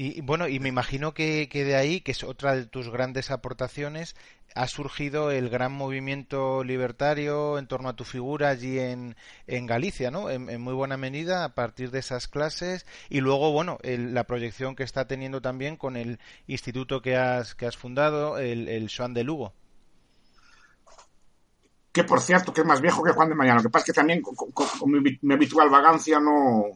Y 0.00 0.20
bueno, 0.20 0.46
y 0.46 0.60
me 0.60 0.68
imagino 0.68 1.12
que, 1.12 1.48
de 1.52 1.74
ahí, 1.74 2.00
que 2.00 2.12
es 2.12 2.22
otra 2.22 2.54
de 2.54 2.66
tus 2.66 2.88
grandes 2.88 3.32
aportaciones, 3.32 4.14
ha 4.54 4.68
surgido 4.68 5.32
el 5.32 5.48
gran 5.48 5.72
movimiento 5.72 6.62
libertario 6.62 7.58
en 7.58 7.66
torno 7.66 7.88
a 7.88 7.96
tu 7.96 8.04
figura 8.04 8.48
allí 8.48 8.78
en, 8.78 9.16
en 9.48 9.66
Galicia, 9.66 10.12
¿no? 10.12 10.30
En, 10.30 10.60
muy 10.60 10.72
buena 10.72 10.96
medida 10.96 11.42
a 11.42 11.52
partir 11.52 11.90
de 11.90 11.98
esas 11.98 12.28
clases 12.28 12.86
y 13.08 13.20
luego, 13.20 13.50
bueno, 13.50 13.78
la 13.82 14.22
proyección 14.22 14.76
que 14.76 14.84
está 14.84 15.08
teniendo 15.08 15.42
también 15.42 15.76
con 15.76 15.96
el 15.96 16.20
instituto 16.46 17.02
que 17.02 17.16
has, 17.16 17.56
que 17.56 17.66
has 17.66 17.76
fundado, 17.76 18.38
el, 18.38 18.68
el 18.68 18.88
de 19.14 19.24
Lugo. 19.24 19.52
Que 21.90 22.04
por 22.04 22.20
cierto, 22.20 22.52
que 22.52 22.60
es 22.60 22.66
más 22.68 22.80
viejo 22.80 23.02
que 23.02 23.10
Juan 23.10 23.30
de 23.30 23.34
Mañana. 23.34 23.56
Lo 23.56 23.64
que 23.64 23.70
pasa 23.70 23.82
es 23.82 23.86
que 23.86 23.94
también 23.94 24.22
con, 24.22 24.36
mi 24.92 25.34
habitual 25.34 25.70
vagancia 25.70 26.20
no... 26.20 26.66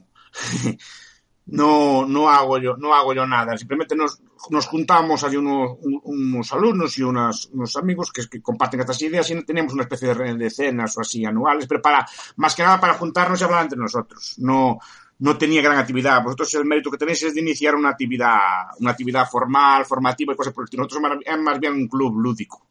no, 1.47 2.07
no 2.07 2.31
hago 2.31 2.59
yo, 2.59 2.77
no 2.77 2.95
hago 2.95 3.15
yo 3.15 3.27
nada. 3.27 3.57
Simplemente 3.57 3.97
nos, 3.97 4.21
nos 4.51 4.67
juntamos 4.67 5.25
hay 5.25 5.37
unos, 5.37 5.79
unos 5.83 6.53
alumnos 6.53 6.97
y 6.99 7.03
unos 7.03 7.51
amigos 7.77 8.13
que, 8.13 8.29
que, 8.29 8.41
comparten 8.41 8.81
estas 8.81 9.03
ideas 9.03 9.29
y 9.31 9.43
tenemos 9.45 9.73
una 9.73 9.83
especie 9.83 10.15
de, 10.15 10.35
de, 10.35 10.51
cenas 10.51 10.97
o 10.97 11.01
así 11.01 11.25
anuales, 11.25 11.67
pero 11.67 11.83
para, 11.83 12.07
más 12.37 12.55
que 12.55 12.63
nada 12.63 12.81
para 12.81 12.95
juntarnos 12.95 13.41
y 13.41 13.45
hablar 13.45 13.63
entre 13.65 13.79
nosotros. 13.79 14.35
No, 14.39 14.79
no 15.19 15.39
tenía 15.39 15.63
gran 15.63 15.79
actividad. 15.79 16.23
Vosotros 16.23 16.55
el 16.55 16.65
mérito 16.65 16.91
que 16.91 16.99
tenéis 16.99 17.23
es 17.25 17.35
de 17.35 17.41
iniciar 17.41 17.75
una 17.75 17.91
actividad, 17.91 18.69
una 18.79 18.93
actividad 18.93 19.29
formal, 19.29 19.85
formativa 19.85 20.33
y 20.33 20.37
cosas 20.37 20.53
por 20.53 20.63
el 20.63 20.67
estilo. 20.67 20.85
Nosotros 20.85 21.21
es 21.25 21.39
más 21.39 21.59
bien 21.59 21.75
un 21.75 21.89
club 21.89 22.19
lúdico. 22.19 22.67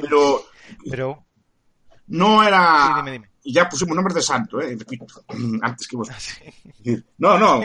Pero, 0.00 0.44
pero 0.90 1.24
no 2.08 2.42
era. 2.42 2.94
dime, 2.96 3.12
dime 3.12 3.27
y 3.44 3.52
ya 3.52 3.68
pusimos 3.68 3.94
nombres 3.94 4.14
de 4.14 4.22
santo, 4.22 4.60
¿eh? 4.60 4.76
repito, 4.78 5.06
antes 5.62 5.86
que 5.86 5.96
vos. 5.96 6.08
Ah, 6.10 6.18
no, 7.18 7.38
no, 7.38 7.62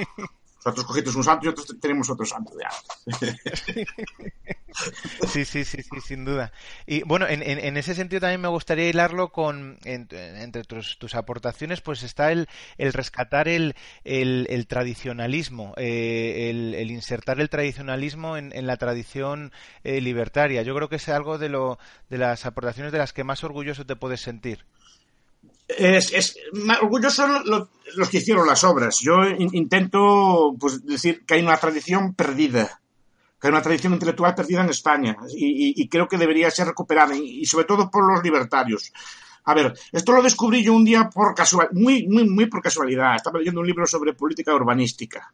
nosotros 0.65 0.85
cogiste 0.85 1.09
un 1.17 1.23
santo 1.23 1.45
y 1.45 1.49
nosotros 1.49 1.79
tenemos 1.79 2.09
otro 2.09 2.25
santo 2.25 2.53
Sí, 5.27 5.45
sí, 5.45 5.65
sí, 5.65 5.83
sí, 5.83 6.01
sin 6.03 6.25
duda. 6.25 6.51
Y 6.87 7.03
bueno, 7.03 7.27
en, 7.27 7.43
en, 7.43 7.77
ese 7.77 7.93
sentido 7.93 8.21
también 8.21 8.41
me 8.41 8.47
gustaría 8.47 8.89
hilarlo 8.89 9.31
con, 9.31 9.77
entre 9.83 10.63
tus, 10.63 10.97
tus, 10.97 11.13
aportaciones, 11.13 11.81
pues 11.81 12.01
está 12.01 12.31
el, 12.31 12.47
el 12.79 12.91
rescatar 12.91 13.47
el, 13.47 13.75
el, 14.03 14.67
tradicionalismo, 14.67 15.75
eh, 15.77 16.49
el, 16.49 16.89
insertar 16.89 17.39
el 17.39 17.49
tradicionalismo 17.49 18.35
en, 18.35 18.51
en 18.55 18.65
la 18.65 18.77
tradición 18.77 19.51
eh, 19.83 20.01
libertaria. 20.01 20.63
Yo 20.63 20.73
creo 20.73 20.89
que 20.89 20.95
es 20.95 21.07
algo 21.07 21.37
de, 21.37 21.49
lo, 21.49 21.77
de 22.09 22.17
las 22.17 22.47
aportaciones 22.47 22.91
de 22.91 22.97
las 22.97 23.13
que 23.13 23.23
más 23.23 23.43
orgulloso 23.43 23.85
te 23.85 23.95
puedes 23.95 24.21
sentir 24.21 24.65
es, 25.67 26.13
es 26.13 26.37
orgulloso 26.81 27.27
los, 27.45 27.69
los 27.95 28.09
que 28.09 28.17
hicieron 28.17 28.47
las 28.47 28.63
obras. 28.63 28.99
Yo 28.99 29.23
intento 29.25 30.55
pues, 30.59 30.85
decir 30.85 31.25
que 31.25 31.35
hay 31.35 31.41
una 31.41 31.57
tradición 31.57 32.13
perdida, 32.13 32.81
que 33.39 33.47
hay 33.47 33.51
una 33.51 33.61
tradición 33.61 33.93
intelectual 33.93 34.35
perdida 34.35 34.61
en 34.61 34.69
España 34.69 35.15
y, 35.35 35.87
creo 35.87 36.07
que 36.07 36.17
debería 36.17 36.51
ser 36.51 36.67
recuperada 36.67 37.15
y, 37.15 37.45
sobre 37.45 37.65
todo 37.65 37.89
por 37.89 38.11
los 38.11 38.23
libertarios. 38.23 38.91
A 39.45 39.53
ver, 39.53 39.73
esto 39.91 40.13
lo 40.13 40.21
descubrí 40.21 40.63
yo 40.63 40.73
un 40.73 40.85
día 40.85 41.09
por 41.09 41.35
casualidad, 41.35 41.73
muy, 41.73 42.07
muy, 42.07 42.29
muy 42.29 42.45
por 42.45 42.61
casualidad. 42.61 43.15
Estaba 43.15 43.39
leyendo 43.39 43.59
un 43.59 43.67
libro 43.67 43.85
sobre 43.85 44.13
política 44.13 44.55
urbanística. 44.55 45.33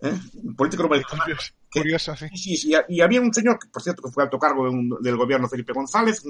¿Eh? 0.00 0.14
Política 0.56 0.84
urbanística. 0.84 1.24
Curioso, 1.72 2.14
sí. 2.14 2.28
Sí, 2.36 2.72
y, 2.88 3.00
había 3.00 3.20
un 3.20 3.34
señor, 3.34 3.58
que 3.58 3.68
por 3.68 3.82
cierto, 3.82 4.02
que 4.02 4.12
fue 4.12 4.22
alto 4.22 4.38
cargo 4.38 4.70
del 5.00 5.16
gobierno 5.16 5.48
Felipe 5.48 5.72
González, 5.72 6.22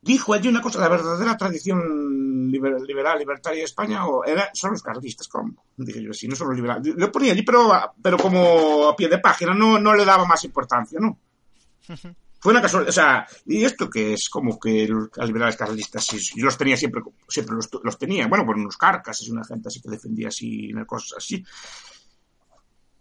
dijo 0.00 0.34
allí 0.34 0.48
una 0.48 0.60
cosa, 0.60 0.80
la 0.80 0.88
verdadera 0.88 1.36
tradición 1.36 2.50
liberal, 2.50 3.18
libertaria 3.18 3.58
de 3.58 3.64
España 3.64 4.06
o 4.06 4.24
era, 4.24 4.50
son 4.54 4.72
los 4.72 4.82
carlistas, 4.82 5.28
¿cómo? 5.28 5.64
Dije 5.76 6.02
yo, 6.02 6.12
sí, 6.12 6.28
no 6.28 6.36
son 6.36 6.48
los 6.48 6.56
liberales. 6.56 6.94
Lo 6.96 7.12
ponía 7.12 7.32
allí, 7.32 7.42
pero, 7.42 7.70
pero 8.02 8.16
como 8.16 8.88
a 8.88 8.96
pie 8.96 9.08
de 9.08 9.18
página, 9.18 9.54
no, 9.54 9.78
no 9.78 9.94
le 9.94 10.04
daba 10.04 10.24
más 10.24 10.44
importancia, 10.44 10.98
¿no? 11.00 11.18
Fue 12.40 12.52
una 12.52 12.62
casualidad, 12.62 12.90
o 12.90 12.92
sea, 12.92 13.26
y 13.46 13.64
esto 13.64 13.90
que 13.90 14.12
es 14.12 14.28
como 14.30 14.60
que 14.60 14.86
los 14.86 15.10
liberales 15.26 15.56
carlistas, 15.56 16.06
yo 16.36 16.44
los 16.44 16.56
tenía 16.56 16.76
siempre, 16.76 17.02
siempre 17.26 17.56
los, 17.56 17.68
los 17.82 17.98
tenía, 17.98 18.28
bueno, 18.28 18.46
por 18.46 18.54
unos 18.54 18.76
carcas, 18.76 19.20
es 19.20 19.28
una 19.28 19.44
gente 19.44 19.66
así 19.66 19.80
que 19.80 19.90
defendía 19.90 20.28
así, 20.28 20.72
cosas 20.86 21.14
así. 21.18 21.44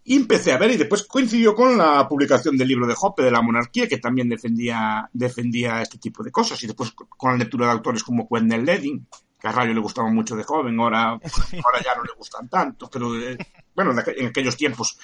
Y 0.09 0.15
empecé 0.15 0.53
a 0.53 0.57
ver, 0.57 0.71
y 0.71 0.77
después 0.77 1.03
coincidió 1.03 1.53
con 1.53 1.77
la 1.77 2.07
publicación 2.07 2.55
del 2.55 2.69
libro 2.69 2.87
de 2.87 2.95
Hoppe 2.97 3.23
de 3.23 3.31
la 3.31 3.41
monarquía, 3.41 3.89
que 3.89 3.97
también 3.97 4.29
defendía, 4.29 5.09
defendía 5.11 5.81
este 5.81 5.97
tipo 5.97 6.23
de 6.23 6.31
cosas. 6.31 6.63
Y 6.63 6.67
después 6.67 6.93
con 6.93 7.31
la 7.31 7.37
lectura 7.37 7.65
de 7.65 7.73
autores 7.73 8.05
como 8.05 8.23
Wendell 8.29 8.63
Ledin, 8.63 9.05
que 9.37 9.47
a 9.49 9.51
Rayo 9.51 9.73
le 9.73 9.81
gustaba 9.81 10.09
mucho 10.09 10.37
de 10.37 10.45
joven, 10.45 10.79
ahora, 10.79 11.09
ahora 11.09 11.83
ya 11.83 11.93
no 11.97 12.03
le 12.03 12.13
gustan 12.17 12.47
tanto. 12.47 12.89
Pero 12.89 13.19
eh, 13.19 13.37
bueno, 13.75 13.91
en 13.91 14.27
aquellos 14.27 14.55
tiempos, 14.55 14.97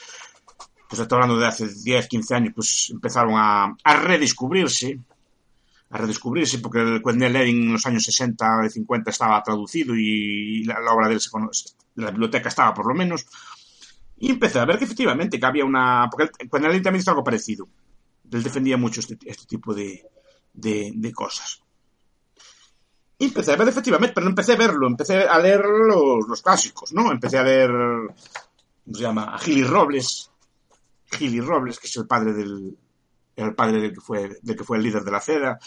pues 0.87 1.01
estoy 1.01 1.17
hablando 1.17 1.37
de 1.37 1.47
hace 1.47 1.67
10, 1.67 2.07
15 2.07 2.35
años, 2.35 2.53
pues 2.55 2.89
empezaron 2.89 3.33
a, 3.35 3.75
a 3.83 3.95
redescubrirse 3.97 5.01
a 5.89 5.97
redescubrirse, 5.97 6.59
porque 6.59 6.79
el 6.79 7.01
Wendell 7.03 7.33
Ledin 7.33 7.63
en 7.63 7.73
los 7.73 7.85
años 7.85 8.05
60 8.05 8.65
y 8.65 8.69
50 8.69 9.11
estaba 9.11 9.43
traducido 9.43 9.93
y 9.95 10.63
la, 10.63 10.79
obra 10.91 11.07
de 11.07 11.15
él 11.15 11.21
se 11.21 11.29
conoce, 11.29 11.69
la 11.95 12.09
biblioteca 12.09 12.49
estaba 12.49 12.73
por 12.73 12.87
lo 12.87 12.95
menos, 12.95 13.27
y 14.23 14.31
empecé 14.31 14.57
a 14.57 14.63
ver 14.63 14.77
que 14.77 14.86
efectivamente 14.86 15.38
que 15.38 15.45
había 15.45 15.65
una... 15.65 16.07
Porque 16.09 16.47
cuando 16.47 16.69
él 16.69 16.81
también 16.81 17.01
hizo 17.01 17.12
algo 17.12 17.25
parecido. 17.25 17.67
Él 18.31 18.41
defendía 18.41 18.77
mucho 18.77 19.01
este, 19.01 19.17
este 19.25 19.45
tipo 19.45 19.73
de, 19.73 20.07
de, 20.53 21.12
cosas. 21.12 21.62
Y 23.17 23.25
empecé 23.25 23.51
a 23.51 23.57
ver 23.57 23.67
efectivamente, 23.67 24.13
pero 24.15 24.23
no 24.23 24.29
empecé 24.29 24.53
a 24.53 24.55
verlo, 24.55 24.88
empecé 24.88 25.23
a 25.23 25.38
leer 25.39 25.65
los, 25.65 26.41
clásicos, 26.41 26.93
¿no? 26.93 27.12
Empecé 27.12 27.38
a 27.38 27.43
leer, 27.43 27.69
¿cómo 27.69 28.95
se 28.95 29.01
llama? 29.01 29.25
A 29.25 29.38
Gili 29.39 29.65
Robles. 29.65 30.31
Gili 31.12 31.41
Robles, 31.41 31.77
que 31.77 31.88
es 31.88 31.97
el 31.97 32.07
padre 32.07 32.31
del, 32.31 32.77
el 33.36 33.55
padre 33.55 33.81
del 33.81 33.93
que 33.93 33.99
fue, 33.99 34.39
del 34.41 34.55
que 34.55 34.63
fue 34.63 34.77
el 34.77 34.83
líder 34.83 35.03
de 35.03 35.12
la 35.12 35.19
CEDA. 35.19 35.59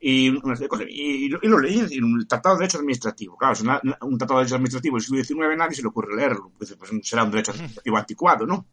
Y, 0.00 0.28
y, 0.28 1.28
lo 1.28 1.58
leí 1.58 1.80
en 1.90 2.04
un 2.04 2.26
tratado 2.26 2.56
de 2.56 2.60
derecho 2.60 2.78
administrativo. 2.78 3.36
Claro, 3.36 3.54
es 3.54 3.60
un 3.60 4.18
tratado 4.18 4.38
de 4.38 4.44
derecho 4.44 4.56
administrativo 4.56 4.96
del 4.96 5.04
siglo 5.04 5.24
XIX, 5.24 5.56
nadie 5.56 5.76
se 5.76 5.82
le 5.82 5.88
ocurre 5.88 6.16
leerlo. 6.16 6.52
Pues, 6.56 6.74
pues 6.74 6.90
será 7.02 7.24
un 7.24 7.30
derecho 7.30 7.52
administrativo 7.52 7.96
anticuado, 7.96 8.46
¿no? 8.46 8.66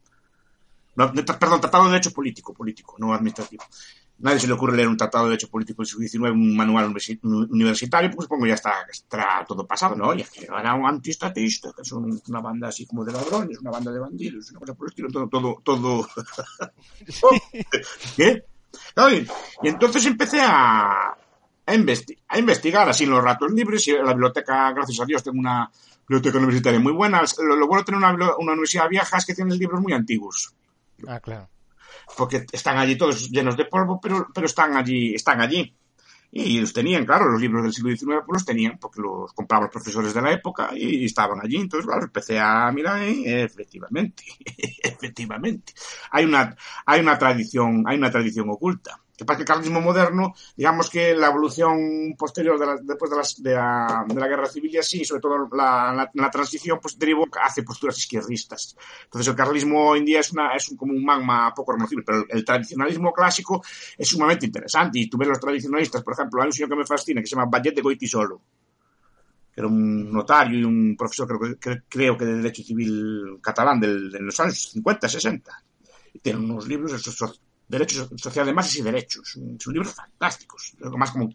no 0.95 1.13
perdón, 1.13 1.61
tratado 1.61 1.85
de 1.85 1.91
derecho 1.91 2.11
político, 2.11 2.53
político, 2.53 2.95
no 2.97 3.13
administrativo 3.13 3.63
nadie 4.19 4.39
se 4.39 4.47
le 4.47 4.53
ocurre 4.53 4.75
leer 4.75 4.87
un 4.87 4.97
tratado 4.97 5.25
de 5.25 5.31
derecho 5.31 5.49
político 5.49 5.81
del 5.81 5.87
siglo 5.87 6.07
XIX, 6.07 6.31
un 6.31 6.55
manual 6.55 6.93
universitario, 7.23 8.09
pues 8.11 8.25
supongo 8.25 8.47
ya 8.47 8.55
está, 8.55 8.85
está 8.89 9.45
todo 9.47 9.65
pasado, 9.67 9.95
¿no? 9.95 10.13
Y 10.13 10.21
aquí 10.21 10.43
era 10.43 10.73
un 10.73 10.85
antistatista, 10.85 11.71
que 11.75 11.83
son 11.83 12.19
una 12.27 12.39
banda 12.39 12.69
así 12.69 12.85
como 12.85 13.05
de 13.05 13.13
ladrones, 13.13 13.59
una 13.59 13.71
banda 13.71 13.91
de 13.91 13.99
bandidos, 13.99 14.49
una 14.51 14.59
cosa 14.59 14.73
por 14.73 14.87
el 14.87 14.91
estilo, 14.91 15.09
todo, 15.09 15.27
todo, 15.27 15.61
todo. 15.63 16.07
¿Qué? 18.15 18.43
Y, 19.11 19.67
entonces 19.67 20.05
empecé 20.05 20.41
a, 20.41 21.15
a, 21.65 22.37
investigar 22.37 22.89
así 22.89 23.03
en 23.03 23.11
los 23.11 23.23
ratos 23.23 23.51
libres 23.51 23.87
y 23.87 23.93
la 23.93 24.13
biblioteca, 24.13 24.71
gracias 24.71 24.99
a 24.99 25.05
Dios, 25.05 25.23
tengo 25.23 25.39
una 25.39 25.69
biblioteca 26.07 26.37
universitaria 26.37 26.79
muy 26.79 26.93
buena. 26.93 27.21
Lo, 27.39 27.67
bueno 27.67 27.81
de 27.81 27.85
tener 27.85 27.97
una, 27.97 28.35
una 28.37 28.51
universidad 28.53 28.89
vieja 28.89 29.17
es 29.17 29.25
que 29.25 29.35
tiene 29.35 29.55
libros 29.55 29.81
muy 29.81 29.93
antiguos. 29.93 30.53
Ah, 31.07 31.19
claro 31.19 31.49
porque 32.15 32.45
están 32.51 32.77
allí 32.77 32.97
todos 32.97 33.29
llenos 33.29 33.57
de 33.57 33.65
polvo, 33.65 33.99
pero, 34.01 34.27
pero 34.33 34.45
están 34.45 34.77
allí, 34.77 35.15
están 35.15 35.41
allí. 35.41 35.73
Y 36.31 36.59
los 36.59 36.73
tenían, 36.73 37.05
claro, 37.05 37.31
los 37.31 37.41
libros 37.41 37.63
del 37.63 37.73
siglo 37.73 37.89
XIX 37.89 38.21
pues 38.25 38.35
los 38.39 38.45
tenían, 38.45 38.77
porque 38.77 39.01
los 39.01 39.33
compraban 39.33 39.65
los 39.65 39.71
profesores 39.71 40.13
de 40.13 40.21
la 40.21 40.31
época 40.33 40.69
y 40.75 41.05
estaban 41.05 41.39
allí. 41.41 41.57
Entonces, 41.57 41.87
claro, 41.87 42.03
empecé 42.03 42.39
a 42.39 42.71
mirar 42.71 43.07
y 43.07 43.23
efectivamente, 43.25 44.23
efectivamente. 44.83 45.73
Hay 46.11 46.25
una, 46.25 46.55
hay 46.85 47.01
una 47.01 47.17
tradición, 47.17 47.83
hay 47.87 47.97
una 47.97 48.11
tradición 48.11 48.49
oculta 48.49 49.01
que 49.17 49.25
pasa 49.25 49.37
que 49.37 49.41
el 49.41 49.47
carlismo 49.47 49.81
moderno, 49.81 50.35
digamos 50.55 50.91
que 50.91 51.15
la 51.15 51.29
evolución 51.29 52.15
posterior 52.15 52.59
de 52.59 52.65
la, 52.67 52.77
después 52.79 53.09
de, 53.09 53.17
las, 53.17 53.41
de, 53.41 53.53
la, 53.53 54.05
de, 54.07 54.19
la, 54.19 54.27
guerra 54.27 54.45
civil 54.45 54.75
y 54.75 54.77
así, 54.77 55.03
sobre 55.03 55.21
todo 55.21 55.49
la, 55.53 56.07
la, 56.13 56.29
transición, 56.29 56.77
pues 56.79 56.99
derivó 56.99 57.25
hacia 57.41 57.63
posturas 57.63 57.97
izquierdistas. 57.97 58.77
Entonces 59.05 59.27
el 59.27 59.35
carlismo 59.35 59.89
hoy 59.89 59.99
en 59.99 60.05
día 60.05 60.19
es, 60.19 60.31
una, 60.31 60.55
es 60.55 60.69
un, 60.69 60.77
como 60.77 60.93
un 60.93 61.03
magma 61.03 61.51
poco 61.55 61.71
reconocible, 61.71 62.03
pero 62.05 62.25
el, 62.29 62.45
tradicionalismo 62.45 63.11
clásico 63.11 63.63
es 63.97 64.07
sumamente 64.07 64.45
interesante. 64.45 64.99
Y 64.99 65.09
tú 65.09 65.17
ves 65.17 65.29
los 65.29 65.39
tradicionalistas, 65.39 66.03
por 66.03 66.13
ejemplo, 66.13 66.39
hay 66.39 66.47
un 66.47 66.53
señor 66.53 66.69
que 66.69 66.75
me 66.75 66.85
fascina 66.85 67.19
que 67.19 67.27
se 67.27 67.35
llama 67.35 67.49
Vallet 67.49 67.73
de 67.73 67.81
Goitisolo, 67.81 68.39
que 69.51 69.61
era 69.61 69.67
un 69.67 70.11
notario 70.11 70.59
y 70.59 70.63
un 70.63 70.95
profesor, 70.95 71.27
creo 71.27 71.59
que, 71.59 71.81
creo 71.89 72.15
que 72.15 72.25
de 72.25 72.35
Derecho 72.35 72.61
Civil 72.61 73.39
catalán 73.41 73.79
del, 73.79 74.11
de 74.11 74.19
los 74.19 74.39
años 74.39 74.69
50, 74.73 75.09
60. 75.09 75.63
Y 76.13 76.19
tiene 76.19 76.37
unos 76.37 76.67
libros, 76.67 76.93
esos 76.93 77.41
Derechos 77.67 78.09
sociales 78.15 78.47
de 78.47 78.53
masas 78.53 78.75
y 78.77 78.81
derechos. 78.81 79.37
Son 79.59 79.73
libros 79.73 79.93
fantásticos. 79.93 80.73
Más 80.97 81.11
como 81.11 81.29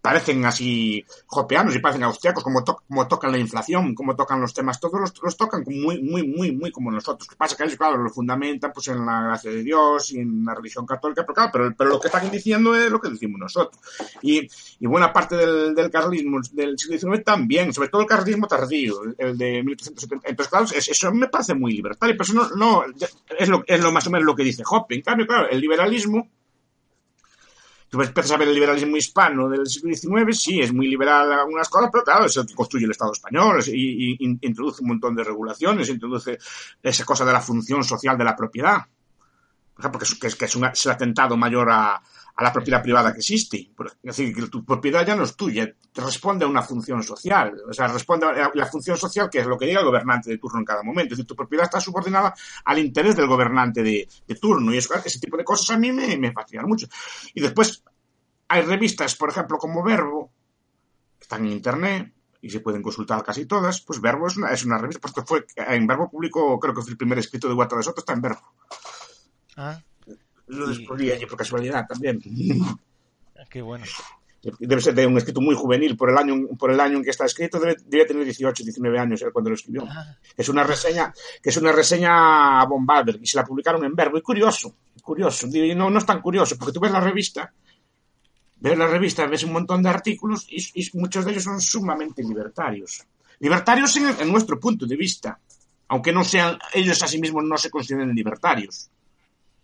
parecen 0.00 0.44
así 0.44 1.04
jopeanos 1.26 1.74
y 1.74 1.78
parecen 1.78 2.02
austriacos, 2.02 2.42
como, 2.42 2.64
como 2.64 3.08
tocan 3.08 3.32
la 3.32 3.38
inflación, 3.38 3.94
como 3.94 4.16
tocan 4.16 4.40
los 4.40 4.52
temas, 4.52 4.80
todos 4.80 5.00
los, 5.00 5.22
los, 5.22 5.36
tocan 5.36 5.64
muy, 5.66 6.02
muy, 6.02 6.26
muy, 6.26 6.52
muy 6.52 6.70
como 6.70 6.90
nosotros. 6.90 7.28
Lo 7.28 7.30
que 7.30 7.36
pasa 7.36 7.56
que 7.56 7.64
ellos, 7.64 7.76
claro, 7.76 7.96
lo 7.98 8.10
fundamentan 8.10 8.72
pues, 8.72 8.88
en 8.88 9.04
la 9.04 9.22
gracia 9.22 9.50
de 9.50 9.62
Dios 9.62 10.12
y 10.12 10.18
en 10.18 10.44
la 10.44 10.54
religión 10.54 10.86
católica, 10.86 11.22
pero 11.22 11.34
claro, 11.34 11.50
pero, 11.52 11.74
pero 11.76 11.90
lo 11.90 12.00
que 12.00 12.08
están 12.08 12.30
diciendo 12.30 12.74
es 12.74 12.90
lo 12.90 13.00
que 13.00 13.10
decimos 13.10 13.40
nosotros. 13.40 13.80
Y, 14.22 14.48
y 14.80 14.86
buena 14.86 15.12
parte 15.12 15.36
del, 15.36 15.74
del 15.74 15.90
carlismo 15.90 16.40
del 16.52 16.78
siglo 16.78 16.98
XIX 16.98 17.24
también, 17.24 17.72
sobre 17.72 17.88
todo 17.88 18.02
el 18.02 18.08
carlismo 18.08 18.46
tardío, 18.46 19.02
el 19.18 19.38
de 19.38 19.62
1870. 19.62 20.28
Entonces, 20.28 20.50
claro, 20.50 20.66
eso 20.74 21.12
me 21.12 21.28
parece 21.28 21.54
muy 21.54 21.72
libertario, 21.72 22.16
pero 22.16 22.24
eso 22.24 22.34
no, 22.34 22.56
no 22.56 22.84
es, 23.38 23.48
lo, 23.48 23.64
es 23.66 23.80
lo 23.80 23.92
más 23.92 24.06
o 24.06 24.10
menos 24.10 24.26
lo 24.26 24.34
que 24.34 24.44
dice 24.44 24.62
Hoppe. 24.68 24.96
En 24.96 25.02
cambio, 25.02 25.26
claro, 25.26 25.48
el 25.48 25.60
liberalismo 25.60 26.28
tú 27.90 28.00
empiezas 28.00 28.30
a 28.30 28.36
ver 28.36 28.48
el 28.48 28.54
liberalismo 28.54 28.96
hispano 28.96 29.48
del 29.48 29.66
siglo 29.66 29.94
XIX, 29.94 30.40
sí, 30.40 30.60
es 30.60 30.72
muy 30.72 30.86
liberal 30.86 31.30
algunas 31.32 31.68
cosas, 31.68 31.90
pero 31.92 32.04
claro, 32.04 32.26
es 32.26 32.38
que 32.46 32.54
construye 32.54 32.84
el 32.84 32.92
Estado 32.92 33.12
español 33.12 33.60
y, 33.66 34.16
introduce 34.46 34.82
un 34.82 34.88
montón 34.88 35.16
de 35.16 35.24
regulaciones, 35.24 35.88
introduce 35.88 36.38
esa 36.80 37.04
cosa 37.04 37.24
de 37.24 37.32
la 37.32 37.40
función 37.40 37.82
social 37.82 38.16
de 38.16 38.24
la 38.24 38.36
propiedad. 38.36 38.78
Por 39.74 39.84
ejemplo, 39.84 40.00
que 40.20 40.26
es, 40.28 40.36
que 40.36 40.44
es, 40.44 40.54
un, 40.54 40.66
es 40.66 40.86
el 40.86 40.92
atentado 40.92 41.36
mayor 41.36 41.68
a, 41.70 42.00
a 42.40 42.44
la 42.44 42.52
propiedad 42.54 42.82
privada 42.82 43.12
que 43.12 43.18
existe. 43.18 43.70
Es 44.02 44.16
decir, 44.16 44.34
que 44.34 44.46
tu 44.46 44.64
propiedad 44.64 45.06
ya 45.06 45.14
no 45.14 45.24
es 45.24 45.36
tuya, 45.36 45.70
responde 45.94 46.46
a 46.46 46.48
una 46.48 46.62
función 46.62 47.02
social. 47.02 47.54
O 47.68 47.72
sea, 47.74 47.86
responde 47.88 48.24
a 48.24 48.50
la 48.54 48.64
función 48.64 48.96
social 48.96 49.28
que 49.28 49.40
es 49.40 49.46
lo 49.46 49.58
que 49.58 49.66
diga 49.66 49.80
el 49.80 49.84
gobernante 49.84 50.30
de 50.30 50.38
turno 50.38 50.58
en 50.58 50.64
cada 50.64 50.82
momento. 50.82 51.12
Es 51.12 51.18
decir, 51.18 51.26
tu 51.26 51.36
propiedad 51.36 51.66
está 51.66 51.82
subordinada 51.82 52.34
al 52.64 52.78
interés 52.78 53.14
del 53.14 53.26
gobernante 53.26 53.82
de, 53.82 54.08
turno. 54.40 54.72
Y 54.72 54.78
eso, 54.78 54.94
ese 54.94 55.20
tipo 55.20 55.36
de 55.36 55.44
cosas 55.44 55.76
a 55.76 55.78
mí 55.78 55.92
me, 55.92 56.32
fascinan 56.32 56.66
mucho. 56.66 56.86
Y 57.34 57.42
después 57.42 57.84
hay 58.48 58.62
revistas, 58.62 59.16
por 59.16 59.28
ejemplo, 59.28 59.58
como 59.58 59.82
Verbo, 59.82 60.32
que 61.18 61.24
están 61.24 61.44
en 61.44 61.52
Internet, 61.52 62.14
y 62.40 62.48
se 62.48 62.60
pueden 62.60 62.80
consultar 62.80 63.22
casi 63.22 63.44
todas, 63.44 63.82
pues 63.82 64.00
Verbo 64.00 64.28
es 64.28 64.38
una, 64.38 64.48
es 64.50 64.64
una 64.64 64.78
revista, 64.78 65.00
porque 65.02 65.20
fue, 65.28 65.44
en 65.56 65.86
Verbo 65.86 66.10
publicó, 66.10 66.58
creo 66.58 66.72
que 66.72 66.80
fue 66.80 66.92
el 66.92 66.96
primer 66.96 67.18
escrito 67.18 67.48
de 67.48 67.54
Guata 67.54 67.76
de 67.76 67.82
Soto, 67.82 68.00
está 68.00 68.14
en 68.14 68.22
Verbo. 68.22 68.54
Ah, 69.58 69.78
Lo 70.50 70.66
descubrí 70.66 71.10
allí 71.10 71.26
por 71.26 71.38
casualidad 71.38 71.86
también. 71.86 72.20
Ah, 73.38 73.44
qué 73.48 73.62
bueno. 73.62 73.84
Debe 74.58 74.80
ser 74.80 74.94
de 74.94 75.06
un 75.06 75.16
escrito 75.18 75.40
muy 75.40 75.54
juvenil, 75.54 75.96
por 75.96 76.10
el 76.10 76.18
año, 76.18 76.48
por 76.58 76.70
el 76.70 76.80
año 76.80 76.96
en 76.96 77.04
que 77.04 77.10
está 77.10 77.26
escrito, 77.26 77.60
debe, 77.60 77.76
debe 77.86 78.06
tener 78.06 78.24
18, 78.24 78.64
19 78.64 78.98
años 78.98 79.24
cuando 79.32 79.50
lo 79.50 79.54
escribió. 79.54 79.86
Ah. 79.88 80.16
Es 80.36 80.48
una 80.48 80.64
reseña, 80.64 81.12
que 81.42 81.50
es 81.50 81.56
una 81.56 81.72
reseña 81.72 82.60
a 82.60 82.66
Bombarder, 82.66 83.18
y 83.22 83.26
se 83.26 83.36
la 83.36 83.44
publicaron 83.44 83.84
en 83.84 83.94
Verbo, 83.94 84.16
y 84.18 84.22
curioso, 84.22 84.74
curioso, 85.02 85.46
y 85.46 85.74
no, 85.74 85.90
no 85.90 85.98
es 85.98 86.06
tan 86.06 86.20
curioso, 86.20 86.56
porque 86.58 86.72
tú 86.72 86.80
ves 86.80 86.90
la 86.90 87.00
revista, 87.00 87.52
ves 88.56 88.78
la 88.78 88.86
revista, 88.86 89.26
ves 89.26 89.44
un 89.44 89.52
montón 89.52 89.82
de 89.82 89.90
artículos, 89.90 90.46
y, 90.48 90.56
y 90.74 90.90
muchos 90.94 91.24
de 91.24 91.32
ellos 91.32 91.44
son 91.44 91.60
sumamente 91.60 92.22
libertarios. 92.22 93.04
Libertarios 93.38 93.94
en, 93.96 94.08
en 94.20 94.32
nuestro 94.32 94.58
punto 94.58 94.86
de 94.86 94.96
vista, 94.96 95.38
aunque 95.88 96.12
no 96.12 96.24
sean, 96.24 96.58
ellos 96.72 97.02
a 97.02 97.08
sí 97.08 97.20
mismos 97.20 97.44
no 97.44 97.58
se 97.58 97.70
consideren 97.70 98.14
libertarios 98.14 98.90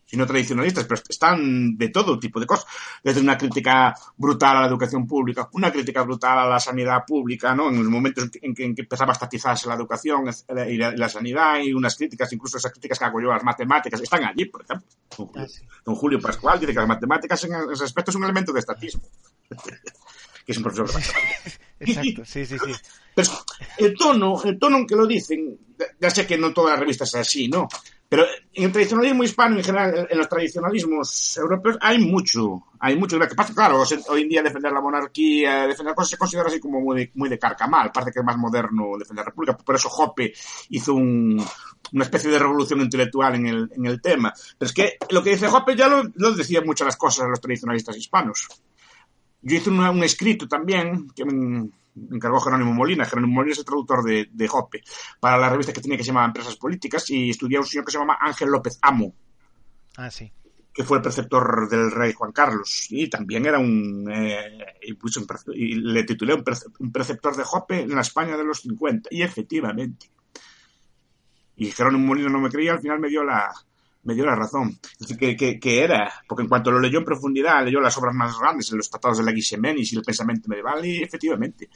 sino 0.07 0.25
tradicionalistas, 0.25 0.85
pero 0.85 1.03
están 1.09 1.77
de 1.77 1.89
todo 1.89 2.19
tipo 2.19 2.39
de 2.39 2.47
cosas, 2.47 2.67
desde 3.03 3.21
una 3.21 3.37
crítica 3.37 3.95
brutal 4.17 4.57
a 4.57 4.61
la 4.63 4.67
educación 4.69 5.07
pública, 5.07 5.49
una 5.53 5.73
crítica 5.73 6.03
brutal 6.03 6.39
a 6.39 6.49
la 6.49 6.61
sanidad 6.61 7.05
pública, 7.05 7.55
¿no? 7.55 7.69
En 7.69 7.79
los 7.79 7.89
momentos 7.89 8.31
en 8.41 8.55
que, 8.55 8.65
en 8.65 8.75
que 8.75 8.83
empezaba 8.83 9.11
a 9.11 9.15
estatizarse 9.15 9.69
la 9.69 9.75
educación 9.75 10.25
y 10.69 10.77
la, 10.77 10.93
y 10.93 10.97
la, 10.97 11.09
sanidad, 11.09 11.59
y 11.59 11.73
unas 11.73 11.97
críticas, 11.97 12.33
incluso 12.33 12.57
esas 12.57 12.71
críticas 12.71 12.99
que 12.99 13.05
hago 13.05 13.21
yo 13.21 13.31
a 13.31 13.35
las 13.35 13.45
matemáticas, 13.45 14.01
están 14.01 14.25
allí, 14.25 14.45
por 14.45 14.63
ejemplo. 14.63 14.87
Don, 15.19 15.31
ah, 15.37 15.47
sí. 15.49 15.63
don 15.85 15.97
Julio 15.97 16.21
Pascual 16.21 16.61
dice 16.61 16.73
que 16.73 16.79
las 16.79 16.89
matemáticas 16.89 17.43
en 17.45 17.53
ese 17.73 17.85
aspecto 17.85 18.13
es 18.13 18.17
un 18.17 18.25
elemento 18.25 18.53
de 18.53 18.61
estatismo. 18.61 19.03
que 20.47 20.53
es 20.53 20.59
un 20.59 20.63
profesor 20.63 20.93
de 20.93 21.03
Exacto, 21.79 22.25
sí, 22.25 22.47
sí, 22.47 22.57
sí. 22.59 22.73
Pero 23.15 23.31
el 23.79 23.95
tono, 23.95 24.43
el 24.45 24.59
tono 24.59 24.79
en 24.79 24.87
que 24.87 24.95
lo 24.95 25.07
dicen, 25.07 25.59
ya 26.01 26.09
sé 26.09 26.27
que 26.27 26.39
no 26.39 26.55
todas 26.55 26.71
las 26.71 26.81
revistas 26.81 27.09
es 27.09 27.15
así, 27.17 27.49
¿no? 27.49 27.69
Pero 28.09 28.25
en 28.53 28.65
el 28.65 28.73
tradicionalismo 28.73 29.25
hispano, 29.25 29.57
en 29.57 29.65
general, 29.65 30.07
en 30.09 30.19
los 30.19 30.29
tradicionalismos 30.29 31.37
europeos, 31.39 31.77
hay 31.81 31.99
mucho, 31.99 32.63
hay 32.79 32.97
mucho. 32.97 33.19
que 33.19 33.35
pasa, 33.35 33.53
claro, 33.53 33.83
hoy 34.09 34.23
en 34.23 34.29
día 34.29 34.43
defender 34.43 34.73
la 34.73 34.81
monarquía, 34.81 35.67
defender 35.67 35.95
cosas 35.95 36.11
se 36.11 36.17
considera 36.17 36.47
así 36.47 36.61
como 36.61 36.81
muy 36.81 36.97
de, 36.97 37.11
muy 37.15 37.29
de 37.29 37.39
carcamal. 37.39 37.91
Parece 37.93 38.13
que 38.13 38.21
es 38.21 38.25
más 38.25 38.37
moderno 38.37 38.97
defender 38.97 39.25
la 39.25 39.31
república. 39.31 39.57
Por 39.57 39.75
eso 39.75 39.89
Hoppe 39.89 40.33
hizo 40.69 40.95
un, 40.95 41.45
una 41.93 42.05
especie 42.05 42.31
de 42.31 42.39
revolución 42.39 42.81
intelectual 42.81 43.35
en 43.35 43.47
el, 43.47 43.71
en 43.77 43.87
el 43.87 44.01
tema. 44.01 44.33
Pero 44.57 44.67
es 44.69 44.73
que 44.73 44.97
lo 45.11 45.23
que 45.23 45.31
dice 45.31 45.49
Hoppe 45.49 45.75
ya 45.75 45.89
lo, 45.89 46.05
lo 46.15 46.33
decía 46.33 46.63
muchas 46.63 46.87
las 46.87 46.97
cosas 46.97 47.25
a 47.27 47.29
los 47.29 47.41
tradicionalistas 47.41 47.97
hispanos. 47.97 48.47
Yo 49.43 49.57
hice 49.57 49.71
un, 49.71 49.81
un 49.81 50.05
escrito 50.05 50.47
también, 50.47 51.11
que 51.11 51.25
me 51.25 51.71
encargó 52.11 52.41
Jerónimo 52.41 52.73
Molina. 52.73 53.05
Jerónimo 53.05 53.35
Molina 53.35 53.53
es 53.53 53.59
el 53.59 53.65
traductor 53.65 54.03
de, 54.05 54.29
de 54.31 54.49
Hoppe 54.53 54.83
para 55.21 55.39
la 55.39 55.49
revista 55.49 55.73
que 55.73 55.81
tenía 55.81 55.97
que 55.97 56.05
se 56.05 56.09
llamaba 56.09 56.27
Empresas 56.27 56.57
Políticas 56.57 57.09
y 57.11 57.31
estudió 57.31 57.59
a 57.59 57.63
un 57.63 57.67
señor 57.67 57.85
que 57.85 57.93
se 57.93 57.99
llama 57.99 58.19
Ángel 58.21 58.49
López 58.49 58.79
Amo. 58.83 59.15
Ah, 59.97 60.11
sí. 60.11 60.33
Que 60.73 60.85
fue 60.85 60.99
el 60.99 61.03
preceptor 61.03 61.69
del 61.71 61.91
rey 61.91 62.13
Juan 62.13 62.33
Carlos. 62.33 62.87
Y 62.91 63.09
también 63.09 63.47
era 63.47 63.59
un. 63.59 64.11
Eh, 64.13 64.77
y, 64.83 64.93
puso 64.95 65.21
un 65.21 65.27
y, 65.55 65.75
le 65.77 66.05
titulé 66.05 66.35
un, 66.35 66.45
un 66.81 66.93
preceptor 66.93 67.35
de 67.35 67.45
Hoppe 67.51 67.81
en 67.81 67.95
la 67.95 68.03
España 68.03 68.37
de 68.37 68.45
los 68.45 68.61
50. 68.61 69.09
Y 69.11 69.23
efectivamente. 69.23 70.11
Y 71.57 71.71
Jerónimo 71.71 72.07
Molina 72.07 72.29
no 72.29 72.41
me 72.41 72.51
creía, 72.51 72.73
al 72.75 72.81
final 72.81 73.01
me 73.01 73.09
dio 73.09 73.25
la, 73.25 73.51
me 74.07 74.15
dio 74.15 74.25
la 74.25 74.37
razón. 74.37 74.79
Que, 75.19 75.37
que, 75.37 75.59
que, 75.59 75.83
era, 75.83 76.13
porque 76.27 76.43
en 76.43 76.49
cuanto 76.49 76.71
lo 76.71 76.79
leyó 76.79 76.99
en 76.99 77.05
profundidad, 77.05 77.65
leyó 77.65 77.81
las 77.81 77.97
obras 77.99 78.15
más 78.15 78.39
grandes, 78.39 78.71
los 78.71 78.89
tratados 78.89 79.19
de 79.19 79.25
la 79.25 79.33
Guisemenis 79.33 79.93
y 79.93 79.97
el 79.97 80.03
pensamiento 80.03 80.49
medieval, 80.49 80.85
y 80.87 81.03
efectivamente, 81.03 81.69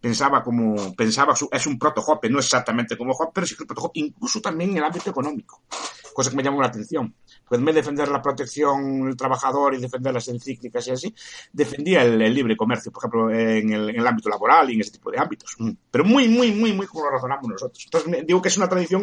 pensaba 0.00 0.42
como, 0.42 0.94
pensaba, 0.94 1.34
es 1.50 1.66
un 1.66 1.78
proto-Hoppe, 1.78 2.30
no 2.30 2.38
exactamente 2.38 2.96
como 2.96 3.12
Hoppe, 3.12 3.32
pero 3.34 3.46
sí 3.46 3.56
que 3.56 3.66
proto 3.66 3.90
incluso 3.94 4.40
también 4.40 4.70
en 4.70 4.78
el 4.78 4.84
ámbito 4.84 5.10
económico, 5.10 5.62
cosa 6.14 6.30
que 6.30 6.36
me 6.36 6.44
llamó 6.44 6.60
la 6.60 6.68
atención. 6.68 7.12
Pues 7.46 7.58
en 7.58 7.64
vez 7.64 7.74
de 7.74 7.80
defender 7.82 8.08
la 8.08 8.22
protección 8.22 9.04
del 9.04 9.16
trabajador 9.16 9.74
y 9.74 9.80
defender 9.80 10.14
las 10.14 10.28
encíclicas 10.28 10.86
y 10.86 10.92
así, 10.92 11.14
defendía 11.52 12.04
el, 12.04 12.22
el 12.22 12.32
libre 12.32 12.56
comercio, 12.56 12.92
por 12.92 13.02
ejemplo, 13.02 13.30
en 13.30 13.72
el, 13.72 13.90
en 13.90 13.96
el, 13.96 14.06
ámbito 14.06 14.30
laboral 14.30 14.70
y 14.70 14.74
en 14.74 14.80
ese 14.80 14.92
tipo 14.92 15.10
de 15.10 15.18
ámbitos. 15.18 15.56
Pero 15.90 16.04
muy, 16.04 16.28
muy, 16.28 16.52
muy, 16.52 16.72
muy 16.72 16.86
como 16.86 17.04
lo 17.04 17.10
razonamos 17.10 17.48
nosotros. 17.48 17.84
Entonces, 17.84 18.26
digo 18.26 18.40
que 18.40 18.48
es 18.48 18.56
una 18.56 18.68
tradición 18.68 19.02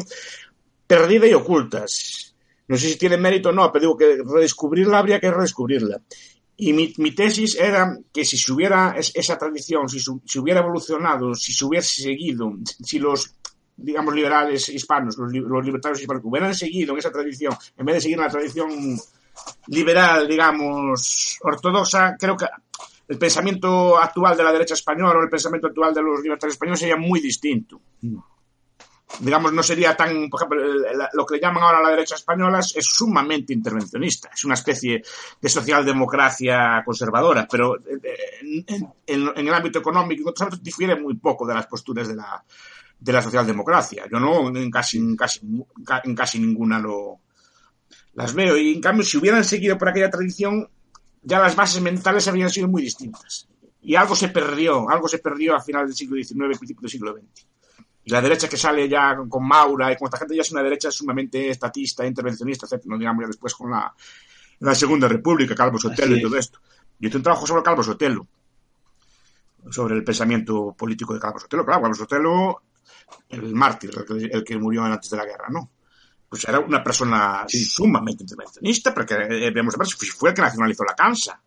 perdida 0.88 1.28
y 1.28 1.34
oculta. 1.34 1.86
No 2.68 2.78
sé 2.78 2.90
si 2.90 2.98
tiene 2.98 3.18
mérito 3.18 3.50
o 3.50 3.52
no, 3.52 3.72
pero 3.72 3.82
digo 3.82 3.98
que 3.98 4.24
redescubrirla 4.24 5.00
habría 5.00 5.20
que 5.20 5.32
redescubrirla. 5.32 6.02
Y 6.58 6.74
mi, 6.74 7.12
tesis 7.16 7.56
era 7.56 7.98
que 8.14 8.24
si 8.24 8.38
se 8.38 8.52
hubiera 8.52 8.96
esa 8.96 9.38
tradición, 9.38 9.90
si, 9.90 10.00
su, 10.00 10.22
si 10.26 10.38
hubiera 10.38 10.60
evolucionado, 10.60 11.34
si 11.34 11.54
se 11.54 11.66
hubiese 11.66 12.04
seguido, 12.04 12.54
si 12.84 13.00
los 13.00 13.34
digamos, 13.76 14.14
liberales 14.14 14.70
hispanos, 14.70 15.18
los, 15.18 15.32
libertarios 15.66 16.00
hispanos, 16.00 16.24
hubieran 16.24 16.54
seguido 16.54 16.94
en 16.94 17.00
esa 17.00 17.12
tradición, 17.12 17.56
en 17.76 17.86
vez 17.86 17.96
de 17.96 18.02
seguir 18.02 18.20
la 18.20 18.30
tradición 18.30 18.70
liberal, 19.68 20.28
digamos, 20.28 21.40
ortodoxa, 21.42 22.16
creo 22.20 22.38
que 22.38 22.46
el 23.08 23.18
pensamiento 23.18 23.98
actual 23.98 24.38
de 24.38 24.44
la 24.44 24.52
derecha 24.52 24.76
española 24.76 25.20
o 25.20 25.24
el 25.24 25.30
pensamiento 25.30 25.68
actual 25.68 25.94
de 25.94 26.04
los 26.04 26.22
libertarios 26.22 26.54
españoles 26.54 26.80
sería 26.80 26.98
muy 26.98 27.20
distinto. 27.20 27.82
Mm 28.02 28.18
digamos, 29.20 29.54
no 29.54 29.64
sería 29.64 29.96
tan, 29.96 30.30
por 30.30 30.40
ejemplo, 30.40 30.62
lo 31.14 31.26
que 31.26 31.40
llaman 31.40 31.64
ahora 31.64 31.82
la 31.82 31.90
derecha 31.90 32.16
española 32.16 32.60
es, 32.60 32.86
sumamente 32.86 33.54
intervencionista, 33.54 34.30
es 34.34 34.44
una 34.46 34.56
especie 34.56 35.04
de 35.40 35.50
socialdemocracia 35.50 36.82
conservadora, 36.86 37.48
pero 37.50 37.78
en, 37.78 38.66
en, 39.06 39.32
en 39.36 39.48
el 39.48 39.54
ámbito 39.54 39.80
económico 39.80 40.22
y 40.22 40.30
otros 40.30 40.42
ámbitos 40.42 40.64
difiere 40.64 40.96
muy 40.96 41.16
poco 41.16 41.46
de 41.46 41.54
las 41.54 41.68
posturas 41.68 42.08
de 42.08 42.16
la, 42.16 42.44
de 43.00 43.12
la 43.14 43.22
socialdemocracia. 43.22 44.06
Yo 44.12 44.20
no 44.20 44.48
en 44.56 44.72
casi, 44.72 44.98
en 44.98 45.16
casi, 45.16 45.42
en 46.04 46.16
casi 46.16 46.40
ninguna 46.40 46.80
lo, 46.80 47.20
las 48.14 48.34
veo, 48.34 48.58
y 48.58 48.74
en 48.74 48.82
cambio, 48.82 49.04
si 49.04 49.18
hubieran 49.18 49.44
seguido 49.44 49.78
por 49.78 49.90
aquella 49.90 50.10
tradición, 50.10 50.70
ya 51.24 51.40
las 51.40 51.56
bases 51.56 51.82
mentales 51.82 52.28
habrían 52.28 52.50
sido 52.50 52.68
muy 52.68 52.82
distintas. 52.82 53.48
Y 53.82 53.96
algo 53.96 54.16
se 54.16 54.30
perdió, 54.30 54.90
algo 54.90 55.08
se 55.08 55.20
perdió 55.20 55.56
a 55.56 55.62
final 55.62 55.88
del 55.88 55.96
siglo 55.96 56.16
XIX, 56.16 56.58
principio 56.58 56.82
del 56.82 56.92
siglo 56.92 57.14
XX. 57.14 57.48
Y 58.04 58.12
la 58.12 58.22
derecha 58.22 58.50
que 58.50 58.58
sale 58.58 58.90
ya 58.90 59.16
con 59.30 59.48
Maura 59.48 59.92
y 59.92 59.96
con 59.96 60.08
esta 60.08 60.18
gente 60.18 60.36
ya 60.36 60.42
es 60.42 60.52
una 60.52 60.64
derecha 60.64 60.90
sumamente 60.92 61.50
estatista, 61.50 62.06
intervencionista, 62.06 62.66
etc. 62.66 62.84
No 62.86 62.98
digamos 62.98 63.24
ya 63.24 63.28
después 63.28 63.54
con 63.54 63.72
la, 63.72 63.94
la 64.60 64.76
Segunda 64.76 65.08
República, 65.08 65.54
Calvo 65.54 65.78
Sotelo 65.78 66.16
y 66.16 66.22
todo 66.22 66.38
esto. 66.38 66.60
Yo 67.00 67.10
hice 67.10 67.18
un 67.18 67.24
trabajo 67.24 67.46
sobre 67.46 67.64
Calvo 67.64 67.84
Sotelo, 67.84 68.28
sobre 69.70 69.96
el 69.96 70.04
pensamiento 70.04 70.74
político 70.78 71.14
de 71.14 71.20
Calvo 71.20 71.40
Sotelo. 71.40 71.64
Claro, 71.64 71.82
Calvo 71.82 71.96
Sotelo, 71.96 72.62
el 73.30 73.54
mártir, 73.54 73.92
el 74.32 74.44
que, 74.44 74.58
murió 74.58 74.84
antes 74.84 75.10
de 75.10 75.18
la 75.18 75.26
guerra, 75.26 75.48
¿no? 75.50 75.70
Pues 76.28 76.48
era 76.48 76.60
una 76.60 76.84
persona 76.84 77.46
sí. 77.48 77.64
sumamente 77.64 78.24
intervencionista, 78.24 78.94
porque 78.94 79.16
eh, 79.16 79.52
veamos, 79.52 79.76
fue 80.18 80.30
el 80.30 80.36
que 80.36 80.42
nacionalizó 80.42 80.84
la 80.84 80.96
Cansa 80.96 81.42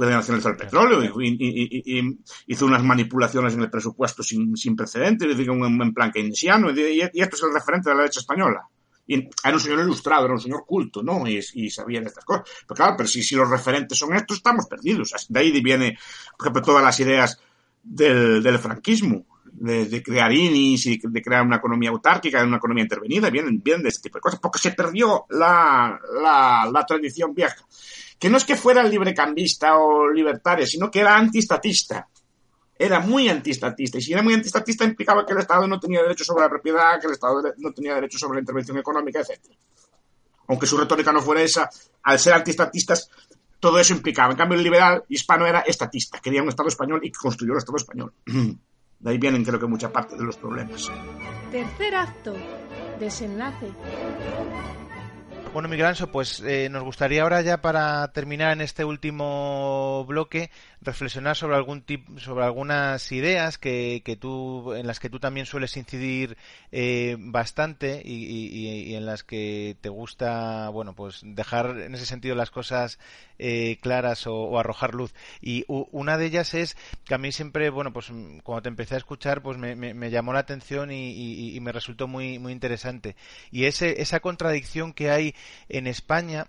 fue 0.00 0.06
de 0.06 0.14
nacionalizar 0.14 0.52
el 0.52 0.56
petróleo 0.56 1.04
y, 1.04 1.28
y, 1.28 1.36
y, 1.38 1.98
y, 1.98 2.18
hizo 2.46 2.64
unas 2.64 2.82
manipulaciones 2.82 3.52
en 3.52 3.60
el 3.60 3.68
presupuesto 3.70 4.22
sin, 4.22 4.56
sin 4.56 4.74
precedentes, 4.74 5.36
digo, 5.36 5.52
en, 5.52 5.92
plan 5.92 6.10
keynesiano, 6.10 6.70
y, 6.70 7.02
esto 7.02 7.36
es 7.36 7.42
el 7.42 7.52
referente 7.52 7.90
de 7.90 7.96
la 7.96 8.02
derecha 8.02 8.20
española. 8.20 8.62
Y 9.06 9.28
era 9.44 9.52
un 9.52 9.60
señor 9.60 9.80
ilustrado, 9.80 10.24
era 10.24 10.32
un 10.32 10.40
señor 10.40 10.64
culto, 10.66 11.02
¿no? 11.02 11.28
Y, 11.28 11.38
y 11.52 11.68
sabía 11.68 12.00
de 12.00 12.06
estas 12.06 12.24
cosas. 12.24 12.48
Pero 12.66 12.76
claro, 12.76 12.94
pero 12.96 13.08
si, 13.10 13.22
si 13.22 13.34
los 13.34 13.50
referentes 13.50 13.98
son 13.98 14.14
estos, 14.14 14.38
estamos 14.38 14.66
perdidos. 14.66 15.12
De 15.28 15.40
ahí 15.40 15.60
viene, 15.60 15.98
por 16.38 16.46
ejemplo, 16.46 16.62
todas 16.62 16.82
las 16.82 16.98
ideas 17.00 17.38
del, 17.82 18.42
del 18.42 18.58
franquismo 18.58 19.26
de, 19.52 20.02
crear 20.02 20.32
INIs 20.32 20.86
y 20.86 21.00
de 21.02 21.22
crear 21.22 21.44
una 21.44 21.56
economía 21.56 21.90
autárquica, 21.90 22.42
una 22.44 22.56
economía 22.56 22.84
intervenida, 22.84 23.30
vienen, 23.30 23.62
vienen 23.62 23.82
de 23.82 23.88
este 23.88 24.02
tipo 24.02 24.18
de 24.18 24.22
cosas, 24.22 24.40
porque 24.40 24.58
se 24.58 24.72
perdió 24.72 25.26
la, 25.30 25.98
la, 26.72 26.84
tradición 26.86 27.34
vieja. 27.34 27.56
Que 28.18 28.28
no 28.28 28.36
es 28.36 28.44
que 28.44 28.56
fuera 28.56 28.82
librecambista 28.82 29.78
o 29.78 30.10
libertario, 30.10 30.66
sino 30.66 30.90
que 30.90 31.00
era 31.00 31.16
antistatista. 31.16 32.06
Era 32.78 33.00
muy 33.00 33.28
antistatista. 33.28 33.98
Y 33.98 34.02
si 34.02 34.12
era 34.12 34.22
muy 34.22 34.34
antistatista 34.34 34.84
implicaba 34.84 35.24
que 35.26 35.32
el 35.32 35.40
Estado 35.40 35.66
no 35.66 35.78
tenía 35.78 36.02
derecho 36.02 36.24
sobre 36.24 36.42
la 36.42 36.48
propiedad, 36.48 37.00
que 37.00 37.06
el 37.06 37.12
Estado 37.12 37.42
no 37.58 37.72
tenía 37.72 37.94
derecho 37.94 38.18
sobre 38.18 38.36
la 38.36 38.40
intervención 38.40 38.78
económica, 38.78 39.20
etc. 39.20 39.40
Aunque 40.48 40.66
su 40.66 40.76
retórica 40.76 41.12
no 41.12 41.20
fuera 41.20 41.42
esa, 41.42 41.68
al 42.02 42.18
ser 42.18 42.34
antistatistas, 42.34 43.10
todo 43.60 43.78
eso 43.78 43.92
implicaba. 43.92 44.32
En 44.32 44.38
cambio, 44.38 44.56
el 44.56 44.64
liberal 44.64 45.04
hispano 45.08 45.46
era 45.46 45.60
estatista. 45.60 46.18
Quería 46.20 46.42
un 46.42 46.48
Estado 46.48 46.68
español 46.68 47.00
y 47.02 47.12
construyó 47.12 47.52
el 47.52 47.58
Estado 47.58 47.76
español. 47.76 48.12
De 49.00 49.10
ahí 49.10 49.18
vienen 49.18 49.44
creo 49.44 49.58
que 49.58 49.66
mucha 49.66 49.90
parte 49.90 50.16
de 50.16 50.24
los 50.24 50.36
problemas. 50.36 50.90
Tercer 51.50 51.94
acto. 51.94 52.34
Desenlace. 52.98 53.72
Bueno, 55.52 55.68
Miguel 55.68 55.86
Anso, 55.86 56.12
pues 56.12 56.40
eh, 56.46 56.68
nos 56.70 56.84
gustaría 56.84 57.22
ahora 57.22 57.40
ya 57.40 57.60
para 57.60 58.12
terminar 58.12 58.52
en 58.52 58.60
este 58.60 58.84
último 58.84 60.04
bloque 60.06 60.50
reflexionar 60.82 61.36
sobre 61.36 61.56
algún 61.56 61.82
tipo, 61.82 62.18
sobre 62.18 62.44
algunas 62.44 63.12
ideas 63.12 63.58
que, 63.58 64.02
que 64.04 64.16
tú, 64.16 64.72
en 64.74 64.86
las 64.86 64.98
que 64.98 65.10
tú 65.10 65.20
también 65.20 65.46
sueles 65.46 65.76
incidir 65.76 66.36
eh, 66.72 67.16
bastante 67.18 68.00
y, 68.04 68.94
en 68.94 69.06
las 69.06 69.22
que 69.22 69.76
te 69.80 69.88
gusta, 69.88 70.68
bueno, 70.70 70.94
pues 70.94 71.20
dejar 71.22 71.78
en 71.80 71.94
ese 71.94 72.06
sentido 72.06 72.34
las 72.34 72.50
cosas 72.50 72.98
eh, 73.38 73.78
claras 73.82 74.26
o, 74.26 74.58
arrojar 74.58 74.94
luz. 74.94 75.14
Y 75.40 75.64
una 75.68 76.16
de 76.16 76.26
ellas 76.26 76.54
es 76.54 76.76
que 77.04 77.14
a 77.14 77.18
mí 77.18 77.32
siempre, 77.32 77.70
bueno, 77.70 77.92
pues 77.92 78.10
cuando 78.42 78.62
te 78.62 78.68
empecé 78.68 78.94
a 78.94 78.98
escuchar, 78.98 79.42
pues 79.42 79.58
me, 79.58 79.74
me, 79.76 80.10
llamó 80.10 80.32
la 80.32 80.40
atención 80.40 80.90
y, 80.92 81.58
me 81.60 81.72
resultó 81.72 82.08
muy, 82.08 82.38
muy 82.38 82.52
interesante. 82.52 83.16
Y 83.50 83.64
ese, 83.64 84.00
esa 84.00 84.20
contradicción 84.20 84.94
que 84.94 85.10
hay 85.10 85.34
en 85.68 85.86
España 85.86 86.46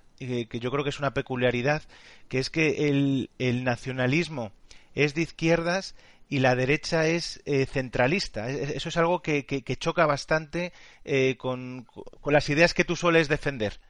que 0.47 0.59
yo 0.59 0.71
creo 0.71 0.83
que 0.83 0.89
es 0.89 0.99
una 0.99 1.13
peculiaridad, 1.13 1.83
que 2.29 2.39
es 2.39 2.49
que 2.49 2.89
el, 2.89 3.29
el 3.39 3.63
nacionalismo 3.63 4.51
es 4.93 5.13
de 5.13 5.21
izquierdas 5.21 5.95
y 6.31 6.39
la 6.39 6.55
derecha 6.55 7.07
es 7.07 7.41
eh, 7.45 7.65
centralista. 7.65 8.49
Eso 8.49 8.87
es 8.87 8.95
algo 8.95 9.21
que, 9.21 9.45
que, 9.45 9.75
choca 9.75 10.05
bastante 10.05 10.71
eh, 11.03 11.35
con, 11.37 11.85
con, 12.21 12.31
las 12.31 12.47
ideas 12.49 12.73
que 12.73 12.85
tú 12.85 12.95
sueles 12.95 13.27
defender. 13.27 13.81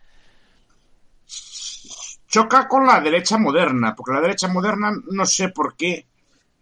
Choca 2.27 2.67
con 2.67 2.87
la 2.87 2.99
derecha 2.99 3.37
moderna, 3.37 3.95
porque 3.95 4.13
la 4.13 4.21
derecha 4.21 4.47
moderna 4.47 4.91
no 5.11 5.23
sé 5.27 5.49
por 5.49 5.75
qué. 5.75 6.07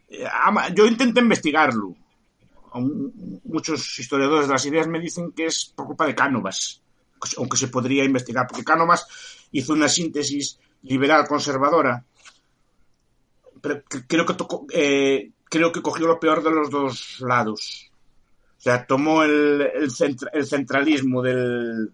Eh, 0.10 0.28
yo 0.76 0.86
intenté 0.86 1.22
investigarlo. 1.22 1.96
Muchos 3.46 3.98
historiadores 3.98 4.48
de 4.48 4.54
las 4.54 4.66
ideas 4.66 4.86
me 4.86 5.00
dicen 5.00 5.32
que 5.32 5.46
es 5.46 5.72
por 5.74 5.88
culpa 5.88 6.06
de 6.06 6.14
Cánovas, 6.14 6.82
aunque 7.38 7.58
se 7.58 7.68
podría 7.68 8.04
investigar, 8.04 8.48
porque 8.48 8.64
Cánovas 8.64 9.08
hizo 9.52 9.74
una 9.74 9.90
síntesis 9.90 10.60
liberal 10.84 11.28
conservadora. 11.28 12.06
Pero 13.62 13.84
creo 14.08 14.26
que 14.26 14.34
tocó, 14.34 14.66
eh, 14.72 15.32
creo 15.50 15.72
que 15.72 15.82
cogió 15.82 16.08
lo 16.08 16.20
peor 16.20 16.44
de 16.44 16.52
los 16.52 16.70
dos 16.70 17.20
lados. 17.22 17.92
O 18.58 18.62
sea, 18.62 18.86
tomó 18.86 19.24
el, 19.24 19.70
el, 19.74 20.46
centralismo 20.46 21.22
del, 21.22 21.92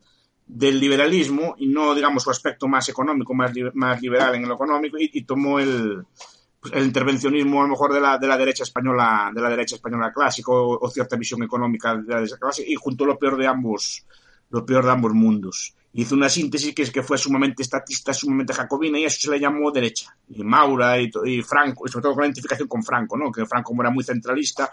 del, 0.48 0.80
liberalismo 0.80 1.56
y 1.60 1.68
no, 1.68 1.94
digamos, 1.94 2.24
su 2.24 2.32
aspecto 2.32 2.68
más 2.68 2.90
económico, 2.90 3.36
más, 3.36 3.52
más 3.76 4.02
liberal 4.02 4.34
en 4.34 4.48
lo 4.48 4.56
económico, 4.56 4.98
y, 5.00 5.24
tomó 5.26 5.60
el, 5.60 6.04
el 6.74 6.86
intervencionismo 6.86 7.60
a 7.60 7.66
lo 7.66 7.70
mejor 7.70 7.94
de 7.94 8.02
la, 8.02 8.18
de 8.18 8.28
la 8.28 8.36
derecha 8.36 8.64
española, 8.64 9.32
de 9.34 9.42
la 9.42 9.50
derecha 9.50 9.76
española 9.76 10.12
clásica 10.12 10.52
o, 10.52 10.90
cierta 10.90 11.16
visión 11.16 11.44
económica 11.44 11.96
de 11.96 12.10
la 12.10 12.16
derecha 12.16 12.38
clásica, 12.38 12.68
y 12.68 12.76
juntó 12.76 13.06
lo 13.06 13.20
peor 13.20 13.38
de 13.38 13.46
ambos, 13.46 14.04
lo 14.50 14.66
peor 14.66 14.86
de 14.86 14.92
ambos 14.92 15.14
mundos 15.14 15.76
hizo 15.96 16.16
una 16.16 16.30
síntesis 16.30 16.76
que 16.76 16.84
es 16.84 16.92
que 16.92 17.04
fue 17.04 17.18
sumamente 17.18 17.64
estatista, 17.64 18.14
sumamente 18.14 18.54
jacobina, 18.54 19.00
y 19.00 19.06
eso 19.06 19.18
se 19.22 19.32
le 19.32 19.40
llamó 19.40 19.72
derecha. 19.72 20.16
Y 20.30 20.44
Maura 20.44 21.00
y, 21.00 21.10
Franco, 21.42 21.86
y 21.88 21.90
sobre 21.90 22.04
todo 22.04 22.14
con 22.14 22.22
la 22.22 22.28
identificación 22.28 22.68
con 22.68 22.84
Franco, 22.84 23.18
¿no? 23.18 23.32
que 23.32 23.46
Franco 23.46 23.74
era 23.80 23.90
muy 23.90 24.04
centralista, 24.04 24.70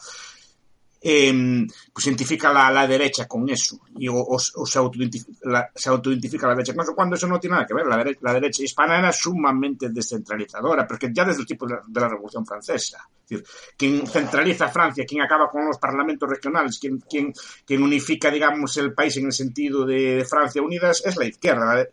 eh, 1.04 1.66
pues 1.92 2.06
identifica 2.06 2.52
la, 2.52 2.70
la, 2.70 2.86
derecha 2.86 3.26
con 3.26 3.48
eso 3.48 3.80
y 3.98 4.06
o, 4.08 4.38
se, 4.38 4.78
autoidentifica 4.78 6.46
la, 6.46 6.52
la 6.52 6.54
derecha 6.54 6.74
con 6.74 6.84
eso 6.84 6.94
cuando 6.94 7.16
eso 7.16 7.26
no 7.26 7.40
tiene 7.40 7.54
nada 7.54 7.66
que 7.66 7.74
ver 7.74 7.86
la, 7.86 7.96
derecha, 7.96 8.20
la 8.22 8.34
derecha 8.34 8.62
hispana 8.62 9.00
era 9.00 9.10
sumamente 9.10 9.88
descentralizadora 9.88 10.86
pero 10.86 11.00
que 11.00 11.12
ya 11.12 11.24
desde 11.24 11.40
el 11.40 11.46
tipo 11.48 11.66
de 11.66 11.74
la, 11.92 12.08
Revolución 12.08 12.46
Francesa 12.46 12.98
es 13.20 13.21
decir, 13.32 13.46
quien 13.76 14.06
centraliza 14.06 14.68
Francia 14.68 15.04
quien 15.06 15.22
acaba 15.22 15.48
con 15.50 15.66
los 15.66 15.78
parlamentos 15.78 16.28
regionales 16.28 16.78
quien, 16.78 16.98
quien, 17.00 17.32
quien 17.66 17.82
unifica 17.82 18.30
digamos 18.30 18.76
el 18.76 18.92
país 18.92 19.16
en 19.16 19.26
el 19.26 19.32
sentido 19.32 19.84
de 19.84 20.24
Francia 20.28 20.62
unida 20.62 20.90
es 20.90 21.16
la 21.16 21.24
izquierda 21.24 21.74
la, 21.74 21.88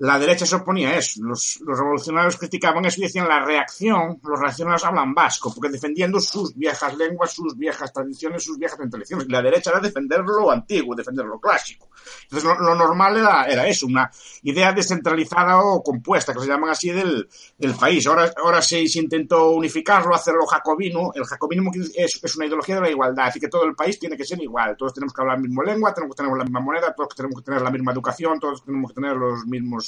la 0.00 0.18
derecha 0.18 0.46
se 0.46 0.54
oponía 0.54 0.90
a 0.90 0.96
eso. 0.96 1.20
Los, 1.24 1.60
revolucionarios 1.66 2.36
criticaban 2.36 2.84
eso 2.84 3.00
y 3.00 3.04
decían 3.04 3.26
la 3.26 3.44
reacción, 3.44 4.20
los 4.22 4.38
reaccionarios 4.38 4.84
hablan 4.84 5.12
vasco, 5.12 5.52
porque 5.52 5.70
defendiendo 5.70 6.20
sus 6.20 6.54
viejas 6.54 6.96
lenguas, 6.96 7.32
sus 7.32 7.56
viejas 7.56 7.92
tradiciones, 7.92 8.44
sus 8.44 8.58
viejas 8.58 8.78
tradiciones. 8.88 9.26
Y 9.28 9.32
la 9.32 9.42
derecha 9.42 9.70
era 9.70 9.80
defender 9.80 10.20
lo 10.20 10.50
antiguo, 10.50 10.94
defender 10.94 11.26
lo 11.26 11.40
clásico. 11.40 11.88
Entonces 12.24 12.44
lo, 12.44 12.74
normal 12.76 13.16
era, 13.16 13.44
era, 13.46 13.66
eso, 13.66 13.86
una 13.86 14.08
idea 14.42 14.72
descentralizada 14.72 15.58
o 15.60 15.82
compuesta, 15.82 16.32
que 16.32 16.40
se 16.40 16.46
llaman 16.46 16.70
así, 16.70 16.90
del, 16.90 17.28
del 17.58 17.74
país. 17.74 18.06
Ahora, 18.06 18.32
ahora 18.36 18.62
se, 18.62 18.86
se, 18.86 19.00
intentó 19.00 19.50
unificarlo, 19.50 20.14
hacerlo 20.14 20.46
jacobino. 20.46 21.10
El 21.14 21.24
jacobinismo 21.24 21.72
es, 21.96 22.20
es, 22.22 22.36
una 22.36 22.46
ideología 22.46 22.76
de 22.76 22.82
la 22.82 22.90
igualdad, 22.90 23.26
así 23.26 23.40
que 23.40 23.48
todo 23.48 23.64
el 23.64 23.74
país 23.74 23.98
tiene 23.98 24.16
que 24.16 24.24
ser 24.24 24.40
igual. 24.40 24.76
Todos 24.76 24.94
tenemos 24.94 25.12
que 25.12 25.20
hablar 25.22 25.38
la 25.38 25.42
misma 25.42 25.64
lengua, 25.64 25.92
tenemos 25.92 26.14
que 26.14 26.22
tener 26.22 26.38
la 26.38 26.44
misma 26.44 26.60
moneda, 26.60 26.94
todos 26.94 27.14
tenemos 27.16 27.40
que 27.40 27.44
tener 27.44 27.62
la 27.62 27.70
misma 27.70 27.92
educación, 27.92 28.38
todos 28.38 28.64
tenemos 28.64 28.90
que 28.90 28.94
tener 28.94 29.16
los 29.16 29.44
mismos 29.46 29.87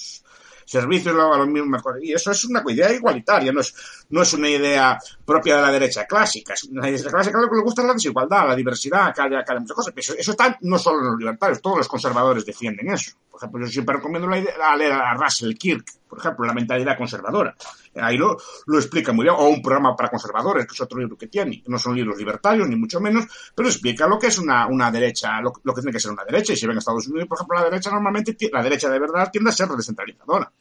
servicios 0.71 1.15
a 1.17 1.37
los 1.37 1.49
mismos 1.49 1.83
y 2.01 2.13
eso 2.13 2.31
es 2.31 2.45
una 2.45 2.63
idea 2.69 2.93
igualitaria 2.93 3.51
no 3.53 3.61
es 3.61 3.75
no 4.11 4.23
es 4.23 4.33
una 4.35 4.49
idea 4.49 4.97
propia 5.25 5.57
de 5.57 5.63
la 5.63 5.73
derecha 5.73 6.07
clásica. 6.07 6.55
Es 6.55 6.65
una 6.65 6.87
derecha 6.87 7.11
clásica 7.11 7.41
lo 7.41 7.49
que 7.49 7.57
le 7.57 7.63
gusta 7.63 7.83
es 7.83 7.89
la 7.89 7.95
desigualdad 7.95 8.47
la 8.47 8.55
diversidad 8.55 9.13
que 9.13 9.23
haya 9.23 9.45
muchas 9.59 9.77
cosas. 9.77 9.93
Eso, 9.97 10.15
eso, 10.17 10.31
está 10.31 10.57
no 10.61 10.79
solo 10.79 11.01
en 11.01 11.07
los 11.07 11.19
libertarios 11.19 11.61
todos 11.61 11.79
los 11.79 11.89
conservadores 11.89 12.47
defienden 12.47 12.89
eso 12.89 13.13
por 13.31 13.39
ejemplo 13.39 13.67
yo 13.67 13.73
siempre 13.73 13.97
recomiendo 13.97 14.29
la 14.29 14.77
leer 14.77 14.93
a 14.93 15.15
Russell 15.15 15.55
Kirk 15.55 15.85
por 16.11 16.19
ejemplo, 16.19 16.45
la 16.45 16.53
mentalidad 16.53 16.99
conservadora. 16.99 17.55
Ahí 17.95 18.19
lo, 18.19 18.37
lo 18.67 18.79
explica 18.79 19.13
muy 19.13 19.23
bien, 19.25 19.37
o 19.39 19.49
un 19.49 19.63
programa 19.63 19.95
para 19.95 20.11
conservadores, 20.11 20.67
que 20.67 20.75
es 20.75 20.81
otro 20.81 20.99
libro 20.99 21.17
que 21.17 21.29
tiene. 21.29 21.63
No 21.69 21.79
son 21.79 21.95
libros 21.95 22.19
libertarios, 22.19 22.69
ni 22.69 22.75
mucho 22.75 23.01
menos, 23.01 23.27
pero 23.55 23.69
explica 23.69 24.09
lo 24.09 24.19
que 24.19 24.27
es 24.27 24.39
una, 24.39 24.67
una 24.67 24.91
derecha, 24.91 25.41
lo, 25.41 25.53
que 25.53 25.81
tiene 25.81 25.93
que 25.93 26.01
ser 26.01 26.11
una 26.11 26.25
derecha. 26.25 26.53
Y 26.53 26.57
si 26.57 26.67
ven 26.67 26.77
Estados 26.77 27.07
Unidos, 27.07 27.29
por 27.29 27.39
ejemplo, 27.39 27.59
la 27.59 27.65
derecha 27.65 27.91
normalmente, 27.91 28.37
la 28.53 28.63
derecha 28.63 28.91
de 28.91 28.99
verdad 28.99 29.31
tiende 29.31 29.51
a 29.51 29.53
ser 29.53 29.69
descentralizadora. 29.69 30.53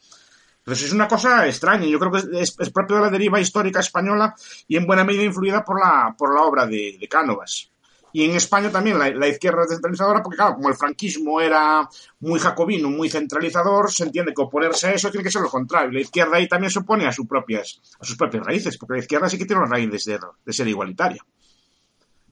Entonces 0.60 0.88
es 0.88 0.94
una 0.94 1.08
cosa 1.08 1.48
extraña. 1.48 1.88
Yo 1.88 1.98
creo 1.98 2.12
que 2.12 2.40
es, 2.40 2.56
es 2.60 2.70
propio 2.70 2.98
de 2.98 3.02
la 3.02 3.10
deriva 3.10 3.40
histórica 3.40 3.80
española 3.80 4.36
y 4.68 4.78
en 4.78 4.86
buena 4.86 5.04
medida 5.04 5.24
influida 5.24 5.66
por 5.66 5.80
la, 5.80 6.14
por 6.16 6.36
la 6.36 6.44
obra 6.44 6.68
de, 6.68 6.96
de 7.00 7.08
Cánovas. 7.08 7.72
Y 8.12 8.26
en 8.26 8.36
España 8.36 8.72
también 8.72 8.98
la, 8.98 9.10
la, 9.10 9.28
izquierda 9.28 9.64
es 9.64 9.70
descentralizadora, 9.70 10.24
porque 10.24 10.38
claro, 10.38 10.56
como 10.56 10.70
el 10.70 10.76
franquismo 10.76 11.40
era 11.40 11.88
muy 12.20 12.40
jacobino, 12.40 12.90
muy 12.90 13.10
centralizador, 13.10 13.92
se 13.92 14.04
entiende 14.04 14.34
que 14.34 14.42
oponerse 14.42 14.88
a 14.88 14.94
eso 14.94 15.12
tiene 15.12 15.24
que 15.24 15.32
ser 15.32 15.42
lo 15.42 15.50
contrario. 15.50 15.92
La 15.92 16.02
izquierda 16.02 16.38
ahí 16.38 16.48
también 16.48 16.72
se 16.72 16.80
opone 16.80 17.06
a 17.06 17.12
sus 17.12 17.28
propias, 17.28 17.82
a 18.00 18.06
sus 18.06 18.18
propias 18.18 18.46
raíces, 18.46 18.78
porque 18.78 18.94
la 18.94 19.00
izquierda 19.00 19.30
sí 19.30 19.38
que 19.38 19.46
tiene 19.46 19.62
las 19.62 19.70
raíces 19.70 20.06
de, 20.06 20.20
de 20.46 20.54
ser 20.54 20.68
igualitaria. 20.68 21.24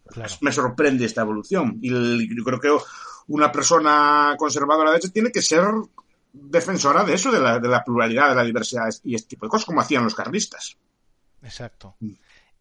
Claro. 0.07 0.34
Me 0.41 0.51
sorprende 0.51 1.05
esta 1.05 1.21
evolución. 1.21 1.78
Y 1.82 1.89
el, 1.89 2.30
yo 2.36 2.43
creo 2.43 2.59
que 2.59 2.69
una 3.28 3.51
persona 3.51 4.36
conservadora 4.38 4.91
de 4.91 4.97
hecho 4.97 5.11
tiene 5.11 5.32
que 5.32 5.41
ser 5.41 5.65
defensora 6.34 7.03
de 7.03 7.13
eso, 7.13 7.32
de 7.32 7.39
la, 7.39 7.59
de 7.59 7.67
la 7.67 7.84
pluralidad, 7.84 8.30
de 8.30 8.36
la 8.36 8.43
diversidad 8.43 8.89
y 9.03 9.15
este 9.15 9.30
tipo 9.30 9.45
de 9.45 9.49
cosas, 9.49 9.65
como 9.65 9.82
hacían 9.82 10.03
los 10.03 10.15
carlistas. 10.15 10.78
Exacto. 11.41 11.95
Mm. 11.99 12.11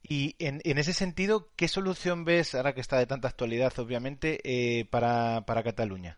Y 0.08 0.36
en, 0.38 0.60
en, 0.62 0.78
ese 0.78 0.92
sentido, 0.92 1.50
¿qué 1.56 1.66
solución 1.66 2.24
ves, 2.24 2.54
ahora 2.54 2.74
que 2.74 2.80
está 2.80 2.96
de 2.96 3.06
tanta 3.06 3.26
actualidad, 3.26 3.76
obviamente, 3.78 4.40
eh, 4.44 4.84
para, 4.84 5.44
para, 5.46 5.64
Cataluña? 5.64 6.16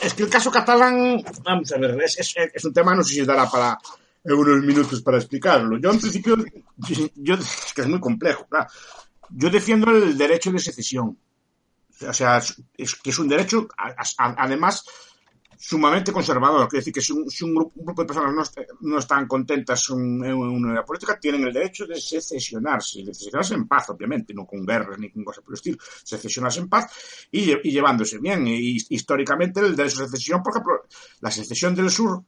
Es 0.00 0.14
que 0.14 0.22
el 0.22 0.30
caso 0.30 0.50
catalán, 0.50 1.22
vamos 1.42 1.70
a 1.70 1.78
ver, 1.78 2.00
es, 2.02 2.64
un 2.64 2.72
tema, 2.72 2.94
no 2.94 3.02
sé 3.02 3.14
si 3.14 3.24
dará 3.26 3.48
para 3.48 3.78
unos 4.24 4.64
minutos 4.64 5.02
para 5.02 5.18
explicarlo. 5.18 5.78
Yo, 5.78 5.90
en 5.90 6.00
principio, 6.00 6.36
yo, 7.14 7.34
es 7.34 7.72
que 7.74 7.82
es 7.82 7.88
muy 7.88 8.00
complejo, 8.00 8.46
claro. 8.48 8.68
Yo 9.28 9.50
defiendo 9.50 9.90
el 9.90 10.16
derecho 10.16 10.50
de 10.50 10.58
secesión. 10.58 11.18
O 12.08 12.12
sea, 12.14 12.38
es, 12.38 12.94
que 12.96 13.10
es 13.10 13.18
un 13.18 13.28
derecho, 13.28 13.68
además, 14.16 14.82
sumamente 15.60 16.10
conservador. 16.10 16.66
Quiere 16.68 16.80
decir 16.80 16.94
que 16.94 17.02
si 17.02 17.12
un, 17.12 17.28
si 17.28 17.44
un, 17.44 17.54
grupo, 17.54 17.72
un 17.76 17.84
grupo, 17.84 18.02
de 18.02 18.06
personas 18.06 18.34
no, 18.34 18.42
est 18.42 18.58
no 18.80 18.98
están 18.98 19.28
contentas 19.28 19.90
en, 19.90 20.22
una 20.24 20.82
política, 20.84 21.18
tienen 21.20 21.42
el 21.42 21.52
derecho 21.52 21.86
de 21.86 22.00
secesionarse, 22.00 23.02
de 23.02 23.12
secesionarse 23.12 23.54
en 23.54 23.68
paz, 23.68 23.90
obviamente, 23.90 24.32
no 24.32 24.46
con 24.46 24.64
guerras 24.64 24.98
ni 24.98 25.10
con 25.10 25.22
cosas 25.22 25.44
por 25.44 25.52
el 25.52 25.56
estilo, 25.56 25.76
secesionarse 26.02 26.60
en 26.60 26.68
paz 26.68 26.86
y, 27.30 27.44
llevándose 27.70 28.18
bien. 28.18 28.46
Y, 28.46 28.78
históricamente 28.88 29.60
el 29.60 29.76
derecho 29.76 30.00
de 30.00 30.08
secesión, 30.08 30.42
por 30.42 30.54
ejemplo, 30.54 30.82
la 31.20 31.30
secesión 31.30 31.74
del 31.74 31.90
sur 31.90 32.24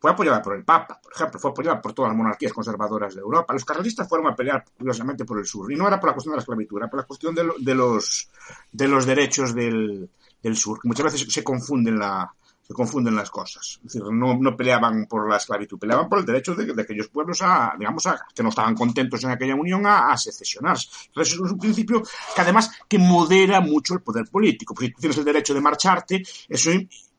fue 0.00 0.12
apoyada 0.12 0.40
por 0.40 0.54
el 0.54 0.64
Papa, 0.64 1.00
por 1.02 1.12
ejemplo, 1.12 1.40
fue 1.40 1.50
apoyada 1.50 1.82
por 1.82 1.92
todas 1.92 2.10
las 2.10 2.16
monarquías 2.16 2.52
conservadoras 2.52 3.16
de 3.16 3.20
Europa. 3.20 3.52
Los 3.52 3.64
carlistas 3.64 4.08
fueron 4.08 4.28
a 4.28 4.36
pelear 4.36 4.64
curiosamente 4.78 5.24
por 5.24 5.40
el 5.40 5.46
sur, 5.46 5.72
y 5.72 5.74
no 5.74 5.88
era 5.88 5.98
por 5.98 6.10
la 6.10 6.14
cuestión 6.14 6.34
de 6.34 6.36
la 6.36 6.42
esclavitud, 6.42 6.78
era 6.78 6.88
por 6.88 7.00
la 7.00 7.06
cuestión 7.06 7.34
de, 7.34 7.42
lo, 7.42 7.54
de 7.58 7.74
los, 7.74 8.30
de 8.70 8.86
los 8.86 9.04
derechos 9.04 9.52
del, 9.52 10.08
del 10.40 10.56
sur, 10.56 10.78
que 10.80 10.86
muchas 10.86 11.12
veces 11.12 11.32
se 11.32 11.42
confunden 11.42 11.98
la, 11.98 12.32
se 12.68 12.74
confunden 12.74 13.16
las 13.16 13.30
cosas. 13.30 13.80
Es 13.82 13.94
decir, 13.94 14.02
no, 14.12 14.36
no 14.36 14.54
peleaban 14.54 15.06
por 15.06 15.28
la 15.28 15.38
esclavitud, 15.38 15.78
peleaban 15.78 16.06
por 16.06 16.18
el 16.18 16.26
derecho 16.26 16.54
de, 16.54 16.66
de 16.66 16.82
aquellos 16.82 17.08
pueblos 17.08 17.38
a, 17.40 17.74
digamos, 17.78 18.06
a, 18.06 18.20
que 18.34 18.42
no 18.42 18.50
estaban 18.50 18.74
contentos 18.74 19.24
en 19.24 19.30
aquella 19.30 19.54
unión 19.54 19.86
a, 19.86 20.12
a 20.12 20.18
secesionarse. 20.18 20.88
Entonces 21.06 21.34
es 21.34 21.40
un 21.40 21.58
principio 21.58 22.02
que 22.02 22.40
además 22.42 22.70
que 22.86 22.98
modera 22.98 23.62
mucho 23.62 23.94
el 23.94 24.02
poder 24.02 24.26
político, 24.26 24.74
porque 24.74 24.90
tú 24.90 25.00
tienes 25.00 25.16
el 25.16 25.24
derecho 25.24 25.54
de 25.54 25.62
marcharte, 25.62 26.22
eso 26.46 26.70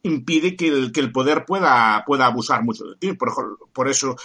impide 0.03 0.55
que 0.55 0.67
el, 0.67 0.91
que 0.91 0.99
el 0.99 1.11
poder 1.11 1.45
pueda, 1.45 2.03
pueda 2.05 2.27
abusar 2.27 2.63
mucho 2.63 2.85
de 2.85 2.95
ti. 2.97 3.13
Por, 3.13 3.57
por 3.73 3.89
eso 3.89 4.15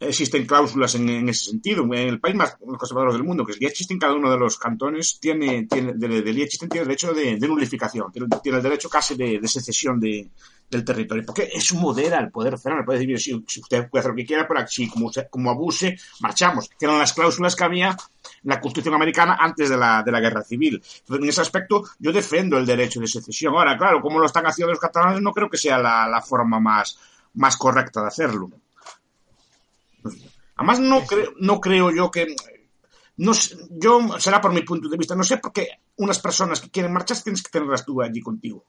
existen 0.00 0.46
cláusulas 0.46 0.94
en, 0.94 1.28
ese 1.28 1.50
sentido. 1.50 1.84
En 1.84 2.08
el 2.08 2.20
país 2.20 2.34
más 2.34 2.56
conservador 2.56 3.12
del 3.12 3.24
mundo, 3.24 3.44
que 3.44 3.52
es 3.52 3.60
Liechtenstein, 3.60 3.98
cada 3.98 4.14
uno 4.14 4.30
de 4.30 4.38
los 4.38 4.58
cantones 4.58 5.18
tiene, 5.20 5.66
tiene 5.66 5.92
de, 5.94 6.22
de 6.22 6.32
Liechtenstein 6.32 6.68
tiene 6.68 6.86
derecho 6.86 7.12
de, 7.12 7.36
de 7.36 7.48
nulificación, 7.48 8.10
tiene, 8.12 8.28
el 8.58 8.62
derecho 8.62 8.88
casi 8.88 9.14
de, 9.14 9.40
secesión 9.48 10.00
de, 10.00 10.28
del 10.70 10.84
territorio, 10.84 11.24
porque 11.24 11.50
eso 11.52 11.76
modera 11.76 12.18
el 12.18 12.30
poder 12.30 12.58
federal. 12.58 12.84
Puede 12.84 13.06
decir, 13.06 13.20
si, 13.46 13.60
usted 13.60 13.88
puede 13.88 14.00
hacer 14.00 14.10
lo 14.10 14.16
que 14.16 14.26
quiera, 14.26 14.46
pero 14.48 14.66
si 14.66 14.88
como, 14.88 15.10
como 15.30 15.50
abuse, 15.50 15.96
marchamos. 16.20 16.68
Que 16.78 16.86
eran 16.86 16.98
las 16.98 17.12
cláusulas 17.12 17.54
que 17.54 17.64
había 17.64 17.90
en 17.90 17.96
la 18.50 18.60
Constitución 18.60 18.94
americana 18.94 19.36
antes 19.38 19.70
de 19.70 19.76
la, 19.76 20.02
de 20.02 20.12
la 20.12 20.20
guerra 20.20 20.42
civil. 20.42 20.82
En 21.08 21.28
ese 21.28 21.40
aspecto, 21.40 21.84
yo 21.98 22.12
defiendo 22.12 22.58
el 22.58 22.66
derecho 22.66 23.00
de 23.00 23.06
secesión. 23.06 23.54
Ahora, 23.54 23.76
claro, 23.76 24.00
como 24.00 24.18
lo 24.18 24.26
están 24.26 24.46
haciendo 24.46 24.72
los 24.72 24.80
catalanes, 24.80 25.20
no 25.20 25.32
creo 25.32 25.48
que 25.48 25.58
sea 25.58 25.78
la, 25.78 26.08
la 26.08 26.20
forma 26.20 26.58
más, 26.60 26.98
más 27.34 27.56
correcta 27.56 28.00
de 28.00 28.08
hacerlo. 28.08 28.50
Además, 30.56 30.80
no, 30.80 31.04
creo, 31.04 31.32
no 31.38 31.60
creo 31.60 31.90
yo 31.90 32.10
que. 32.10 32.34
No, 33.16 33.32
yo, 33.70 34.18
será 34.18 34.40
por 34.40 34.52
mi 34.52 34.62
punto 34.62 34.88
de 34.88 34.96
vista, 34.96 35.14
no 35.14 35.22
sé 35.22 35.38
por 35.38 35.52
qué 35.52 35.68
unas 35.96 36.18
personas 36.18 36.60
que 36.60 36.70
quieren 36.70 36.92
marchar 36.92 37.16
tienes 37.22 37.42
que 37.42 37.50
tenerlas 37.50 37.84
tú 37.84 38.02
allí 38.02 38.20
contigo. 38.20 38.66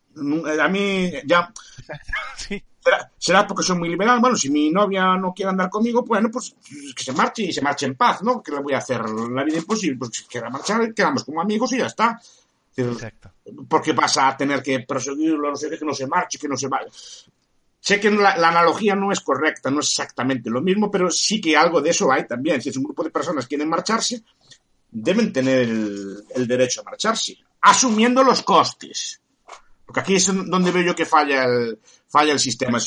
A 0.60 0.68
mí 0.68 1.12
ya. 1.26 1.52
Sí. 2.38 2.64
Será, 2.80 3.12
será, 3.18 3.48
porque 3.48 3.64
soy 3.64 3.80
muy 3.80 3.90
liberal. 3.90 4.20
Bueno, 4.20 4.36
si 4.36 4.52
mi 4.52 4.70
novia 4.70 5.16
no 5.18 5.34
quiere 5.34 5.50
andar 5.50 5.72
conmigo, 5.72 6.04
bueno, 6.04 6.30
pues 6.30 6.56
que 6.96 7.04
se 7.04 7.14
marche 7.14 7.42
y 7.44 7.52
se 7.52 7.62
marche 7.62 7.88
en 7.88 7.96
paz, 7.96 8.22
¿no? 8.22 8.44
Que 8.44 8.52
le 8.52 8.60
voy 8.60 8.74
a 8.74 8.78
hacer 8.78 9.02
la 9.10 9.44
vida 9.44 9.58
imposible. 9.58 9.98
Pues 9.98 10.12
si 10.14 10.26
quiera 10.26 10.52
marchar, 10.52 10.94
quedamos 10.94 11.24
como 11.24 11.42
amigos 11.42 11.74
y 11.74 11.80
ya 11.80 11.88
está. 11.88 12.20
Exacto. 12.76 13.32
Porque 13.68 13.94
vas 13.94 14.18
a 14.18 14.38
tener 14.38 14.62
que 14.62 14.82
perseguirlo, 14.82 15.50
no 15.50 15.56
sé 15.56 15.70
qué, 15.70 15.80
que 15.80 15.86
no 15.86 15.94
se 15.96 16.06
marche, 16.06 16.38
que 16.38 16.48
no 16.48 16.58
se 16.58 16.68
vaya. 16.68 16.92
Sé 17.86 18.00
que 18.00 18.10
la, 18.10 18.36
la, 18.36 18.48
analogía 18.48 18.96
no 18.96 19.12
es 19.12 19.20
correcta, 19.20 19.70
no 19.70 19.80
es 19.80 19.90
exactamente 19.90 20.50
lo 20.50 20.60
mismo, 20.60 20.90
pero 20.90 21.12
sí 21.12 21.40
que 21.40 21.56
algo 21.56 21.82
de 21.82 21.92
eso 21.92 22.12
hay 22.12 22.26
también. 22.26 22.60
Si 22.60 22.70
es 22.70 22.78
un 22.78 22.84
grupo 22.84 23.04
de 23.04 23.12
personas 23.12 23.46
que 23.46 23.50
quieren 23.50 23.70
marcharse, 23.70 24.24
deben 24.90 25.32
tener 25.32 25.60
el, 25.60 26.24
el 26.34 26.48
derecho 26.48 26.82
a 26.82 26.86
marcharse, 26.86 27.38
asumiendo 27.62 28.24
los 28.24 28.42
costes. 28.42 29.22
Porque 29.86 30.00
aquí 30.00 30.16
es 30.16 30.26
donde 30.26 30.72
veo 30.72 30.82
yo 30.82 30.96
que 30.96 31.06
falla 31.06 31.44
el, 31.44 31.78
falla 32.08 32.34
el 32.34 32.40
sistema. 32.40 32.80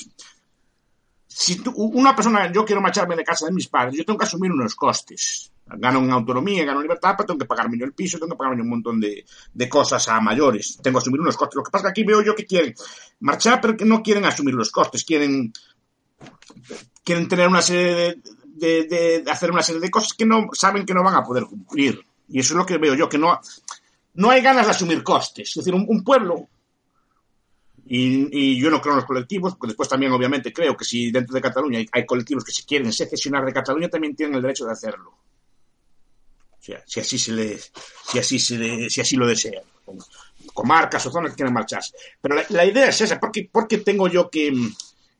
Si 1.28 1.62
tú, 1.62 1.70
una 1.76 2.16
persona, 2.16 2.50
yo 2.50 2.64
quiero 2.64 2.80
marcharme 2.80 3.14
de 3.14 3.22
casa 3.22 3.46
de 3.46 3.52
mis 3.52 3.68
padres, 3.68 3.98
yo 3.98 4.04
tengo 4.04 4.18
que 4.18 4.26
asumir 4.26 4.50
unos 4.50 4.74
costes. 4.74 5.52
Gano 5.70 5.98
en 5.98 6.10
autonomía, 6.10 6.64
gano 6.64 6.78
en 6.78 6.84
libertad, 6.84 7.14
pero 7.16 7.26
tengo 7.26 7.38
que 7.38 7.46
pagarme 7.46 7.78
yo 7.78 7.84
el 7.84 7.92
piso, 7.92 8.18
tengo 8.18 8.32
que 8.32 8.38
pagarme 8.38 8.62
un 8.62 8.70
montón 8.70 8.98
de, 9.00 9.24
de 9.52 9.68
cosas 9.68 10.08
a 10.08 10.20
mayores. 10.20 10.78
Tengo 10.82 10.98
que 10.98 11.02
asumir 11.02 11.20
unos 11.20 11.36
costes. 11.36 11.56
Lo 11.56 11.62
que 11.62 11.70
pasa 11.70 11.88
es 11.88 11.94
que 11.94 12.00
aquí 12.00 12.08
veo 12.08 12.22
yo 12.22 12.34
que 12.34 12.46
quieren 12.46 12.74
marchar, 13.20 13.60
pero 13.60 13.76
que 13.76 13.84
no 13.84 14.02
quieren 14.02 14.24
asumir 14.24 14.54
los 14.54 14.70
costes. 14.70 15.04
Quieren, 15.04 15.52
quieren 17.04 17.28
tener 17.28 17.48
una 17.48 17.62
serie 17.62 18.20
de, 18.46 18.84
de, 18.84 19.22
de, 19.22 19.30
hacer 19.30 19.50
una 19.50 19.62
serie 19.62 19.80
de 19.80 19.90
cosas 19.90 20.14
que 20.14 20.26
no 20.26 20.48
saben 20.52 20.86
que 20.86 20.94
no 20.94 21.02
van 21.02 21.14
a 21.14 21.22
poder 21.22 21.44
cumplir. 21.44 22.02
Y 22.28 22.40
eso 22.40 22.54
es 22.54 22.58
lo 22.58 22.66
que 22.66 22.78
veo 22.78 22.94
yo, 22.94 23.08
que 23.08 23.18
no, 23.18 23.38
no 24.14 24.30
hay 24.30 24.42
ganas 24.42 24.66
de 24.66 24.72
asumir 24.72 25.02
costes. 25.02 25.48
Es 25.50 25.54
decir, 25.54 25.74
un, 25.74 26.04
pueblo 26.04 26.48
y, 27.86 28.60
yo 28.60 28.70
no 28.70 28.80
creo 28.80 28.94
en 28.94 28.98
los 28.98 29.06
colectivos, 29.06 29.54
porque 29.54 29.68
después 29.68 29.88
también 29.88 30.12
obviamente 30.12 30.52
creo 30.52 30.76
que 30.76 30.84
si 30.84 31.10
dentro 31.10 31.34
de 31.34 31.40
Cataluña 31.40 31.78
hay, 31.78 31.86
hay, 31.92 32.04
colectivos 32.04 32.44
que 32.44 32.52
se 32.52 32.64
quieren 32.64 32.92
secesionar 32.92 33.44
de 33.44 33.52
Cataluña, 33.52 33.88
también 33.88 34.14
tienen 34.16 34.34
el 34.34 34.42
derecho 34.42 34.66
de 34.66 34.72
hacerlo. 34.72 35.14
Si 36.60 37.00
así 37.00 37.18
se 37.18 37.32
les, 37.32 37.72
si 38.10 38.18
así 38.18 38.38
se 38.38 38.58
le, 38.58 38.90
si 38.90 39.00
así 39.00 39.16
lo 39.16 39.26
desean. 39.26 39.64
Comarcas 40.52 41.06
o 41.06 41.10
zonas 41.10 41.30
que 41.30 41.36
quieren 41.36 41.54
marcharse. 41.54 41.92
Pero 42.20 42.36
la, 42.48 42.64
idea 42.64 42.88
es 42.88 43.00
esa, 43.00 43.18
porque, 43.18 43.48
porque 43.50 43.78
tengo 43.78 44.08
yo 44.08 44.28
que, 44.28 44.52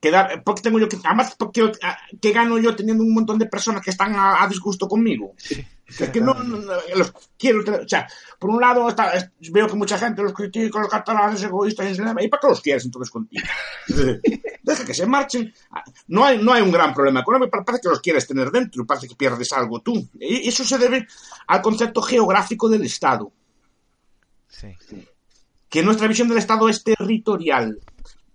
que 0.00 0.10
dar, 0.10 0.42
porque 0.44 0.62
tengo 0.62 0.78
yo 0.78 0.88
que, 0.88 0.98
además, 1.04 1.34
porque, 1.38 1.72
¿qué 2.20 2.32
gano 2.32 2.58
yo 2.58 2.76
teniendo 2.76 3.02
un 3.02 3.14
montón 3.14 3.38
de 3.38 3.46
personas 3.46 3.82
que 3.82 3.90
están 3.90 4.14
a, 4.14 4.42
a 4.42 4.48
disgusto 4.48 4.88
conmigo? 4.88 5.34
Sí. 5.38 5.64
Es 5.88 6.10
que 6.10 6.20
no, 6.20 6.34
no, 6.34 6.58
no, 6.58 6.74
los 6.96 7.12
quiero 7.38 7.60
o 7.60 7.88
sea, 7.88 8.06
por 8.38 8.50
un 8.50 8.60
lado 8.60 8.90
está, 8.90 9.10
veo 9.50 9.66
que 9.66 9.74
mucha 9.74 9.96
gente 9.96 10.22
los 10.22 10.34
critica, 10.34 10.80
los 10.80 10.88
catalanes 10.88 11.42
egoístas, 11.42 11.98
¿y 11.98 12.28
para 12.28 12.40
qué 12.40 12.46
los 12.46 12.60
quieres 12.60 12.84
entonces 12.84 13.10
contigo? 13.10 13.46
Deja 14.62 14.84
que 14.84 14.92
se 14.92 15.06
marchen. 15.06 15.52
No 16.08 16.26
hay, 16.26 16.42
no 16.42 16.52
hay 16.52 16.60
un 16.60 16.70
gran 16.70 16.92
problema 16.92 17.20
económico, 17.20 17.64
parece 17.64 17.82
que 17.82 17.88
los 17.88 18.00
quieres 18.00 18.26
tener 18.26 18.50
dentro, 18.50 18.84
parece 18.84 19.08
que 19.08 19.14
pierdes 19.14 19.50
algo 19.52 19.80
tú. 19.80 20.08
Y 20.20 20.46
eso 20.46 20.62
se 20.62 20.76
debe 20.76 21.06
al 21.46 21.62
concepto 21.62 22.02
geográfico 22.02 22.68
del 22.68 22.84
Estado. 22.84 23.32
Sí. 24.46 24.76
Que 25.70 25.82
nuestra 25.82 26.06
visión 26.06 26.28
del 26.28 26.38
Estado 26.38 26.68
es 26.68 26.84
territorial 26.84 27.78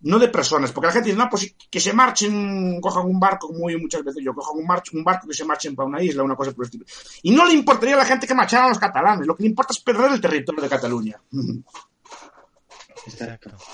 no 0.04 0.20
de 0.20 0.28
personas, 0.28 0.72
porque 0.72 0.88
la 0.88 0.94
gente 0.94 1.10
dice, 1.10 1.18
no, 1.18 1.30
pues 1.30 1.56
que 1.70 1.80
se 1.80 1.94
marchen, 1.94 2.80
cojan 2.82 3.06
un 3.06 3.20
barco, 3.20 3.48
como 3.48 3.70
yo 3.70 3.80
muchas 3.80 4.04
veces 4.04 4.24
yo, 4.24 4.34
cojan 4.34 4.58
un, 4.58 4.66
marcho, 4.66 4.92
un 4.96 5.04
barco 5.04 5.28
que 5.28 5.34
se 5.34 5.46
marchen 5.46 5.76
para 5.76 5.88
una 5.88 6.02
isla, 6.02 6.24
una 6.24 6.36
cosa 6.36 6.52
por 6.52 6.64
el 6.64 6.68
estilo. 6.68 6.86
Y 7.22 7.32
no 7.32 7.46
le 7.46 7.54
importaría 7.54 7.96
a 7.96 8.00
la 8.00 8.06
gente 8.06 8.28
que 8.28 8.36
marcharan 8.36 8.66
a 8.66 8.70
los 8.70 8.80
catalanes, 8.80 9.26
lo 9.26 9.36
que 9.36 9.44
le 9.44 9.50
importa 9.50 9.74
es 9.74 9.80
perder 9.80 10.12
el 10.12 10.22
territorio 10.22 10.62
de 10.62 10.70
Cataluña. 10.70 11.20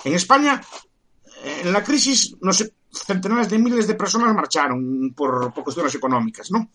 En 0.04 0.14
España, 0.16 0.60
en 1.44 1.72
la 1.72 1.84
crisis, 1.84 2.36
no 2.42 2.52
sé, 2.52 2.74
centenares 2.92 3.48
de 3.48 3.60
miles 3.60 3.86
de 3.86 3.94
personas 3.94 4.34
marcharon 4.34 5.14
por, 5.16 5.54
por 5.54 5.64
cuestiones 5.64 5.94
económicas, 5.94 6.50
¿no? 6.50 6.72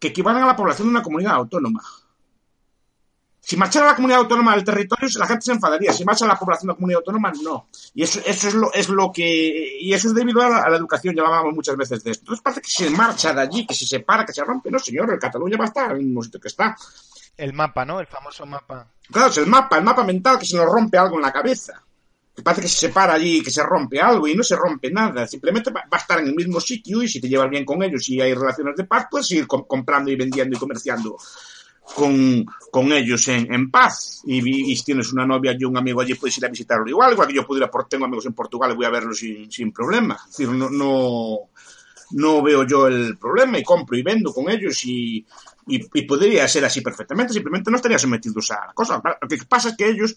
Que 0.00 0.08
equivalen 0.08 0.42
a 0.42 0.46
la 0.46 0.56
población 0.56 0.88
de 0.88 0.90
una 0.90 1.04
comunidad 1.04 1.34
autónoma. 1.34 1.80
Si 3.48 3.56
marchara 3.56 3.86
la 3.86 3.94
comunidad 3.94 4.22
autónoma 4.22 4.56
del 4.56 4.64
territorio, 4.64 5.08
la 5.20 5.26
gente 5.28 5.44
se 5.44 5.52
enfadaría. 5.52 5.92
Si 5.92 6.04
marcha 6.04 6.26
la 6.26 6.36
población 6.36 6.66
de 6.66 6.72
la 6.72 6.74
comunidad 6.74 6.98
autónoma, 6.98 7.32
no. 7.44 7.68
Y 7.94 8.02
eso, 8.02 8.18
eso 8.26 8.48
es, 8.48 8.54
lo, 8.54 8.72
es 8.72 8.88
lo 8.88 9.12
que. 9.12 9.78
Y 9.78 9.94
eso 9.94 10.08
es 10.08 10.14
debido 10.16 10.42
a 10.42 10.48
la, 10.48 10.62
a 10.62 10.68
la 10.68 10.76
educación, 10.76 11.14
ya 11.14 11.22
hablábamos 11.22 11.54
muchas 11.54 11.76
veces 11.76 12.02
de 12.02 12.10
esto. 12.10 12.22
Entonces 12.22 12.42
parece 12.42 12.60
que 12.62 12.70
se 12.70 12.90
marcha 12.90 13.32
de 13.32 13.42
allí, 13.42 13.64
que 13.64 13.72
se 13.72 13.86
separa, 13.86 14.26
que 14.26 14.32
se 14.32 14.42
rompe. 14.42 14.68
No, 14.68 14.80
señor, 14.80 15.12
el 15.12 15.20
Cataluña 15.20 15.56
va 15.56 15.66
a 15.66 15.68
estar 15.68 15.92
en 15.92 15.98
el 15.98 16.02
mismo 16.06 16.24
sitio 16.24 16.40
que 16.40 16.48
está. 16.48 16.76
El 17.36 17.52
mapa, 17.52 17.84
¿no? 17.84 18.00
El 18.00 18.08
famoso 18.08 18.44
mapa. 18.46 18.88
Claro, 19.12 19.28
es 19.28 19.38
el 19.38 19.46
mapa, 19.46 19.78
el 19.78 19.84
mapa 19.84 20.02
mental 20.02 20.40
que 20.40 20.46
se 20.46 20.56
nos 20.56 20.66
rompe 20.66 20.98
algo 20.98 21.14
en 21.14 21.22
la 21.22 21.32
cabeza. 21.32 21.80
Que 22.34 22.42
parece 22.42 22.62
que 22.62 22.68
se 22.68 22.88
separa 22.88 23.14
allí, 23.14 23.44
que 23.44 23.52
se 23.52 23.62
rompe 23.62 24.00
algo 24.00 24.26
y 24.26 24.34
no 24.34 24.42
se 24.42 24.56
rompe 24.56 24.90
nada. 24.90 25.24
Simplemente 25.28 25.70
va, 25.70 25.84
a 25.88 25.96
estar 25.98 26.18
en 26.18 26.26
el 26.26 26.34
mismo 26.34 26.58
sitio 26.58 27.00
y 27.00 27.06
si 27.06 27.20
te 27.20 27.28
llevas 27.28 27.48
bien 27.48 27.64
con 27.64 27.80
ellos 27.84 28.08
y 28.08 28.20
hay 28.20 28.34
relaciones 28.34 28.74
de 28.74 28.82
paz, 28.82 29.06
puedes 29.08 29.30
ir 29.30 29.46
comp 29.46 29.68
comprando 29.68 30.10
y 30.10 30.16
vendiendo 30.16 30.56
y 30.56 30.58
comerciando 30.58 31.16
con, 31.94 32.44
con 32.70 32.92
ellos 32.92 33.28
en, 33.28 33.52
en 33.52 33.70
paz 33.70 34.22
y, 34.26 34.72
y, 34.72 34.76
tienes 34.82 35.12
una 35.12 35.26
novia 35.26 35.56
y 35.58 35.64
un 35.64 35.76
amigo 35.76 36.00
allí 36.00 36.14
puedes 36.14 36.36
ir 36.38 36.44
a 36.44 36.48
visitarlo 36.48 36.88
igual, 36.88 37.12
igual 37.12 37.28
que 37.28 37.34
yo 37.34 37.46
pudiera, 37.46 37.70
tengo 37.88 38.04
amigos 38.04 38.26
en 38.26 38.34
Portugal 38.34 38.72
y 38.72 38.76
voy 38.76 38.86
a 38.86 38.90
verlos 38.90 39.18
sin, 39.18 39.50
sin 39.50 39.72
problema. 39.72 40.18
Es 40.28 40.36
decir, 40.36 40.48
no, 40.48 40.68
no, 40.68 41.38
no 42.10 42.42
veo 42.42 42.64
yo 42.64 42.86
el 42.88 43.16
problema 43.16 43.58
y 43.58 43.62
compro 43.62 43.96
y 43.96 44.02
vendo 44.02 44.32
con 44.32 44.50
ellos 44.50 44.84
y, 44.84 45.24
y, 45.68 45.86
y 45.94 46.02
podría 46.02 46.46
ser 46.48 46.64
así 46.64 46.80
perfectamente, 46.80 47.32
simplemente 47.32 47.70
no 47.70 47.76
estaría 47.76 47.98
sometidos 47.98 48.50
a 48.50 48.66
la 48.66 48.72
cosa. 48.72 49.00
Lo 49.20 49.28
que 49.28 49.38
pasa 49.48 49.70
es 49.70 49.76
que 49.76 49.88
ellos 49.88 50.16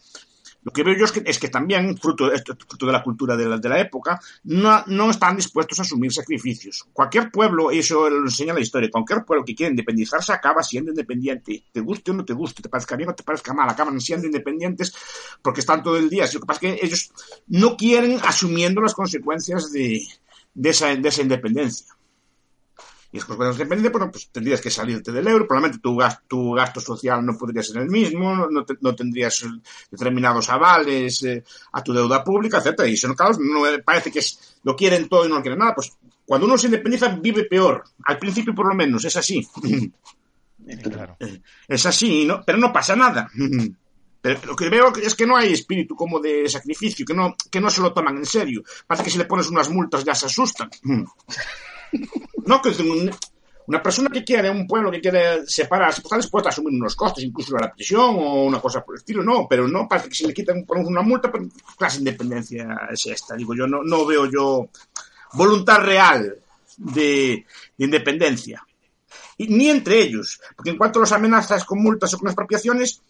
lo 0.62 0.74
que 0.74 0.84
veo 0.84 0.96
yo 0.98 1.06
es 1.06 1.40
que, 1.40 1.48
también, 1.48 1.98
fruto, 1.98 2.32
esto, 2.32 2.56
fruto 2.68 2.86
de 2.86 2.92
la 2.92 3.02
cultura 3.02 3.38
de 3.38 3.46
la, 3.46 3.58
de 3.58 3.70
la 3.70 3.80
época, 3.80 4.20
no, 4.44 4.84
no, 4.88 5.10
están 5.10 5.38
dispuestos 5.38 5.80
a 5.80 5.84
asumir 5.84 6.12
sacrificios. 6.12 6.86
Cualquier 6.92 7.32
pueblo, 7.32 7.72
y 7.72 7.80
eso 7.80 8.10
lo 8.10 8.26
enseña 8.26 8.54
la 8.54 8.60
historia, 8.60 8.90
cualquier 8.92 9.24
pueblo 9.24 9.46
que 9.46 9.56
quiere 9.56 9.72
independizarse 9.72 10.34
acaba 10.34 10.62
siendo 10.62 10.92
independiente. 10.92 11.64
Te 11.72 11.80
guste 11.80 12.12
o 12.12 12.14
no 12.14 12.26
te 12.26 12.34
guste, 12.34 12.62
te 12.62 12.70
parezca 12.70 12.98
bien 12.98 13.10
o 13.10 13.16
te 13.16 13.24
parezca 13.24 13.54
mal, 13.54 13.70
acaban 13.70 14.00
siendo 14.02 14.26
independientes 14.26 14.94
porque 15.42 15.62
están 15.62 15.82
todo 15.82 15.98
el 15.98 16.10
día. 16.10 16.26
Lo 16.34 16.40
que 16.40 16.46
pasa 16.46 16.60
es 16.62 16.74
que 16.74 16.86
ellos 16.86 17.12
no 17.48 17.78
quieren 17.78 18.20
asumiendo 18.24 18.82
las 18.82 18.94
consecuencias 18.94 19.72
de, 19.72 20.06
de, 20.54 20.70
esa, 20.70 20.94
de 20.96 21.08
esa 21.08 21.22
independencia. 21.22 21.88
Y 23.12 23.18
después 23.18 23.38
cuando 23.38 23.54
se 23.54 23.64
depende, 23.64 23.90
bueno, 23.90 24.12
pues 24.12 24.30
tendrías 24.30 24.62
que 24.62 24.70
salirte 24.70 25.12
del 25.12 25.28
euro, 25.28 25.48
probablemente 25.48 25.82
tu 25.82 25.96
gasto, 25.96 26.22
tu 26.28 26.54
gasto 26.54 26.80
social 26.80 27.26
no 27.26 27.36
podría 27.38 27.64
ser 27.64 27.82
el 27.82 27.90
mismo, 27.90 28.48
no, 28.48 28.64
no, 28.82 28.96
tendrías 28.96 29.46
determinados 29.90 30.48
avales 30.50 31.24
eh, 31.24 31.44
a 31.72 31.84
tu 31.84 31.92
deuda 31.92 32.24
pública, 32.24 32.60
etcétera. 32.60 32.88
Y 32.88 32.94
eso, 32.94 33.14
claro, 33.16 33.36
no 33.40 33.64
parece 33.84 34.12
que 34.12 34.20
es, 34.20 34.60
lo 34.64 34.76
quieren 34.76 35.10
todo 35.10 35.26
y 35.26 35.30
no 35.30 35.42
quieren 35.42 35.60
nada. 35.60 35.74
Pues 35.74 35.92
cuando 36.26 36.46
uno 36.46 36.58
se 36.58 36.68
independiza 36.68 37.08
vive 37.08 37.46
peor, 37.46 37.84
al 38.06 38.20
principio 38.20 38.54
por 38.54 38.68
lo 38.68 38.76
menos, 38.76 39.04
es 39.06 39.16
así. 39.16 39.48
Claro. 40.84 41.18
Es 41.68 41.86
así, 41.88 42.26
¿no? 42.26 42.44
pero 42.46 42.60
no 42.60 42.72
pasa 42.72 42.96
nada. 42.96 43.28
Pero 44.22 44.40
lo 44.48 44.56
que 44.56 44.70
veo 44.70 44.92
es 45.02 45.16
que 45.16 45.26
no 45.26 45.38
hay 45.38 45.54
espíritu 45.54 45.96
como 45.96 46.20
de 46.20 46.50
sacrificio, 46.50 47.06
que 47.06 47.14
no, 47.14 47.36
que 47.50 47.62
no 47.62 47.70
se 47.70 47.82
lo 47.82 47.94
toman 47.94 48.18
en 48.18 48.26
serio. 48.26 48.64
Parece 48.86 49.06
que 49.06 49.12
si 49.12 49.18
le 49.18 49.26
pones 49.26 49.50
unas 49.50 49.70
multas 49.70 50.04
ya 50.04 50.14
se 50.14 50.26
asustan. 50.26 50.70
No, 52.46 52.62
que 52.62 52.72
una 53.70 53.84
persona 53.84 54.10
que 54.10 54.24
quiere, 54.24 54.50
un 54.50 54.66
pueblo 54.66 54.90
que 54.90 55.00
quiere 55.00 55.46
separarse, 55.46 56.02
pues 56.02 56.10
tal 56.10 56.32
puede 56.32 56.50
asumir 56.50 56.74
unos 56.74 56.96
costes, 56.96 57.24
incluso 57.24 57.56
la 57.56 57.72
prisión 57.72 58.16
o 58.18 58.46
una 58.46 58.60
cosa 58.60 58.84
por 58.84 58.96
el 58.96 59.00
estilo, 59.00 59.22
no, 59.22 59.46
pero 59.48 59.68
no, 59.68 59.88
parece 59.88 60.10
que 60.10 60.16
si 60.16 60.26
le 60.26 60.34
quitan 60.34 60.66
una 60.68 61.04
multa, 61.04 61.32
pues, 61.32 61.44
clase 61.78 61.98
de 61.98 62.10
independencia 62.10 62.88
es 62.92 63.06
esta. 63.06 63.36
Digo, 63.36 63.54
yo 63.54 63.68
no, 63.68 63.84
no 63.84 64.08
veo 64.08 64.26
yo 64.26 64.70
voluntad 65.34 65.82
real 65.84 66.36
de, 66.78 67.46
de 67.78 67.86
independencia. 67.86 68.66
Y, 69.38 69.48
ni 69.48 69.70
entre 69.70 70.02
ellos, 70.02 70.42
porque 70.56 70.72
en 70.72 70.78
cuanto 70.78 71.04
a 71.04 71.16
amenazas 71.16 71.64
con 71.64 71.84
multas 71.84 72.12
o 72.16 72.18
con 72.18 72.28
expropiaciones, 72.28 73.04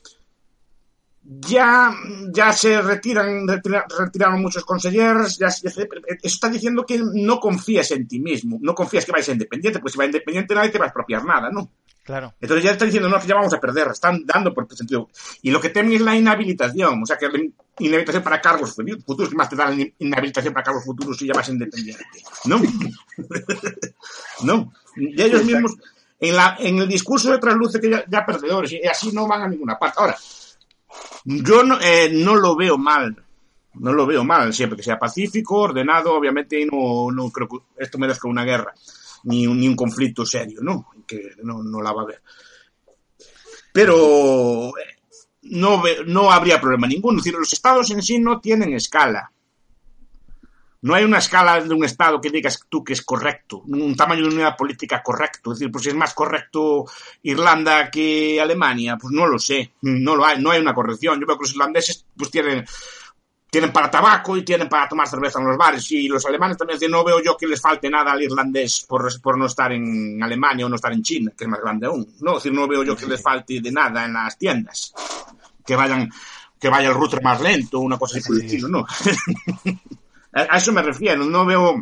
ya, 1.31 1.93
ya 2.33 2.51
se 2.51 2.81
retiran, 2.81 3.47
retiraron 3.47 4.41
muchos 4.41 4.65
consejeros, 4.65 5.37
ya, 5.37 5.47
eso 5.47 5.83
está 6.23 6.49
diciendo 6.49 6.83
que 6.83 6.99
no 6.99 7.39
confías 7.39 7.91
en 7.91 8.07
ti 8.07 8.19
mismo, 8.19 8.57
no 8.59 8.73
confías 8.73 9.05
que 9.05 9.11
vayas 9.11 9.29
a 9.29 9.33
independiente, 9.33 9.79
pues 9.79 9.93
si 9.93 9.99
va 9.99 10.05
independiente 10.05 10.55
nadie 10.55 10.71
te 10.71 10.79
va 10.79 10.85
a 10.85 10.87
expropiar 10.87 11.23
nada, 11.23 11.51
¿no? 11.51 11.69
Claro. 12.03 12.33
Entonces 12.41 12.63
ya 12.63 12.71
está 12.71 12.85
diciendo, 12.85 13.07
no, 13.09 13.19
que 13.19 13.27
ya 13.27 13.35
vamos 13.35 13.53
a 13.53 13.59
perder, 13.59 13.89
están 13.89 14.25
dando 14.25 14.51
por 14.55 14.67
sentido. 14.75 15.09
Y 15.43 15.51
lo 15.51 15.61
que 15.61 15.69
temen 15.69 15.93
es 15.93 16.01
la 16.01 16.15
inhabilitación, 16.15 17.03
o 17.03 17.05
sea, 17.05 17.17
que 17.17 17.29
la 17.29 17.39
inhabilitación 17.77 18.23
para 18.23 18.41
cargos 18.41 18.73
futuros, 18.73 19.29
que 19.29 19.35
más 19.35 19.49
te 19.49 19.55
da 19.55 19.69
la 19.69 19.85
inhabilitación 19.99 20.51
para 20.51 20.63
cargos 20.63 20.83
futuros 20.83 21.15
si 21.15 21.27
ya 21.27 21.33
vas 21.35 21.49
independiente. 21.49 22.03
No. 22.45 22.59
no. 24.43 24.73
Y 24.95 25.21
ellos 25.21 25.45
mismos, 25.45 25.75
en, 26.19 26.35
la, 26.35 26.57
en 26.57 26.79
el 26.79 26.87
discurso 26.89 27.31
de 27.31 27.37
trasluce 27.37 27.79
que 27.79 27.91
ya, 27.91 28.03
ya 28.07 28.25
perdedores, 28.25 28.71
y 28.71 28.87
así 28.87 29.11
no 29.11 29.27
van 29.27 29.43
a 29.43 29.47
ninguna 29.47 29.77
parte. 29.77 29.99
Ahora, 29.99 30.17
yo 31.25 31.63
no, 31.63 31.79
eh, 31.81 32.09
no 32.11 32.35
lo 32.35 32.55
veo 32.55 32.77
mal. 32.77 33.23
No 33.75 33.93
lo 33.93 34.05
veo 34.05 34.23
mal, 34.23 34.53
siempre 34.53 34.77
que 34.77 34.83
sea 34.83 34.97
pacífico, 34.97 35.57
ordenado, 35.57 36.13
obviamente 36.13 36.65
no, 36.65 37.11
no 37.11 37.29
creo 37.31 37.47
que 37.47 37.57
esto 37.77 37.97
merezca 37.97 38.27
una 38.27 38.43
guerra, 38.43 38.73
ni, 39.23 39.45
ni 39.45 39.67
un 39.67 39.75
conflicto 39.75 40.25
serio, 40.25 40.59
¿no? 40.61 40.87
Que 41.07 41.33
no, 41.43 41.63
no 41.63 41.81
la 41.81 41.93
va 41.93 42.01
a 42.01 42.03
haber. 42.03 42.21
Pero 43.71 44.69
eh, 44.69 44.99
no, 45.43 45.83
no 46.07 46.31
habría 46.31 46.59
problema 46.59 46.87
ninguno. 46.87 47.19
Es 47.19 47.25
decir, 47.25 47.39
los 47.39 47.53
estados 47.53 47.91
en 47.91 48.01
sí 48.01 48.19
no 48.19 48.39
tienen 48.41 48.73
escala. 48.73 49.31
No 50.81 50.95
hay 50.95 51.03
una 51.03 51.17
escala 51.17 51.59
de 51.59 51.73
un 51.73 51.83
Estado 51.83 52.21
que 52.21 52.29
digas 52.29 52.65
tú 52.69 52.83
que 52.83 52.93
es 52.93 53.01
correcto, 53.01 53.63
un 53.67 53.95
tamaño 53.97 54.23
de 54.23 54.29
unidad 54.29 54.55
política 54.55 55.03
correcto. 55.03 55.51
Es 55.51 55.59
decir, 55.59 55.71
pues 55.71 55.83
si 55.83 55.89
es 55.89 55.95
más 55.95 56.13
correcto 56.13 56.85
Irlanda 57.23 57.91
que 57.91 58.39
Alemania, 58.39 58.97
pues 58.99 59.11
no 59.13 59.27
lo 59.27 59.37
sé, 59.37 59.73
no 59.81 60.15
lo 60.15 60.25
hay, 60.25 60.41
no 60.41 60.51
hay 60.51 60.61
una 60.61 60.73
corrección. 60.73 61.19
Yo 61.19 61.27
veo 61.27 61.37
que 61.37 61.43
los 61.43 61.51
irlandeses 61.51 62.05
pues 62.15 62.31
tienen, 62.31 62.65
tienen 63.49 63.73
para 63.73 63.91
tabaco 63.91 64.37
y 64.37 64.43
tienen 64.43 64.69
para 64.69 64.87
tomar 64.87 65.07
cerveza 65.07 65.39
en 65.39 65.47
los 65.47 65.57
bares 65.57 65.91
y 65.91 66.07
los 66.07 66.25
alemanes 66.25 66.55
también 66.55 66.79
no 66.89 67.03
veo 67.03 67.21
yo 67.21 67.35
que 67.35 67.47
les 67.47 67.61
falte 67.61 67.89
nada 67.89 68.13
al 68.13 68.21
irlandés 68.21 68.85
por, 68.87 69.21
por 69.21 69.37
no 69.37 69.47
estar 69.47 69.73
en 69.73 70.21
Alemania 70.23 70.65
o 70.65 70.69
no 70.69 70.75
estar 70.75 70.93
en 70.93 71.03
China, 71.03 71.33
que 71.37 71.43
es 71.43 71.49
más 71.49 71.59
grande 71.59 71.87
aún. 71.87 72.07
No, 72.21 72.37
es 72.37 72.43
decir, 72.43 72.53
no 72.53 72.67
veo 72.69 72.83
yo 72.83 72.95
que 72.95 73.05
les 73.05 73.21
falte 73.21 73.59
de 73.59 73.71
nada 73.71 74.05
en 74.05 74.13
las 74.13 74.37
tiendas. 74.37 74.93
Que 75.65 75.75
vayan, 75.75 76.09
que 76.57 76.69
vaya 76.69 76.87
el 76.87 76.95
router 76.95 77.21
más 77.21 77.41
lento, 77.41 77.79
una 77.79 77.97
cosa 77.97 78.17
así 78.17 78.25
por 78.25 78.37
el 78.37 78.45
estilo, 78.45 78.69
¿no? 78.69 78.85
A 80.33 80.57
eso 80.57 80.71
me 80.71 80.81
refiero, 80.81 81.25
no 81.25 81.45
veo... 81.45 81.81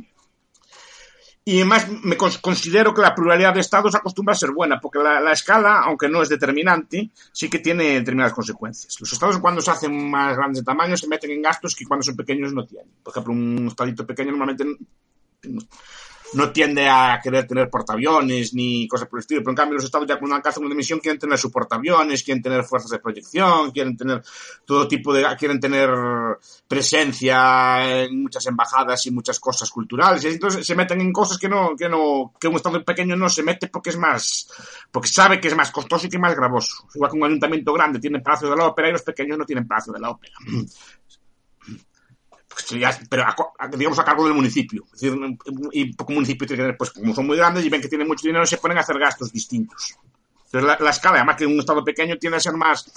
Y 1.44 1.62
además 1.62 1.88
me 2.04 2.18
considero 2.18 2.94
que 2.94 3.02
la 3.02 3.16
pluralidad 3.16 3.54
de 3.54 3.62
estados 3.62 3.96
acostumbra 3.96 4.34
a 4.34 4.38
ser 4.38 4.52
buena, 4.52 4.82
porque 4.82 5.00
la, 5.00 5.32
escala, 5.32 5.80
aunque 5.80 6.10
no 6.10 6.22
es 6.22 6.28
determinante, 6.28 7.10
sí 7.32 7.50
que 7.50 7.60
tiene 7.60 7.86
determinadas 7.86 8.34
consecuencias. 8.34 8.98
Los 9.00 9.14
estados 9.14 9.40
cuando 9.40 9.62
se 9.62 9.72
hacen 9.72 10.12
más 10.12 10.36
grandes 10.36 10.60
de 10.60 10.66
tamaño 10.66 10.98
se 10.98 11.08
meten 11.08 11.32
en 11.32 11.42
gastos 11.42 11.74
que 11.74 11.86
cuando 11.86 12.04
son 12.04 12.18
pequeños 12.18 12.52
no 12.52 12.66
tienen. 12.66 12.92
Por 13.02 13.14
ejemplo, 13.14 13.32
un 13.32 13.68
estadito 13.68 14.06
pequeño 14.06 14.32
normalmente 14.32 14.66
no 16.34 16.52
tiende 16.52 16.88
a 16.88 17.20
querer 17.22 17.48
tener 17.48 17.70
portaaviones 17.70 18.54
ni 18.54 18.88
cosas 18.88 19.08
por 19.08 19.20
el 19.20 19.22
estilo. 19.22 19.42
Pero 19.42 19.52
en 19.52 19.56
cambio, 19.56 19.76
los 19.76 19.86
estados 19.86 20.08
ya 20.08 20.20
cuando 20.20 20.36
alcanzan 20.36 20.64
una 20.64 20.74
dimisión 20.74 21.00
quieren 21.00 21.20
tener 21.20 21.38
su 21.38 21.52
portaaviones, 21.52 22.24
quieren 22.24 22.42
tener 22.42 22.64
fuerzas 22.64 22.92
de 22.92 23.00
proyección, 23.00 23.72
quieren 23.72 23.96
tener 23.96 24.22
todo 24.66 24.88
tipo 24.88 25.14
de, 25.14 25.26
quieren 25.38 25.60
tener 25.60 25.90
presencia 26.68 28.04
en 28.04 28.24
muchas 28.24 28.46
embajadas 28.48 29.06
y 29.06 29.12
muchas 29.12 29.40
cosas 29.40 29.70
culturales. 29.70 30.24
Y 30.24 30.28
entonces 30.28 30.66
se 30.66 30.76
meten 30.76 31.02
en 31.02 31.14
cosas 31.14 31.38
que 31.38 31.50
no, 31.50 31.76
que 31.76 31.90
no, 31.90 32.34
que 32.40 32.48
un 32.48 32.56
estado 32.56 32.84
pequeño 32.84 33.16
no 33.16 33.30
se 33.30 33.44
mete 33.44 33.68
porque 33.68 33.92
es 33.92 33.98
más, 33.98 34.50
porque 34.92 35.08
sabe 35.08 35.40
que 35.40 35.48
es 35.48 35.56
más 35.56 35.72
costoso 35.72 36.08
y 36.08 36.10
que 36.10 36.18
es 36.18 36.22
más 36.22 36.36
gravoso. 36.36 36.88
Igual 36.94 37.12
que 37.12 37.18
un 37.18 37.24
ayuntamiento 37.24 37.74
grande 37.74 38.00
tiene 38.00 38.20
Palacio 38.20 38.50
de 38.50 38.56
la 38.56 38.66
Ópera 38.66 38.90
y 38.90 38.92
los 38.94 39.04
pequeños 39.04 39.38
no 39.38 39.46
tienen 39.46 39.68
Palacio 39.68 39.94
de 39.94 40.00
la 40.00 40.10
Ópera 40.10 40.34
pero 43.10 43.26
digamos 43.78 44.00
a 44.00 44.06
cargo 44.06 44.26
del 44.26 44.34
municipio. 44.34 44.86
Es 44.94 45.02
decir, 45.02 45.20
y 45.72 45.92
un 45.92 46.14
municipio 46.14 46.48
tiene 46.48 46.74
pues 46.74 46.92
como 46.92 47.14
son 47.14 47.28
muy 47.28 47.38
grandes 47.38 47.66
y 47.66 47.70
ven 47.70 47.82
que 47.82 47.88
tienen 47.88 48.08
mucho 48.08 48.28
dinero, 48.28 48.46
se 48.46 48.58
ponen 48.58 48.78
a 48.78 48.82
hacer 48.82 48.98
gastos 49.00 49.32
distintos. 49.32 49.96
Entonces 50.46 50.80
la, 50.80 50.90
escala, 50.90 51.18
además 51.18 51.36
que 51.36 51.46
un 51.46 51.60
estado 51.60 51.84
pequeño 51.84 52.18
tiende 52.18 52.38
a 52.38 52.42
ser 52.42 52.54
más, 52.54 52.90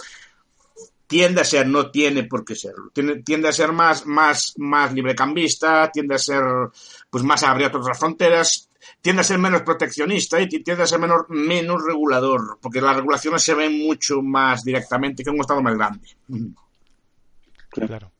tiende 1.06 1.40
a 1.40 1.44
ser, 1.44 1.66
no 1.66 1.90
tiene 1.90 2.24
por 2.24 2.44
qué 2.44 2.54
serlo, 2.54 2.90
tiende, 2.92 3.22
tiende 3.22 3.48
a 3.48 3.52
ser 3.52 3.72
más, 3.72 4.06
más, 4.06 4.54
más 4.56 4.92
librecambista, 4.92 5.90
tiende 5.90 6.14
a 6.14 6.18
ser, 6.18 6.42
pues 7.10 7.24
más 7.24 7.42
a 7.42 7.50
abrir 7.50 7.66
otras 7.66 7.98
fronteras, 7.98 8.70
tiende 9.00 9.20
a 9.20 9.24
ser 9.24 9.38
menos 9.38 9.62
proteccionista 9.62 10.40
y 10.40 10.48
tiende 10.48 10.84
a 10.84 10.86
ser 10.86 11.00
menos, 11.00 11.22
menos 11.28 11.84
regulador, 11.84 12.58
porque 12.60 12.80
las 12.80 12.96
regulaciones 12.96 13.42
se 13.42 13.54
ven 13.54 13.78
mucho 13.78 14.22
más 14.22 14.62
directamente 14.62 15.24
que 15.24 15.30
en 15.30 15.36
un 15.36 15.40
estado 15.40 15.62
más 15.62 15.74
grande. 15.74 16.08
Claro. 17.70 18.12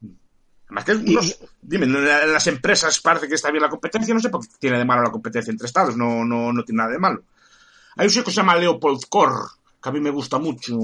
Además 0.71 0.85
que, 0.85 1.49
dime, 1.63 1.87
las 1.87 2.47
empresas 2.47 3.01
parece 3.01 3.27
que 3.27 3.35
está 3.35 3.51
bien 3.51 3.63
la 3.63 3.69
competencia, 3.69 4.15
no 4.15 4.21
sé 4.21 4.29
por 4.29 4.47
qué 4.47 4.55
tiene 4.59 4.79
de 4.79 4.85
malo 4.85 5.03
la 5.03 5.11
competencia 5.11 5.51
entre 5.51 5.67
estados, 5.67 5.97
no, 5.97 6.25
no, 6.25 6.53
no 6.53 6.65
tiene 6.65 6.79
nada 6.79 6.93
de 6.93 6.99
malo. 6.99 7.25
Hay 7.97 8.07
un 8.07 8.11
sitio 8.11 8.25
que 8.25 8.31
se 8.31 8.37
llama 8.37 8.55
Leopold 8.55 9.07
Core, 9.09 9.49
que 9.83 9.89
a 9.89 9.93
mí 9.93 9.99
me 9.99 10.11
gusta 10.11 10.39
mucho, 10.39 10.79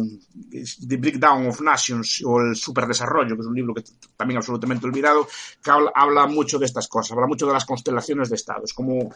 The 0.50 0.96
Breakdown 0.96 1.46
of 1.46 1.60
Nations, 1.60 2.20
o 2.26 2.40
El 2.40 2.56
Superdesarrollo, 2.56 3.36
que 3.36 3.42
es 3.42 3.46
un 3.46 3.54
libro 3.54 3.74
que 3.74 3.84
también 4.16 4.38
absolutamente 4.38 4.86
olvidado, 4.86 5.28
que 5.62 5.70
habla, 5.70 6.26
mucho 6.26 6.58
de 6.58 6.66
estas 6.66 6.88
cosas, 6.88 7.12
habla 7.12 7.28
mucho 7.28 7.46
de 7.46 7.52
las 7.52 7.64
constelaciones 7.64 8.28
de 8.28 8.34
estados, 8.34 8.72
como 8.72 9.14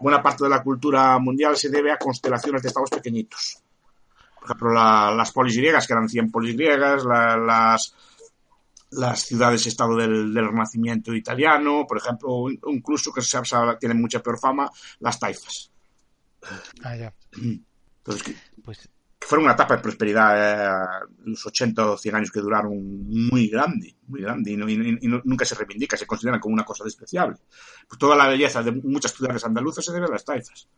buena 0.00 0.22
parte 0.22 0.44
de 0.44 0.50
la 0.50 0.62
cultura 0.62 1.18
mundial 1.18 1.56
se 1.56 1.68
debe 1.68 1.90
a 1.90 1.98
constelaciones 1.98 2.62
de 2.62 2.68
estados 2.68 2.90
pequeñitos. 2.90 3.58
Por 4.38 4.44
ejemplo, 4.44 4.72
las 4.72 5.32
polis 5.32 5.56
griegas, 5.56 5.86
que 5.86 5.94
eran 5.94 6.08
100 6.08 6.30
polis 6.30 6.54
griegas, 6.54 7.04
las 7.04 7.94
las 8.92 9.22
ciudades-estado 9.22 9.96
del, 9.96 10.32
del, 10.32 10.48
Renacimiento 10.48 11.14
italiano, 11.14 11.86
por 11.88 11.98
ejemplo, 11.98 12.46
incluso 12.66 13.12
que 13.12 13.22
se 13.22 13.44
sabe, 13.44 13.76
tienen 13.76 14.00
mucha 14.00 14.22
peor 14.22 14.38
fama, 14.38 14.70
las 15.00 15.18
taifas. 15.18 15.70
Ah, 16.82 16.96
ya. 16.96 17.14
Entonces, 17.32 18.22
que, 18.22 18.36
pues... 18.62 18.88
fueron 19.20 19.44
una 19.44 19.54
etapa 19.54 19.76
de 19.76 19.82
prosperidad, 19.82 21.02
eh, 21.02 21.06
los 21.24 21.46
80 21.46 21.90
o 21.92 21.98
100 21.98 22.14
años 22.14 22.30
que 22.30 22.40
duraron 22.40 22.72
muy 23.30 23.48
grande, 23.48 23.96
muy 24.08 24.20
grande, 24.20 24.52
y, 24.52 24.56
nunca 25.24 25.44
se 25.44 25.54
reivindica, 25.54 25.96
se 25.96 26.06
consideran 26.06 26.40
como 26.40 26.54
una 26.54 26.64
cosa 26.64 26.84
despreciable. 26.84 27.38
Pues 27.88 27.98
toda 27.98 28.16
la 28.16 28.28
belleza 28.28 28.62
de 28.62 28.72
muchas 28.72 29.14
ciudades 29.14 29.44
andaluzas 29.44 29.84
se 29.84 29.92
debe 29.92 30.06
a 30.06 30.10
las 30.10 30.24
taifas 30.24 30.68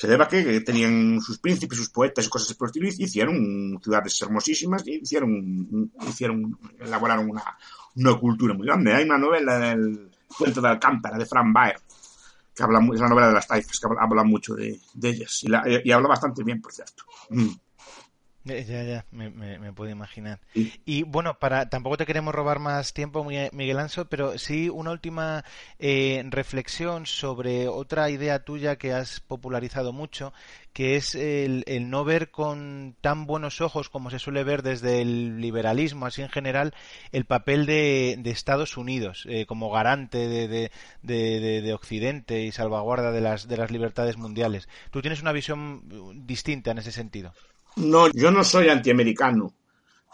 se 0.00 0.06
debe 0.06 0.26
que 0.28 0.62
tenían 0.62 1.20
sus 1.20 1.38
príncipes, 1.40 1.76
sus 1.76 1.90
poetas 1.90 2.24
y 2.24 2.30
cosas 2.30 2.56
por 2.56 2.68
el 2.68 2.70
estilo, 2.70 2.88
y 2.88 3.04
hicieron 3.04 3.78
ciudades 3.82 4.22
hermosísimas 4.22 4.82
y 4.86 5.02
hicieron, 5.02 5.92
hicieron 6.08 6.58
elaboraron 6.80 7.28
una, 7.28 7.44
una 7.96 8.18
cultura 8.18 8.54
muy 8.54 8.66
grande. 8.66 8.94
Hay 8.94 9.04
una 9.04 9.18
novela 9.18 9.58
del 9.58 10.10
Cuento 10.38 10.62
de 10.62 10.68
Alcántara, 10.68 11.18
de 11.18 11.26
Frank 11.26 11.52
Baer, 11.52 11.76
que 12.54 12.62
habla, 12.62 12.80
es 12.94 13.00
la 13.00 13.08
novela 13.10 13.28
de 13.28 13.34
las 13.34 13.46
taifas, 13.46 13.78
que 13.78 13.88
habla, 14.00 14.24
mucho 14.24 14.54
de, 14.54 14.80
ellas, 15.02 15.44
y, 15.44 15.90
habla 15.92 16.08
bastante 16.08 16.44
bien, 16.44 16.62
por 16.62 16.72
cierto. 16.72 17.04
Mm. 17.28 17.50
Ya, 18.42 18.62
ya, 18.62 19.04
me, 19.10 19.28
me, 19.28 19.72
puedo 19.74 19.90
imaginar. 19.90 20.40
Y 20.86 21.02
bueno, 21.02 21.38
para 21.38 21.68
tampoco 21.68 21.98
te 21.98 22.06
queremos 22.06 22.34
robar 22.34 22.58
más 22.58 22.94
tiempo, 22.94 23.22
Miguel 23.22 23.78
Anso, 23.78 24.06
pero 24.06 24.38
sí 24.38 24.70
una 24.70 24.92
última 24.92 25.44
eh, 25.78 26.22
reflexión 26.30 27.04
sobre 27.04 27.68
otra 27.68 28.08
idea 28.08 28.42
tuya 28.42 28.76
que 28.76 28.94
has 28.94 29.20
popularizado 29.20 29.92
mucho, 29.92 30.32
que 30.72 30.96
es 30.96 31.14
el, 31.14 31.64
no 31.90 32.04
ver 32.04 32.30
con 32.30 32.96
tan 33.02 33.26
buenos 33.26 33.60
ojos 33.60 33.90
como 33.90 34.08
se 34.08 34.18
suele 34.18 34.42
ver 34.42 34.62
desde 34.62 35.02
el 35.02 35.42
liberalismo, 35.42 36.06
así 36.06 36.22
en 36.22 36.30
general, 36.30 36.72
el 37.12 37.26
papel 37.26 37.66
de, 37.66 38.18
Estados 38.24 38.78
Unidos 38.78 39.26
eh, 39.28 39.44
como 39.44 39.70
garante 39.70 40.28
de, 40.28 40.70
de, 41.02 41.72
Occidente 41.74 42.40
y 42.42 42.52
salvaguarda 42.52 43.12
de 43.12 43.20
las, 43.20 43.48
de 43.48 43.58
las 43.58 43.70
libertades 43.70 44.16
mundiales. 44.16 44.66
Tú 44.90 45.02
tienes 45.02 45.20
una 45.20 45.32
visión 45.32 45.82
distinta 46.26 46.70
en 46.70 46.78
ese 46.78 46.92
sentido. 46.92 47.34
No, 47.76 48.08
yo 48.08 48.30
no 48.30 48.44
soy 48.44 48.68
antiamericano. 48.68 49.54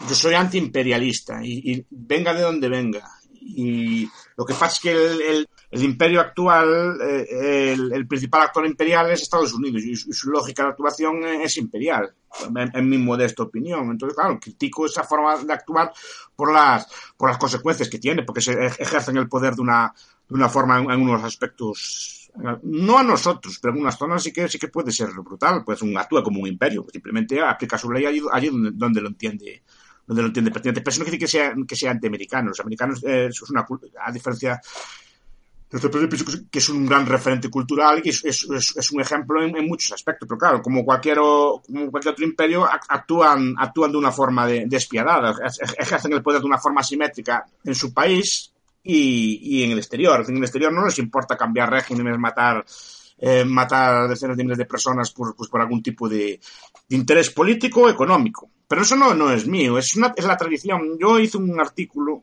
Yo 0.00 0.14
soy 0.14 0.34
antiimperialista 0.34 1.40
y, 1.42 1.84
venga 1.90 2.34
de 2.34 2.42
donde 2.42 2.68
venga. 2.68 3.11
Y 3.40 4.09
lo 4.36 4.44
que 4.44 4.54
pasa 4.54 4.74
es 4.74 4.80
que 4.80 4.92
el, 5.70 5.82
imperio 5.82 6.20
actual, 6.20 6.98
eh, 7.00 7.72
el, 7.72 8.07
principal 8.07 8.42
actor 8.42 8.66
imperial 8.66 9.11
es 9.11 9.22
Estados 9.22 9.54
Unidos 9.54 9.82
y 9.84 9.94
su, 9.96 10.30
lógica 10.30 10.64
de 10.64 10.68
actuación 10.70 11.24
es 11.24 11.57
imperial, 11.57 12.12
en, 12.74 12.88
mi 12.88 12.98
modesta 12.98 13.44
opinión. 13.44 13.90
Entonces, 13.90 14.16
claro, 14.16 14.38
critico 14.38 14.84
esa 14.86 15.04
forma 15.04 15.36
de 15.38 15.52
actuar 15.52 15.92
por 16.34 16.52
las, 16.52 16.86
por 17.16 17.30
las 17.30 17.38
consecuencias 17.38 17.88
que 17.88 17.98
tiene, 17.98 18.24
porque 18.24 18.42
se 18.42 18.66
ejercen 18.66 19.16
el 19.16 19.28
poder 19.28 19.54
de 19.54 19.62
una, 19.62 19.94
de 20.28 20.34
una 20.34 20.48
forma 20.48 20.78
en 20.78 21.00
unos 21.00 21.22
aspectos 21.22 22.26
no 22.62 22.99
a 22.99 23.03
nosotros, 23.03 23.59
pero 23.61 23.74
en 23.74 23.80
unas 23.80 23.97
zonas 23.97 24.22
sí 24.22 24.32
que 24.32 24.49
sí 24.49 24.59
que 24.59 24.68
puede 24.68 24.93
ser 24.93 25.11
brutal, 25.11 25.62
pues 25.64 25.82
un 25.82 25.97
actúa 25.97 26.22
como 26.22 26.41
un 26.41 26.49
imperio, 26.49 26.87
simplemente 26.93 27.41
aplica 27.43 27.78
su 27.78 27.91
ley 27.91 28.05
allí, 28.05 28.20
donde, 28.74 29.01
lo 29.01 29.09
entiende 29.09 29.62
donde 30.07 30.22
lo 30.22 30.28
entiende 30.28 30.51
pertinente. 30.51 30.80
Pero 30.80 30.91
eso 30.91 31.01
no 31.01 31.05
quiere 31.05 31.18
decir 31.18 31.26
que 31.26 31.30
sea, 31.30 31.55
que 31.66 31.76
sea 31.76 31.91
antiamericano. 31.91 32.49
Los 32.49 32.61
americanos, 32.61 33.03
eh, 33.05 33.26
es 33.26 33.43
una, 33.51 33.66
a 34.05 34.12
diferencia 34.12 34.61
que 35.68 36.59
es 36.59 36.68
un 36.68 36.87
gran 36.87 37.07
referente 37.07 37.51
cultural 37.51 38.01
y 38.05 38.11
es, 38.11 38.24
es, 38.24 38.93
un 38.93 39.01
ejemplo 39.01 39.43
en, 39.43 39.66
muchos 39.66 39.93
aspectos. 39.93 40.28
Pero 40.28 40.39
claro, 40.39 40.62
como 40.62 40.84
cualquier, 40.84 41.16
como 41.16 41.91
cualquier 41.91 42.12
otro 42.12 42.24
imperio, 42.24 42.64
actúan, 42.64 43.55
actúan 43.59 43.91
de 43.91 43.99
una 43.99 44.12
forma 44.12 44.47
de, 44.47 44.64
despiadada, 44.66 45.34
ejercen 45.78 46.12
el 46.12 46.22
poder 46.22 46.41
de 46.41 46.47
una 46.47 46.59
forma 46.59 46.82
simétrica 46.82 47.45
en 47.64 47.74
su 47.74 47.93
país 47.93 48.53
y, 48.87 49.64
en 49.64 49.72
el 49.72 49.78
exterior. 49.78 50.24
En 50.28 50.37
el 50.37 50.43
exterior 50.43 50.72
no 50.72 50.84
les 50.84 50.99
importa 50.99 51.37
cambiar 51.37 51.70
regímenes, 51.70 52.18
matar, 52.18 52.64
eh, 53.18 53.45
matar 53.45 54.09
decenas 54.09 54.37
de 54.37 54.45
miles 54.45 54.59
de 54.59 54.66
personas 54.66 55.11
por, 55.11 55.34
pues, 55.34 55.51
por 55.51 55.61
algún 55.61 55.82
tipo 55.82 56.09
de, 56.09 56.41
interés 56.91 57.30
político 57.30 57.82
o 57.82 57.89
económico. 57.89 58.51
Pero 58.68 58.82
eso 58.82 58.97
no, 58.97 59.14
no 59.14 59.30
es 59.30 59.47
mío, 59.47 59.78
es, 59.78 59.97
una, 59.97 60.12
es 60.16 60.24
la 60.24 60.37
tradición. 60.37 60.99
Yo 60.99 61.18
hice 61.18 61.39
un 61.39 61.59
artículo 61.61 62.22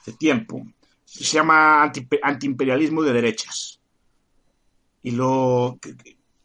hace 0.00 0.12
tiempo 0.12 0.66
que 1.06 1.24
se 1.24 1.36
llama 1.36 1.90
Antiimperialismo 2.22 3.02
de 3.02 3.12
Derechas. 3.12 3.80
Y 5.02 5.10
lo 5.10 5.78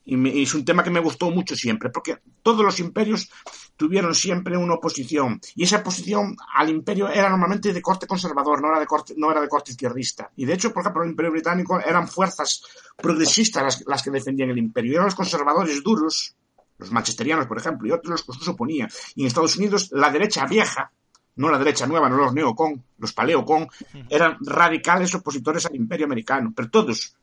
y, 0.10 0.43
es 0.43 0.53
un 0.53 0.66
tema 0.66 0.84
que 0.84 0.89
me 0.89 0.99
gustó 0.99 1.30
mucho 1.30 1.55
siempre, 1.55 1.89
porque 1.89 2.18
todos 2.41 2.66
los 2.66 2.80
imperios 2.80 3.30
tuvieron 3.76 4.14
siempre 4.16 4.57
una 4.57 4.76
oposición, 4.76 5.39
y 5.55 5.64
esa 5.64 5.78
oposición 5.78 6.36
al 6.55 6.70
imperio 6.70 7.07
era 7.10 7.30
normalmente 7.30 7.72
de 7.72 7.82
corte 7.82 8.07
conservador, 8.07 8.62
no 8.62 8.70
era 8.70 8.80
de 8.80 8.88
corte, 8.88 9.14
no 9.18 9.32
era 9.32 9.41
de 9.41 9.47
corte 9.47 9.72
izquierdista. 9.72 10.32
Y 10.36 10.45
de 10.45 10.53
hecho, 10.53 10.74
por 10.74 10.82
ejemplo, 10.82 11.03
el 11.03 11.12
imperio 11.12 11.32
británico 11.32 11.80
eran 11.80 12.07
fuerzas 12.07 12.64
progresistas 12.97 13.84
las, 13.86 14.03
que 14.03 14.12
defendían 14.12 14.49
el 14.49 14.57
imperio, 14.57 14.91
y 14.91 14.95
eran 14.95 15.05
los 15.05 15.16
conservadores 15.16 15.84
duros, 15.84 16.36
los 16.78 16.91
manchesterianos, 16.91 17.45
por 17.45 17.57
ejemplo, 17.57 17.88
y 17.88 17.91
otros 17.91 18.24
los 18.28 18.38
que 18.38 18.43
se 18.43 18.51
oponían. 18.51 18.89
Y 19.16 19.22
en 19.22 19.28
Estados 19.28 19.57
Unidos, 19.57 19.89
la 19.91 20.10
derecha 20.10 20.45
vieja, 20.45 20.91
no 21.36 21.49
la 21.49 21.57
derecha 21.57 21.88
nueva, 21.88 22.10
no 22.10 22.18
los 22.18 22.34
neocon, 22.34 22.84
los 22.97 23.14
paleocon, 23.14 23.68
eran 24.10 24.38
radicales 24.41 25.14
opositores 25.16 25.66
al 25.66 25.76
imperio 25.76 26.05
americano, 26.05 26.51
pero 26.55 26.70
todos, 26.70 27.16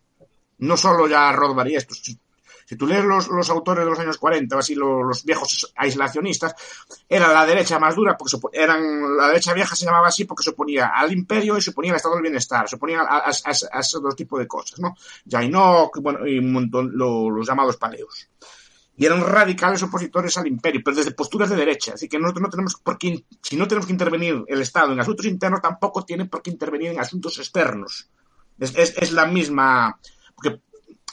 no 0.58 0.76
solo 0.76 1.06
ya 1.06 1.32
Rothbard 1.32 1.68
y 1.68 1.76
estos, 1.76 2.16
si 2.66 2.76
tú 2.76 2.86
lees 2.86 3.04
los, 3.04 3.28
los 3.28 3.48
autores 3.48 3.84
de 3.84 3.90
los 3.90 3.98
años 3.98 4.18
40, 4.18 4.56
o 4.56 4.58
así 4.58 4.74
los, 4.74 5.24
viejos 5.24 5.72
aislacionistas, 5.76 6.54
era 7.08 7.32
la 7.32 7.46
derecha 7.46 7.78
más 7.78 7.94
dura, 7.94 8.16
porque 8.18 8.36
eran, 8.52 9.16
la 9.16 9.28
derecha 9.28 9.54
vieja 9.54 9.76
se 9.76 9.86
llamaba 9.86 10.08
así 10.08 10.24
porque 10.24 10.42
se 10.42 10.50
oponía 10.50 10.88
al 10.94 11.12
imperio 11.12 11.56
y 11.56 11.62
se 11.62 11.70
oponía 11.70 11.92
al 11.92 11.96
estado 11.96 12.16
del 12.16 12.22
bienestar, 12.22 12.68
se 12.68 12.76
oponía 12.76 13.06
a, 13.08 13.30
ese 13.30 13.98
otro 13.98 14.12
tipo 14.16 14.38
de 14.38 14.48
cosas, 14.48 14.80
¿no? 14.80 14.96
Jainok, 15.30 16.00
bueno, 16.00 16.26
y 16.26 16.38
un 16.38 16.52
montón, 16.52 16.90
los 16.92 17.46
llamados 17.46 17.76
paleos 17.76 18.28
y 18.96 19.04
eran 19.04 19.20
radicales 19.20 19.82
opositores 19.82 20.36
al 20.38 20.46
imperio, 20.46 20.80
pero 20.82 20.96
desde 20.96 21.10
posturas 21.10 21.50
de 21.50 21.56
derecha. 21.56 21.92
Así 21.94 22.08
que 22.08 22.18
nosotros 22.18 22.42
no 22.42 22.48
tenemos 22.48 22.76
por 22.76 22.96
qué, 22.96 23.24
si 23.42 23.56
no 23.56 23.68
tenemos 23.68 23.86
que 23.86 23.92
intervenir 23.92 24.42
el 24.48 24.62
Estado 24.62 24.92
en 24.92 25.00
asuntos 25.00 25.26
internos, 25.26 25.60
tampoco 25.60 26.04
tiene 26.04 26.24
por 26.24 26.42
qué 26.42 26.50
intervenir 26.50 26.92
en 26.92 27.00
asuntos 27.00 27.38
externos. 27.38 28.08
Es, 28.58 28.74
es, 28.74 28.96
es 28.96 29.12
la 29.12 29.26
misma, 29.26 30.00
porque 30.34 30.62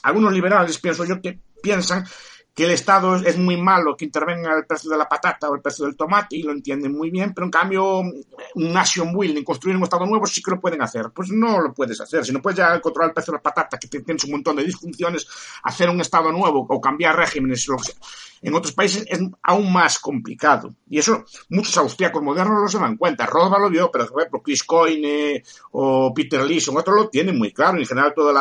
algunos 0.03 0.31
liberales, 0.33 0.77
pienso 0.79 1.05
yo, 1.05 1.21
que 1.21 1.39
piensan 1.61 2.05
que 2.53 2.65
el 2.65 2.71
Estado 2.71 3.15
es 3.15 3.37
muy 3.37 3.57
malo 3.57 3.97
que 3.97 4.05
intervenga 4.05 4.55
el 4.55 4.65
precio 4.65 4.91
de 4.91 4.97
la 4.97 5.09
patata 5.09 5.49
o 5.49 5.55
el 5.55 5.61
precio 5.61 5.85
del 5.85 5.95
tomate 5.95 6.35
y 6.35 6.43
lo 6.43 6.51
entienden 6.51 6.95
muy 6.95 7.09
bien, 7.09 7.33
pero 7.33 7.45
en 7.45 7.51
cambio 7.51 7.99
un 7.99 8.73
nation 8.73 9.11
building, 9.11 9.43
construir 9.43 9.75
un 9.75 9.83
Estado 9.83 10.05
nuevo 10.05 10.27
sí 10.27 10.41
que 10.41 10.51
lo 10.51 10.59
pueden 10.59 10.81
hacer. 10.81 11.09
Pues 11.13 11.29
no 11.29 11.59
lo 11.59 11.73
puedes 11.73 11.99
hacer. 11.99 12.23
Si 12.23 12.31
no 12.31 12.41
puedes 12.41 12.57
ya 12.57 12.79
controlar 12.79 13.09
el 13.09 13.13
precio 13.15 13.31
de 13.31 13.37
la 13.37 13.41
patata, 13.43 13.79
que 13.79 13.87
tienes 13.87 14.23
un 14.25 14.31
montón 14.31 14.55
de 14.55 14.63
disfunciones, 14.63 15.27
hacer 15.63 15.89
un 15.89 16.01
Estado 16.01 16.31
nuevo 16.31 16.65
o 16.69 16.79
cambiar 16.79 17.15
regímenes, 17.15 17.67
lo 17.67 17.77
que 17.77 17.85
sea 17.85 17.95
en 18.43 18.53
otros 18.55 18.73
países 18.73 19.05
es 19.07 19.21
aún 19.41 19.71
más 19.71 19.99
complicado. 19.99 20.75
Y 20.89 20.99
eso 20.99 21.23
muchos 21.49 21.77
austríacos 21.77 22.21
modernos 22.21 22.61
no 22.61 22.67
se 22.67 22.77
dan 22.77 22.97
cuenta. 22.97 23.25
Rothbard 23.25 23.61
lo 23.61 23.69
vio, 23.69 23.89
pero 23.89 24.05
por 24.05 24.19
ejemplo 24.19 24.41
Chris 24.43 24.63
Coyne 24.65 25.41
o 25.71 26.13
Peter 26.13 26.43
Leeson, 26.43 26.75
otros 26.75 26.93
lo 26.93 27.07
tienen 27.07 27.37
muy 27.37 27.53
claro. 27.53 27.77
En 27.77 27.85
general 27.85 28.13
todos 28.13 28.35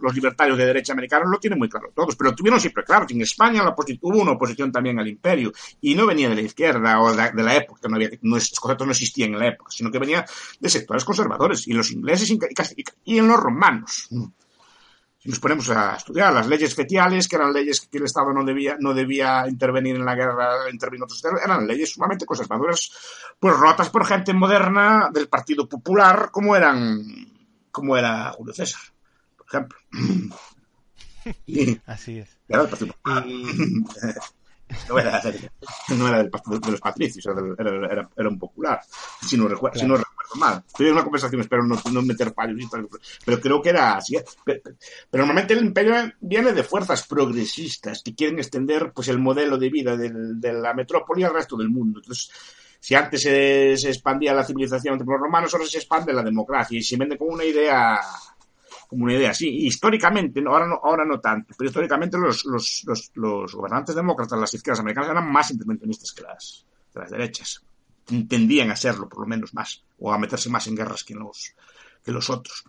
los 0.00 0.14
libertarios 0.14 0.58
de 0.58 0.66
derecha 0.66 0.92
americanos 0.92 1.28
lo 1.30 1.38
tienen 1.38 1.56
muy 1.56 1.68
claro 1.68 1.92
todos. 1.94 2.16
Pero 2.16 2.34
tuvieron 2.34 2.60
siempre 2.60 2.82
claro 2.82 3.06
que 3.06 3.14
en 3.22 3.24
España 3.24 3.62
la 3.62 3.74
hubo 3.74 4.18
una 4.18 4.32
oposición 4.32 4.72
también 4.72 4.98
al 4.98 5.08
imperio. 5.08 5.52
Y 5.80 5.94
no 5.94 6.06
venía 6.06 6.28
de 6.28 6.34
la 6.34 6.42
izquierda 6.42 7.00
o 7.00 7.12
de 7.12 7.42
la, 7.42 7.56
época, 7.56 7.88
no 7.88 7.96
había, 7.96 8.10
no, 8.22 8.36
estos 8.36 8.60
conceptos 8.60 8.86
no 8.86 8.92
existían 8.92 9.32
en 9.32 9.38
la 9.38 9.48
época, 9.48 9.70
sino 9.70 9.90
que 9.90 9.98
venía 9.98 10.24
de 10.60 10.68
sectores 10.68 11.04
conservadores. 11.04 11.66
Y 11.68 11.72
los 11.72 11.90
ingleses 11.90 12.30
y, 12.30 12.38
y 13.04 13.18
en 13.18 13.28
los 13.28 13.38
romanos 13.38 14.08
si 15.22 15.28
nos 15.28 15.38
ponemos 15.38 15.70
a 15.70 15.94
estudiar 15.94 16.32
las 16.32 16.48
leyes 16.48 16.74
fetiales, 16.74 17.28
que 17.28 17.36
eran 17.36 17.52
leyes 17.52 17.80
que 17.82 17.98
el 17.98 18.06
Estado 18.06 18.32
no 18.32 18.44
debía, 18.44 18.76
no 18.80 18.92
debía 18.92 19.46
intervenir 19.48 19.94
en 19.94 20.04
la 20.04 20.16
guerra, 20.16 20.68
intervino 20.68 21.06
eran 21.44 21.64
leyes 21.64 21.92
sumamente 21.92 22.26
conservadoras, 22.26 22.90
pues 23.38 23.56
rotas 23.56 23.88
por 23.88 24.04
gente 24.04 24.32
moderna 24.32 25.10
del 25.12 25.28
Partido 25.28 25.68
Popular, 25.68 26.30
como 26.32 26.56
eran, 26.56 27.00
como 27.70 27.96
era 27.96 28.32
Julio 28.32 28.52
César, 28.52 28.80
por 29.36 29.46
ejemplo. 29.46 29.78
Así 31.86 32.18
es. 32.18 32.38
Era. 32.48 32.68
No 34.88 34.98
era, 34.98 35.20
no 35.90 36.08
era 36.08 36.18
del, 36.18 36.30
de 36.30 36.70
los 36.70 36.80
patricios, 36.80 37.26
era, 37.26 37.42
era, 37.58 38.08
era, 38.16 38.28
un 38.28 38.38
popular, 38.38 38.80
si 39.20 39.36
no, 39.36 39.46
recuerdo, 39.46 39.78
si 39.78 39.84
no 39.84 39.96
recuerdo 39.96 40.34
mal. 40.36 40.64
Estoy 40.66 40.86
en 40.86 40.92
una 40.92 41.02
conversación, 41.02 41.42
espero 41.42 41.62
no, 41.64 41.78
no 41.92 42.02
meter 42.02 42.32
fallos, 42.32 42.56
pero 43.22 43.38
creo 43.38 43.60
que 43.60 43.68
era 43.68 43.96
así. 43.96 44.16
Pero, 44.44 44.62
normalmente 45.12 45.52
el 45.52 45.64
imperio 45.64 46.12
viene 46.20 46.52
de 46.52 46.62
fuerzas 46.62 47.06
progresistas 47.06 48.02
que 48.02 48.14
quieren 48.14 48.38
extender 48.38 48.92
pues 48.94 49.08
el 49.08 49.18
modelo 49.18 49.58
de 49.58 49.68
vida 49.68 49.94
de 49.94 50.52
la 50.54 50.72
metrópoli 50.72 51.22
al 51.22 51.34
resto 51.34 51.56
del 51.56 51.68
mundo. 51.68 52.00
Entonces, 52.00 52.30
si 52.80 52.94
antes 52.94 53.22
se, 53.22 53.76
se 53.76 53.90
expandía 53.90 54.34
la 54.34 54.44
civilización 54.44 54.94
entre 54.94 55.06
los 55.06 55.20
romanos, 55.20 55.54
ahora 55.54 55.66
se 55.66 55.78
expande 55.78 56.12
la 56.12 56.22
democracia 56.22 56.78
y 56.78 56.82
se 56.82 56.96
vende 56.96 57.16
como 57.16 57.32
una 57.32 57.44
idea 57.44 58.00
como 58.92 59.04
una 59.04 59.14
idea. 59.14 59.32
Sí, 59.32 59.48
históricamente, 59.48 60.42
ahora 60.46 60.66
no, 60.66 60.78
ahora 60.84 61.02
no 61.06 61.18
tanto, 61.18 61.54
pero 61.56 61.68
históricamente 61.68 62.18
los, 62.18 62.44
los, 62.44 62.84
los, 63.14 63.54
gobernantes 63.54 63.94
demócratas, 63.94 64.38
las 64.38 64.52
izquierdas 64.52 64.80
americanas, 64.80 65.10
eran 65.12 65.32
más 65.32 65.50
intervencionistas 65.50 66.12
que 66.12 66.22
las, 66.22 66.66
las 66.92 67.10
derechas. 67.10 67.62
Tendían 68.28 68.70
a 68.70 68.76
serlo, 68.76 69.08
por 69.08 69.20
lo 69.20 69.26
menos 69.26 69.54
más, 69.54 69.82
o 69.98 70.12
a 70.12 70.18
meterse 70.18 70.50
más 70.50 70.66
en 70.66 70.76
guerras 70.76 71.04
que 71.04 71.14
los, 71.14 71.54
que 72.04 72.12
los 72.12 72.28
otros. 72.28 72.64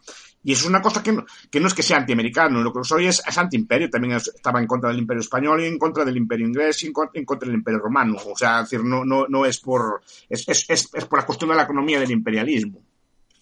Y 0.45 0.53
eso 0.53 0.61
es 0.61 0.69
una 0.69 0.81
cosa 0.81 1.03
que 1.03 1.11
no, 1.11 1.25
que 1.51 1.59
no 1.59 1.67
es 1.67 1.73
que 1.73 1.83
sea 1.83 1.97
antiamericano, 1.97 2.61
lo 2.61 2.71
que 2.71 2.85
soy 2.85 3.07
es, 3.07 3.21
es 3.27 3.37
antiimperio, 3.37 3.89
también 3.89 4.13
estaba 4.13 4.61
en 4.61 4.67
contra 4.67 4.91
del 4.91 4.99
imperio 4.99 5.19
español 5.19 5.61
y 5.61 5.65
en 5.65 5.77
contra 5.77 6.05
del 6.05 6.15
imperio 6.15 6.47
inglés 6.47 6.83
y 6.83 6.87
en, 6.87 6.93
contra, 6.93 7.47
del 7.47 7.55
imperio 7.55 7.79
romano. 7.79 8.15
O 8.25 8.37
sea, 8.37 8.61
decir, 8.61 8.81
no, 8.81 9.03
no, 9.03 9.27
no 9.27 9.45
es 9.45 9.59
por, 9.59 10.01
es, 10.29 10.47
es, 10.47 10.69
es, 10.69 10.89
es 10.93 11.05
por 11.05 11.19
la 11.19 11.25
cuestión 11.25 11.49
de 11.49 11.57
la 11.57 11.63
economía 11.63 11.99
del 11.99 12.11
imperialismo. 12.11 12.81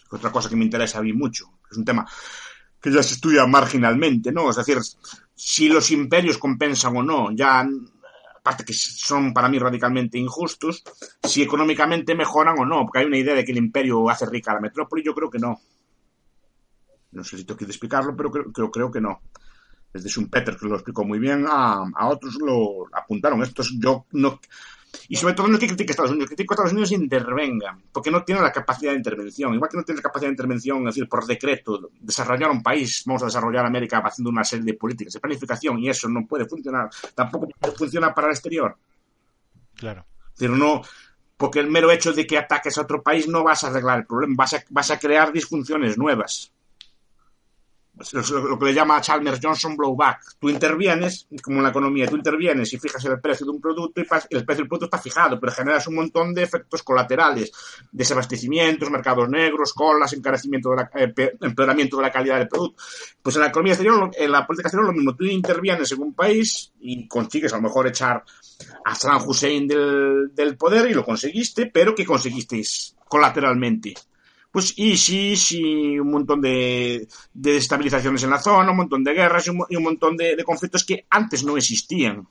Otra 0.10 0.32
cosa 0.32 0.50
que 0.50 0.56
me 0.56 0.66
interesa 0.66 0.98
a 0.98 1.04
mí 1.04 1.14
mucho. 1.14 1.46
Es 1.70 1.78
un 1.78 1.86
tema 1.86 2.08
que 2.82 2.92
ya 2.92 3.04
se 3.04 3.14
estudia 3.14 3.46
marginalmente, 3.46 4.32
¿no? 4.32 4.50
Es 4.50 4.56
decir, 4.56 4.80
si 5.36 5.70
los 5.70 5.92
imperios 5.92 6.38
compensan 6.38 6.98
o 6.98 7.04
no, 7.04 7.32
ya 7.32 7.68
aparte 8.42 8.66
que 8.66 8.74
son 8.74 9.34
para 9.34 9.48
mí 9.50 9.60
radicalmente 9.60 10.18
injustos, 10.18 10.84
si 11.24 11.44
económicamente 11.44 12.16
mejoran 12.16 12.58
o 12.60 12.66
no, 12.66 12.86
porque 12.86 13.00
hay 13.00 13.06
una 13.06 13.18
idea 13.18 13.36
de 13.36 13.46
que 13.46 13.52
el 13.52 13.60
imperio 13.60 14.10
hace 14.10 14.26
rica 14.26 14.52
a 14.52 14.56
la 14.56 14.62
metrópoli, 14.62 15.04
yo 15.04 15.14
creo 15.14 15.30
que 15.30 15.38
no. 15.38 15.62
No 17.12 17.24
sé 17.24 17.38
si 17.38 17.44
tengo 17.44 17.58
que 17.58 17.66
explicarlo, 17.66 18.16
pero 18.16 18.32
creo, 18.72 18.92
que 18.92 19.02
no. 19.02 19.22
desde 19.94 20.10
Schumpeter, 20.10 20.58
que 20.58 20.66
lo 20.66 20.76
explicó 20.76 21.04
muy 21.04 21.20
bien, 21.20 21.46
a, 21.48 21.84
a 21.94 22.08
otros 22.08 22.36
lo 22.36 22.88
apuntaron. 22.94 23.44
Estos 23.44 23.78
yo 23.78 24.06
no, 24.14 24.40
y 25.08 25.16
sobre 25.16 25.34
todo 25.34 25.48
no 25.48 25.56
es 25.56 25.60
que 25.60 25.68
critique 25.68 25.92
a 25.92 25.94
Estados 25.94 26.12
Unidos, 26.12 26.30
critico 26.30 26.54
a 26.54 26.56
Estados 26.56 26.72
Unidos 26.72 26.92
intervenga, 26.92 27.78
porque 27.92 28.12
no 28.12 28.24
tiene 28.24 28.42
la 28.42 28.52
capacidad 28.52 28.92
de 28.92 28.98
intervención. 28.98 29.54
Igual 29.54 29.70
que 29.70 29.78
no 29.78 29.84
tiene 29.84 29.98
la 29.98 30.04
capacidad 30.04 30.28
de 30.28 30.34
intervención, 30.34 30.80
es 30.88 30.96
decir, 30.96 31.10
por 31.10 31.26
decreto, 31.26 31.90
desarrollar 32.00 32.52
un 32.52 32.64
país, 32.64 33.04
vamos 33.06 33.24
a 33.24 33.26
desarrollar 33.26 33.66
América 33.66 34.00
haciendo 34.00 34.30
una 34.30 34.44
serie 34.44 34.66
de 34.66 34.74
políticas 34.74 35.14
de 35.14 35.20
planificación 35.20 35.80
y 35.80 35.90
eso 35.90 36.10
no 36.10 36.26
puede 36.26 36.46
funcionar. 36.46 36.90
Tampoco 37.16 37.50
puede 37.60 37.76
funcionar 37.76 38.14
para 38.14 38.28
el 38.28 38.34
exterior. 38.34 38.78
Claro. 39.76 40.06
Es 40.34 40.40
decir, 40.40 40.56
no, 40.56 40.82
porque 41.38 41.60
el 41.60 41.70
mero 41.70 41.92
hecho 41.92 42.14
de 42.14 42.28
que 42.28 42.38
ataques 42.38 42.78
a 42.78 42.82
otro 42.82 43.02
país 43.02 43.28
no 43.28 43.44
vas 43.44 43.64
a 43.64 43.68
arreglar 43.68 44.00
el 44.00 44.06
problema, 44.06 44.36
vas 44.38 44.54
a, 44.54 44.64
vas 44.70 44.92
a 44.92 45.00
crear 45.00 45.32
disfunciones 45.32 45.98
nuevas 45.98 46.52
lo 48.14 48.60
que 48.60 48.66
le 48.66 48.74
llama 48.74 49.02
Chalmers 49.02 49.40
Johnson 49.42 49.76
blowback. 49.76 50.36
Tú 50.40 50.50
intervienes, 50.50 51.28
como 51.42 51.58
en 51.58 51.64
la 51.64 51.70
economía, 51.70 52.08
tú 52.08 52.16
intervienes 52.16 52.74
y 52.74 52.78
fijas 52.78 53.04
el 53.06 53.20
precio 53.20 53.46
de 53.46 53.52
un 53.52 53.62
producto 53.62 54.02
y 54.02 54.04
el 54.04 54.46
precio 54.46 54.64
del 54.64 54.68
producto 54.68 54.86
está 54.86 54.98
fijado, 54.98 55.40
pero 55.40 55.52
generas 55.52 55.88
un 55.88 55.96
montón 55.96 56.34
de 56.34 56.44
efectos 56.44 56.84
colaterales, 56.84 57.52
desabastecimientos, 57.92 58.90
mercados 58.90 59.30
negros, 59.30 59.74
colas, 59.74 60.14
encarecimiento 60.14 60.72
de 60.72 60.76
la, 60.76 60.92
eh, 60.96 61.38
empeoramiento 61.42 61.98
de 61.98 62.04
la 62.04 62.12
calidad 62.12 62.38
del 62.38 62.48
producto. 62.48 62.82
Pues 63.22 63.36
en 63.36 63.42
la 63.42 63.48
economía 63.48 63.74
exterior, 63.74 64.12
en 64.14 64.32
la 64.32 64.46
política 64.46 64.68
exterior, 64.68 64.88
lo 64.88 64.94
mismo. 64.94 65.16
Tú 65.16 65.26
intervienes 65.26 65.92
en 65.92 66.02
un 66.02 66.14
país 66.14 66.72
y 66.80 67.08
consigues 67.08 67.54
a 67.54 67.58
lo 67.58 67.64
mejor 67.64 67.88
echar 67.88 68.24
a 68.86 68.96
Saddam 68.96 69.28
Hussein 69.28 69.68
del, 69.68 70.34
del 70.34 70.58
poder 70.58 70.90
y 70.90 70.94
lo 70.94 71.06
conseguiste, 71.06 71.68
pero 71.68 71.96
¿qué 71.96 72.06
conseguisteis 72.06 72.96
colateralmente? 73.08 73.94
Pues 74.52 74.74
ISIS 74.76 75.54
y 75.54 76.00
un 76.00 76.12
montón 76.12 76.42
de, 76.42 77.08
de 77.34 77.54
desestabilizaciones 77.54 78.22
en 78.24 78.30
la 78.30 78.40
zona, 78.40 78.72
un 78.72 78.78
montón 78.78 79.04
de 79.04 79.14
guerras 79.14 79.48
y 79.48 79.50
un, 79.50 79.66
y 79.70 79.76
un 79.78 79.84
montón 79.84 80.18
de, 80.18 80.36
de, 80.36 80.44
conflictos 80.44 80.84
que 80.84 81.06
antes 81.10 81.44
no 81.44 81.56
existían. 81.56 82.28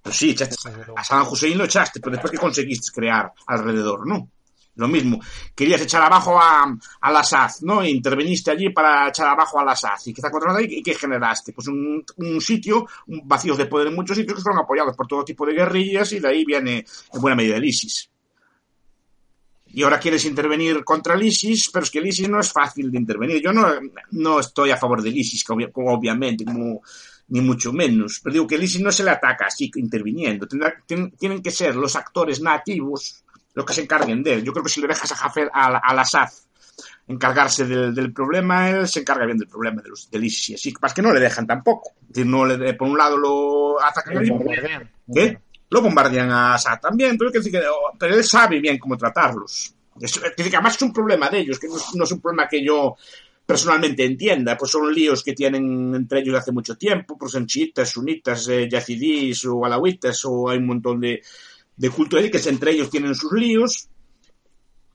Pues 0.00 0.16
sí, 0.16 0.30
echaste, 0.30 0.56
a 0.96 1.04
Saddam 1.04 1.28
Hussein 1.30 1.58
lo 1.58 1.64
echaste, 1.64 2.00
pero 2.00 2.12
después 2.12 2.32
que 2.32 2.38
conseguiste 2.38 2.90
crear 2.92 3.32
alrededor, 3.46 4.06
¿no? 4.06 4.28
Lo 4.74 4.88
mismo, 4.88 5.20
querías 5.54 5.82
echar 5.82 6.02
abajo 6.02 6.40
a, 6.40 6.64
a 6.64 7.18
Assad, 7.18 7.50
¿no? 7.60 7.82
E 7.82 7.90
interveniste 7.90 8.50
allí 8.50 8.70
para 8.70 9.08
echar 9.08 9.28
abajo 9.28 9.60
a 9.60 9.70
Assad. 9.70 9.98
¿Y 10.06 10.14
qué, 10.14 10.22
y 10.70 10.82
qué 10.82 10.94
generaste? 10.94 11.52
Pues 11.52 11.68
un, 11.68 12.02
un 12.16 12.40
sitio, 12.40 12.86
un 13.08 13.20
vacíos 13.28 13.58
de 13.58 13.66
poder 13.66 13.88
en 13.88 13.94
muchos 13.94 14.16
sitios 14.16 14.36
que 14.36 14.42
fueron 14.42 14.62
apoyados 14.62 14.96
por 14.96 15.06
todo 15.06 15.24
tipo 15.24 15.44
de 15.44 15.52
guerrillas 15.52 16.10
y 16.12 16.20
de 16.20 16.28
ahí 16.28 16.44
viene 16.46 16.86
en 17.12 17.20
buena 17.20 17.36
medida 17.36 17.56
el 17.56 17.64
ISIS 17.66 18.11
y 19.74 19.82
ahora 19.82 19.98
quieres 19.98 20.24
intervenir 20.24 20.84
contra 20.84 21.14
el 21.14 21.22
ISIS, 21.22 21.70
pero 21.72 21.84
es 21.84 21.90
que 21.90 21.98
el 21.98 22.06
ISIS 22.06 22.28
no 22.28 22.40
es 22.40 22.52
fácil 22.52 22.90
de 22.90 22.98
intervenir. 22.98 23.42
Yo 23.42 23.52
no, 23.52 23.66
no 24.10 24.40
estoy 24.40 24.70
a 24.70 24.76
favor 24.76 25.02
del 25.02 25.16
ISIS, 25.16 25.44
obviamente, 25.48 26.44
como, 26.44 26.82
ni 27.28 27.40
mucho 27.40 27.72
menos, 27.72 28.20
pero 28.22 28.34
digo 28.34 28.46
que 28.46 28.56
el 28.56 28.64
ISIS 28.64 28.82
no 28.82 28.92
se 28.92 29.02
le 29.02 29.10
ataca 29.10 29.46
así, 29.46 29.70
interviniendo. 29.76 30.46
Tendrá, 30.46 30.74
tienen 30.86 31.42
que 31.42 31.50
ser 31.50 31.74
los 31.74 31.96
actores 31.96 32.40
nativos 32.40 33.24
los 33.54 33.66
que 33.66 33.72
se 33.72 33.82
encarguen 33.82 34.22
de 34.22 34.34
él. 34.34 34.44
Yo 34.44 34.52
creo 34.52 34.64
que 34.64 34.70
si 34.70 34.80
le 34.80 34.88
dejas 34.88 35.12
a 35.12 35.16
Jafar, 35.16 35.50
al, 35.52 35.80
al 35.82 35.98
Assad 35.98 36.28
encargarse 37.08 37.66
del, 37.66 37.94
del, 37.94 38.12
problema, 38.12 38.70
él 38.70 38.88
se 38.88 39.00
encarga 39.00 39.26
bien 39.26 39.36
del 39.38 39.48
problema 39.48 39.82
de 39.82 39.90
los, 39.90 40.10
del 40.10 40.24
ISIS. 40.24 40.56
Así 40.56 40.72
que, 40.72 40.80
que 40.94 41.02
no 41.02 41.12
le 41.12 41.20
dejan 41.20 41.46
tampoco. 41.46 41.92
Es 42.02 42.08
decir, 42.08 42.26
no 42.26 42.44
le, 42.44 42.74
por 42.74 42.88
un 42.88 42.98
lado 42.98 43.16
lo 43.16 43.82
atacan. 43.82 44.22
¿Qué? 45.12 45.38
Lo 45.72 45.80
bombardean 45.80 46.30
a 46.30 46.54
Assad 46.54 46.78
también, 46.80 47.16
pero, 47.16 47.32
que, 47.32 47.40
pero 47.98 48.14
él 48.14 48.24
sabe 48.24 48.60
bien 48.60 48.78
cómo 48.78 48.98
tratarlos. 48.98 49.74
Es, 49.98 50.20
además 50.36 50.76
es 50.76 50.82
un 50.82 50.92
problema 50.92 51.30
de 51.30 51.40
ellos, 51.40 51.58
que 51.58 51.66
no, 51.66 52.04
es 52.04 52.12
un 52.12 52.20
problema 52.20 52.46
que 52.46 52.62
yo 52.62 52.96
personalmente 53.46 54.04
entienda, 54.04 54.56
pues 54.56 54.70
son 54.70 54.92
líos 54.92 55.22
que 55.22 55.32
tienen 55.32 55.94
entre 55.94 56.20
ellos 56.20 56.36
hace 56.36 56.52
mucho 56.52 56.76
tiempo, 56.76 57.16
pues 57.16 57.32
son 57.32 57.46
chiitas, 57.46 57.88
sunitas, 57.88 58.48
eh, 58.48 58.68
yazidís 58.70 59.46
o 59.46 59.64
alawitas, 59.64 60.22
o 60.26 60.50
hay 60.50 60.58
un 60.58 60.66
montón 60.66 61.00
de, 61.00 61.22
de 61.74 61.90
cultos 61.90 62.20
que 62.30 62.48
entre 62.50 62.72
ellos 62.72 62.90
tienen 62.90 63.14
sus 63.14 63.32
líos, 63.32 63.88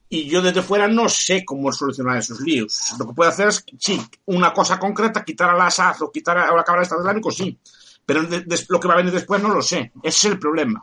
y 0.09 0.29
yo 0.29 0.43
desde 0.43 0.61
fuera 0.61 0.87
no 0.87 1.09
sé 1.09 1.43
cómo 1.43 1.71
solucionar 1.71 2.17
esos 2.17 2.39
líos. 2.39 2.93
Lo 2.99 3.07
que 3.07 3.13
puedo 3.13 3.29
hacer 3.29 3.47
es, 3.47 3.65
sí, 3.79 3.99
una 4.25 4.53
cosa 4.53 4.79
concreta, 4.79 5.25
quitar 5.25 5.49
al 5.49 5.61
Assad 5.61 6.01
o 6.01 6.11
quitar 6.11 6.37
a 6.37 6.55
la 6.55 6.63
Cámara 6.63 6.81
del 6.81 6.83
Estado 6.83 7.01
Islámico, 7.01 7.31
sí, 7.31 7.57
pero 8.07 8.21
lo 8.21 8.79
que 8.79 8.87
va 8.87 8.93
a 8.93 8.97
venir 8.97 9.11
después 9.11 9.43
no 9.43 9.53
lo 9.53 9.61
sé. 9.61 9.91
Ese 10.01 10.27
es 10.27 10.31
el 10.31 10.39
problema. 10.39 10.81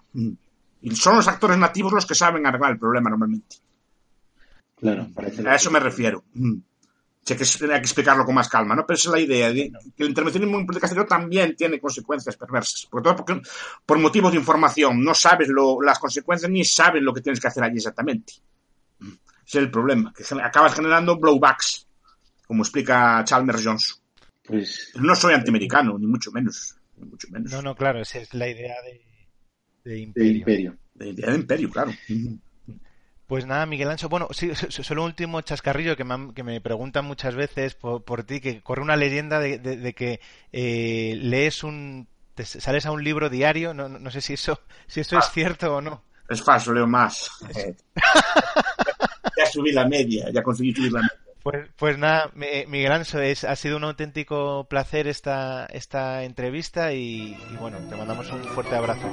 Y 0.82 0.94
son 0.94 1.16
los 1.16 1.26
actores 1.26 1.56
nativos 1.56 1.94
los 1.94 2.04
que 2.04 2.14
saben 2.14 2.46
arreglar 2.46 2.72
el 2.72 2.78
problema 2.78 3.08
normalmente. 3.08 3.56
Claro, 4.76 5.08
parece 5.14 5.48
a 5.48 5.54
eso 5.54 5.70
me 5.70 5.80
refiero. 5.80 6.22
Sé 7.22 7.34
que 7.34 7.46
tenía 7.58 7.76
que 7.76 7.86
explicarlo 7.86 8.26
con 8.26 8.34
más 8.34 8.50
calma, 8.50 8.76
¿no? 8.76 8.84
Pero 8.86 8.96
esa 8.96 9.08
es 9.08 9.12
la 9.14 9.20
idea, 9.20 9.48
de 9.48 9.72
que 9.96 10.02
el 10.02 10.10
intervencionismo 10.10 10.58
en 10.58 10.66
política 10.66 10.86
exterior 10.86 11.08
también 11.08 11.56
tiene 11.56 11.80
consecuencias 11.80 12.36
perversas. 12.36 12.86
Por 12.90 13.02
todo 13.02 13.16
porque, 13.16 13.40
por 13.86 13.98
motivos 13.98 14.32
de 14.32 14.38
información, 14.38 15.02
no 15.02 15.14
sabes 15.14 15.48
lo, 15.48 15.80
las 15.80 15.98
consecuencias 15.98 16.50
ni 16.50 16.62
sabes 16.62 17.02
lo 17.02 17.14
que 17.14 17.22
tienes 17.22 17.40
que 17.40 17.48
hacer 17.48 17.64
allí 17.64 17.76
exactamente. 17.76 18.34
Ese 19.00 19.08
es 19.46 19.54
el 19.54 19.70
problema, 19.70 20.12
que 20.12 20.24
acabas 20.42 20.74
generando 20.74 21.18
blowbacks, 21.18 21.86
como 22.46 22.62
explica 22.62 23.24
Chalmers 23.24 23.64
Johnson. 23.64 23.98
Pues... 24.46 24.92
No 24.96 25.16
soy 25.16 25.32
antiamericano, 25.32 25.98
ni 25.98 26.06
mucho 26.06 26.30
menos 26.30 26.76
mucho 27.04 27.28
menos. 27.30 27.52
No, 27.52 27.62
no, 27.62 27.74
claro, 27.74 28.00
esa 28.00 28.18
es 28.18 28.32
la 28.34 28.48
idea 28.48 28.74
de, 28.82 29.04
de 29.84 29.98
imperio. 29.98 30.32
De 30.32 30.38
imperio. 30.38 30.78
De 30.94 31.08
idea 31.08 31.30
de 31.30 31.36
imperio, 31.36 31.70
claro. 31.70 31.92
Pues 33.26 33.46
nada, 33.46 33.66
Miguel 33.66 33.90
Ancho, 33.90 34.08
bueno, 34.08 34.28
sí, 34.32 34.52
solo 34.54 35.02
un 35.02 35.06
último 35.08 35.40
chascarrillo 35.40 35.96
que 35.96 36.04
me, 36.04 36.34
que 36.34 36.42
me 36.42 36.60
preguntan 36.60 37.04
muchas 37.04 37.34
veces 37.34 37.74
por, 37.74 38.04
por, 38.04 38.24
ti, 38.24 38.40
que 38.40 38.60
corre 38.60 38.82
una 38.82 38.96
leyenda 38.96 39.40
de, 39.40 39.58
de, 39.58 39.76
de 39.76 39.94
que 39.94 40.20
eh, 40.52 41.16
lees 41.20 41.64
un, 41.64 42.06
te 42.34 42.44
sales 42.44 42.84
a 42.86 42.90
un 42.90 43.02
libro 43.02 43.30
diario, 43.30 43.72
no, 43.74 43.88
no, 43.88 43.98
no 43.98 44.10
sé 44.10 44.20
si 44.20 44.34
eso, 44.34 44.60
si 44.86 45.00
eso 45.00 45.16
ah, 45.16 45.20
es 45.20 45.30
cierto 45.32 45.76
o 45.76 45.80
no. 45.80 46.02
Es 46.28 46.42
falso, 46.42 46.72
leo 46.72 46.86
más. 46.86 47.30
ya 49.36 49.46
subí 49.46 49.72
la 49.72 49.86
media, 49.86 50.30
ya 50.30 50.42
conseguí 50.42 50.74
subir 50.74 50.92
la 50.92 51.00
media. 51.00 51.23
Pues, 51.44 51.68
pues 51.76 51.98
nada, 51.98 52.30
Miguel 52.34 52.90
Anso, 52.90 53.20
es, 53.20 53.44
ha 53.44 53.54
sido 53.54 53.76
un 53.76 53.84
auténtico 53.84 54.66
placer 54.66 55.06
esta, 55.06 55.66
esta 55.66 56.24
entrevista 56.24 56.94
y, 56.94 57.36
y 57.52 57.56
bueno, 57.60 57.76
te 57.86 57.96
mandamos 57.96 58.32
un 58.32 58.42
fuerte 58.44 58.74
abrazo. 58.74 59.06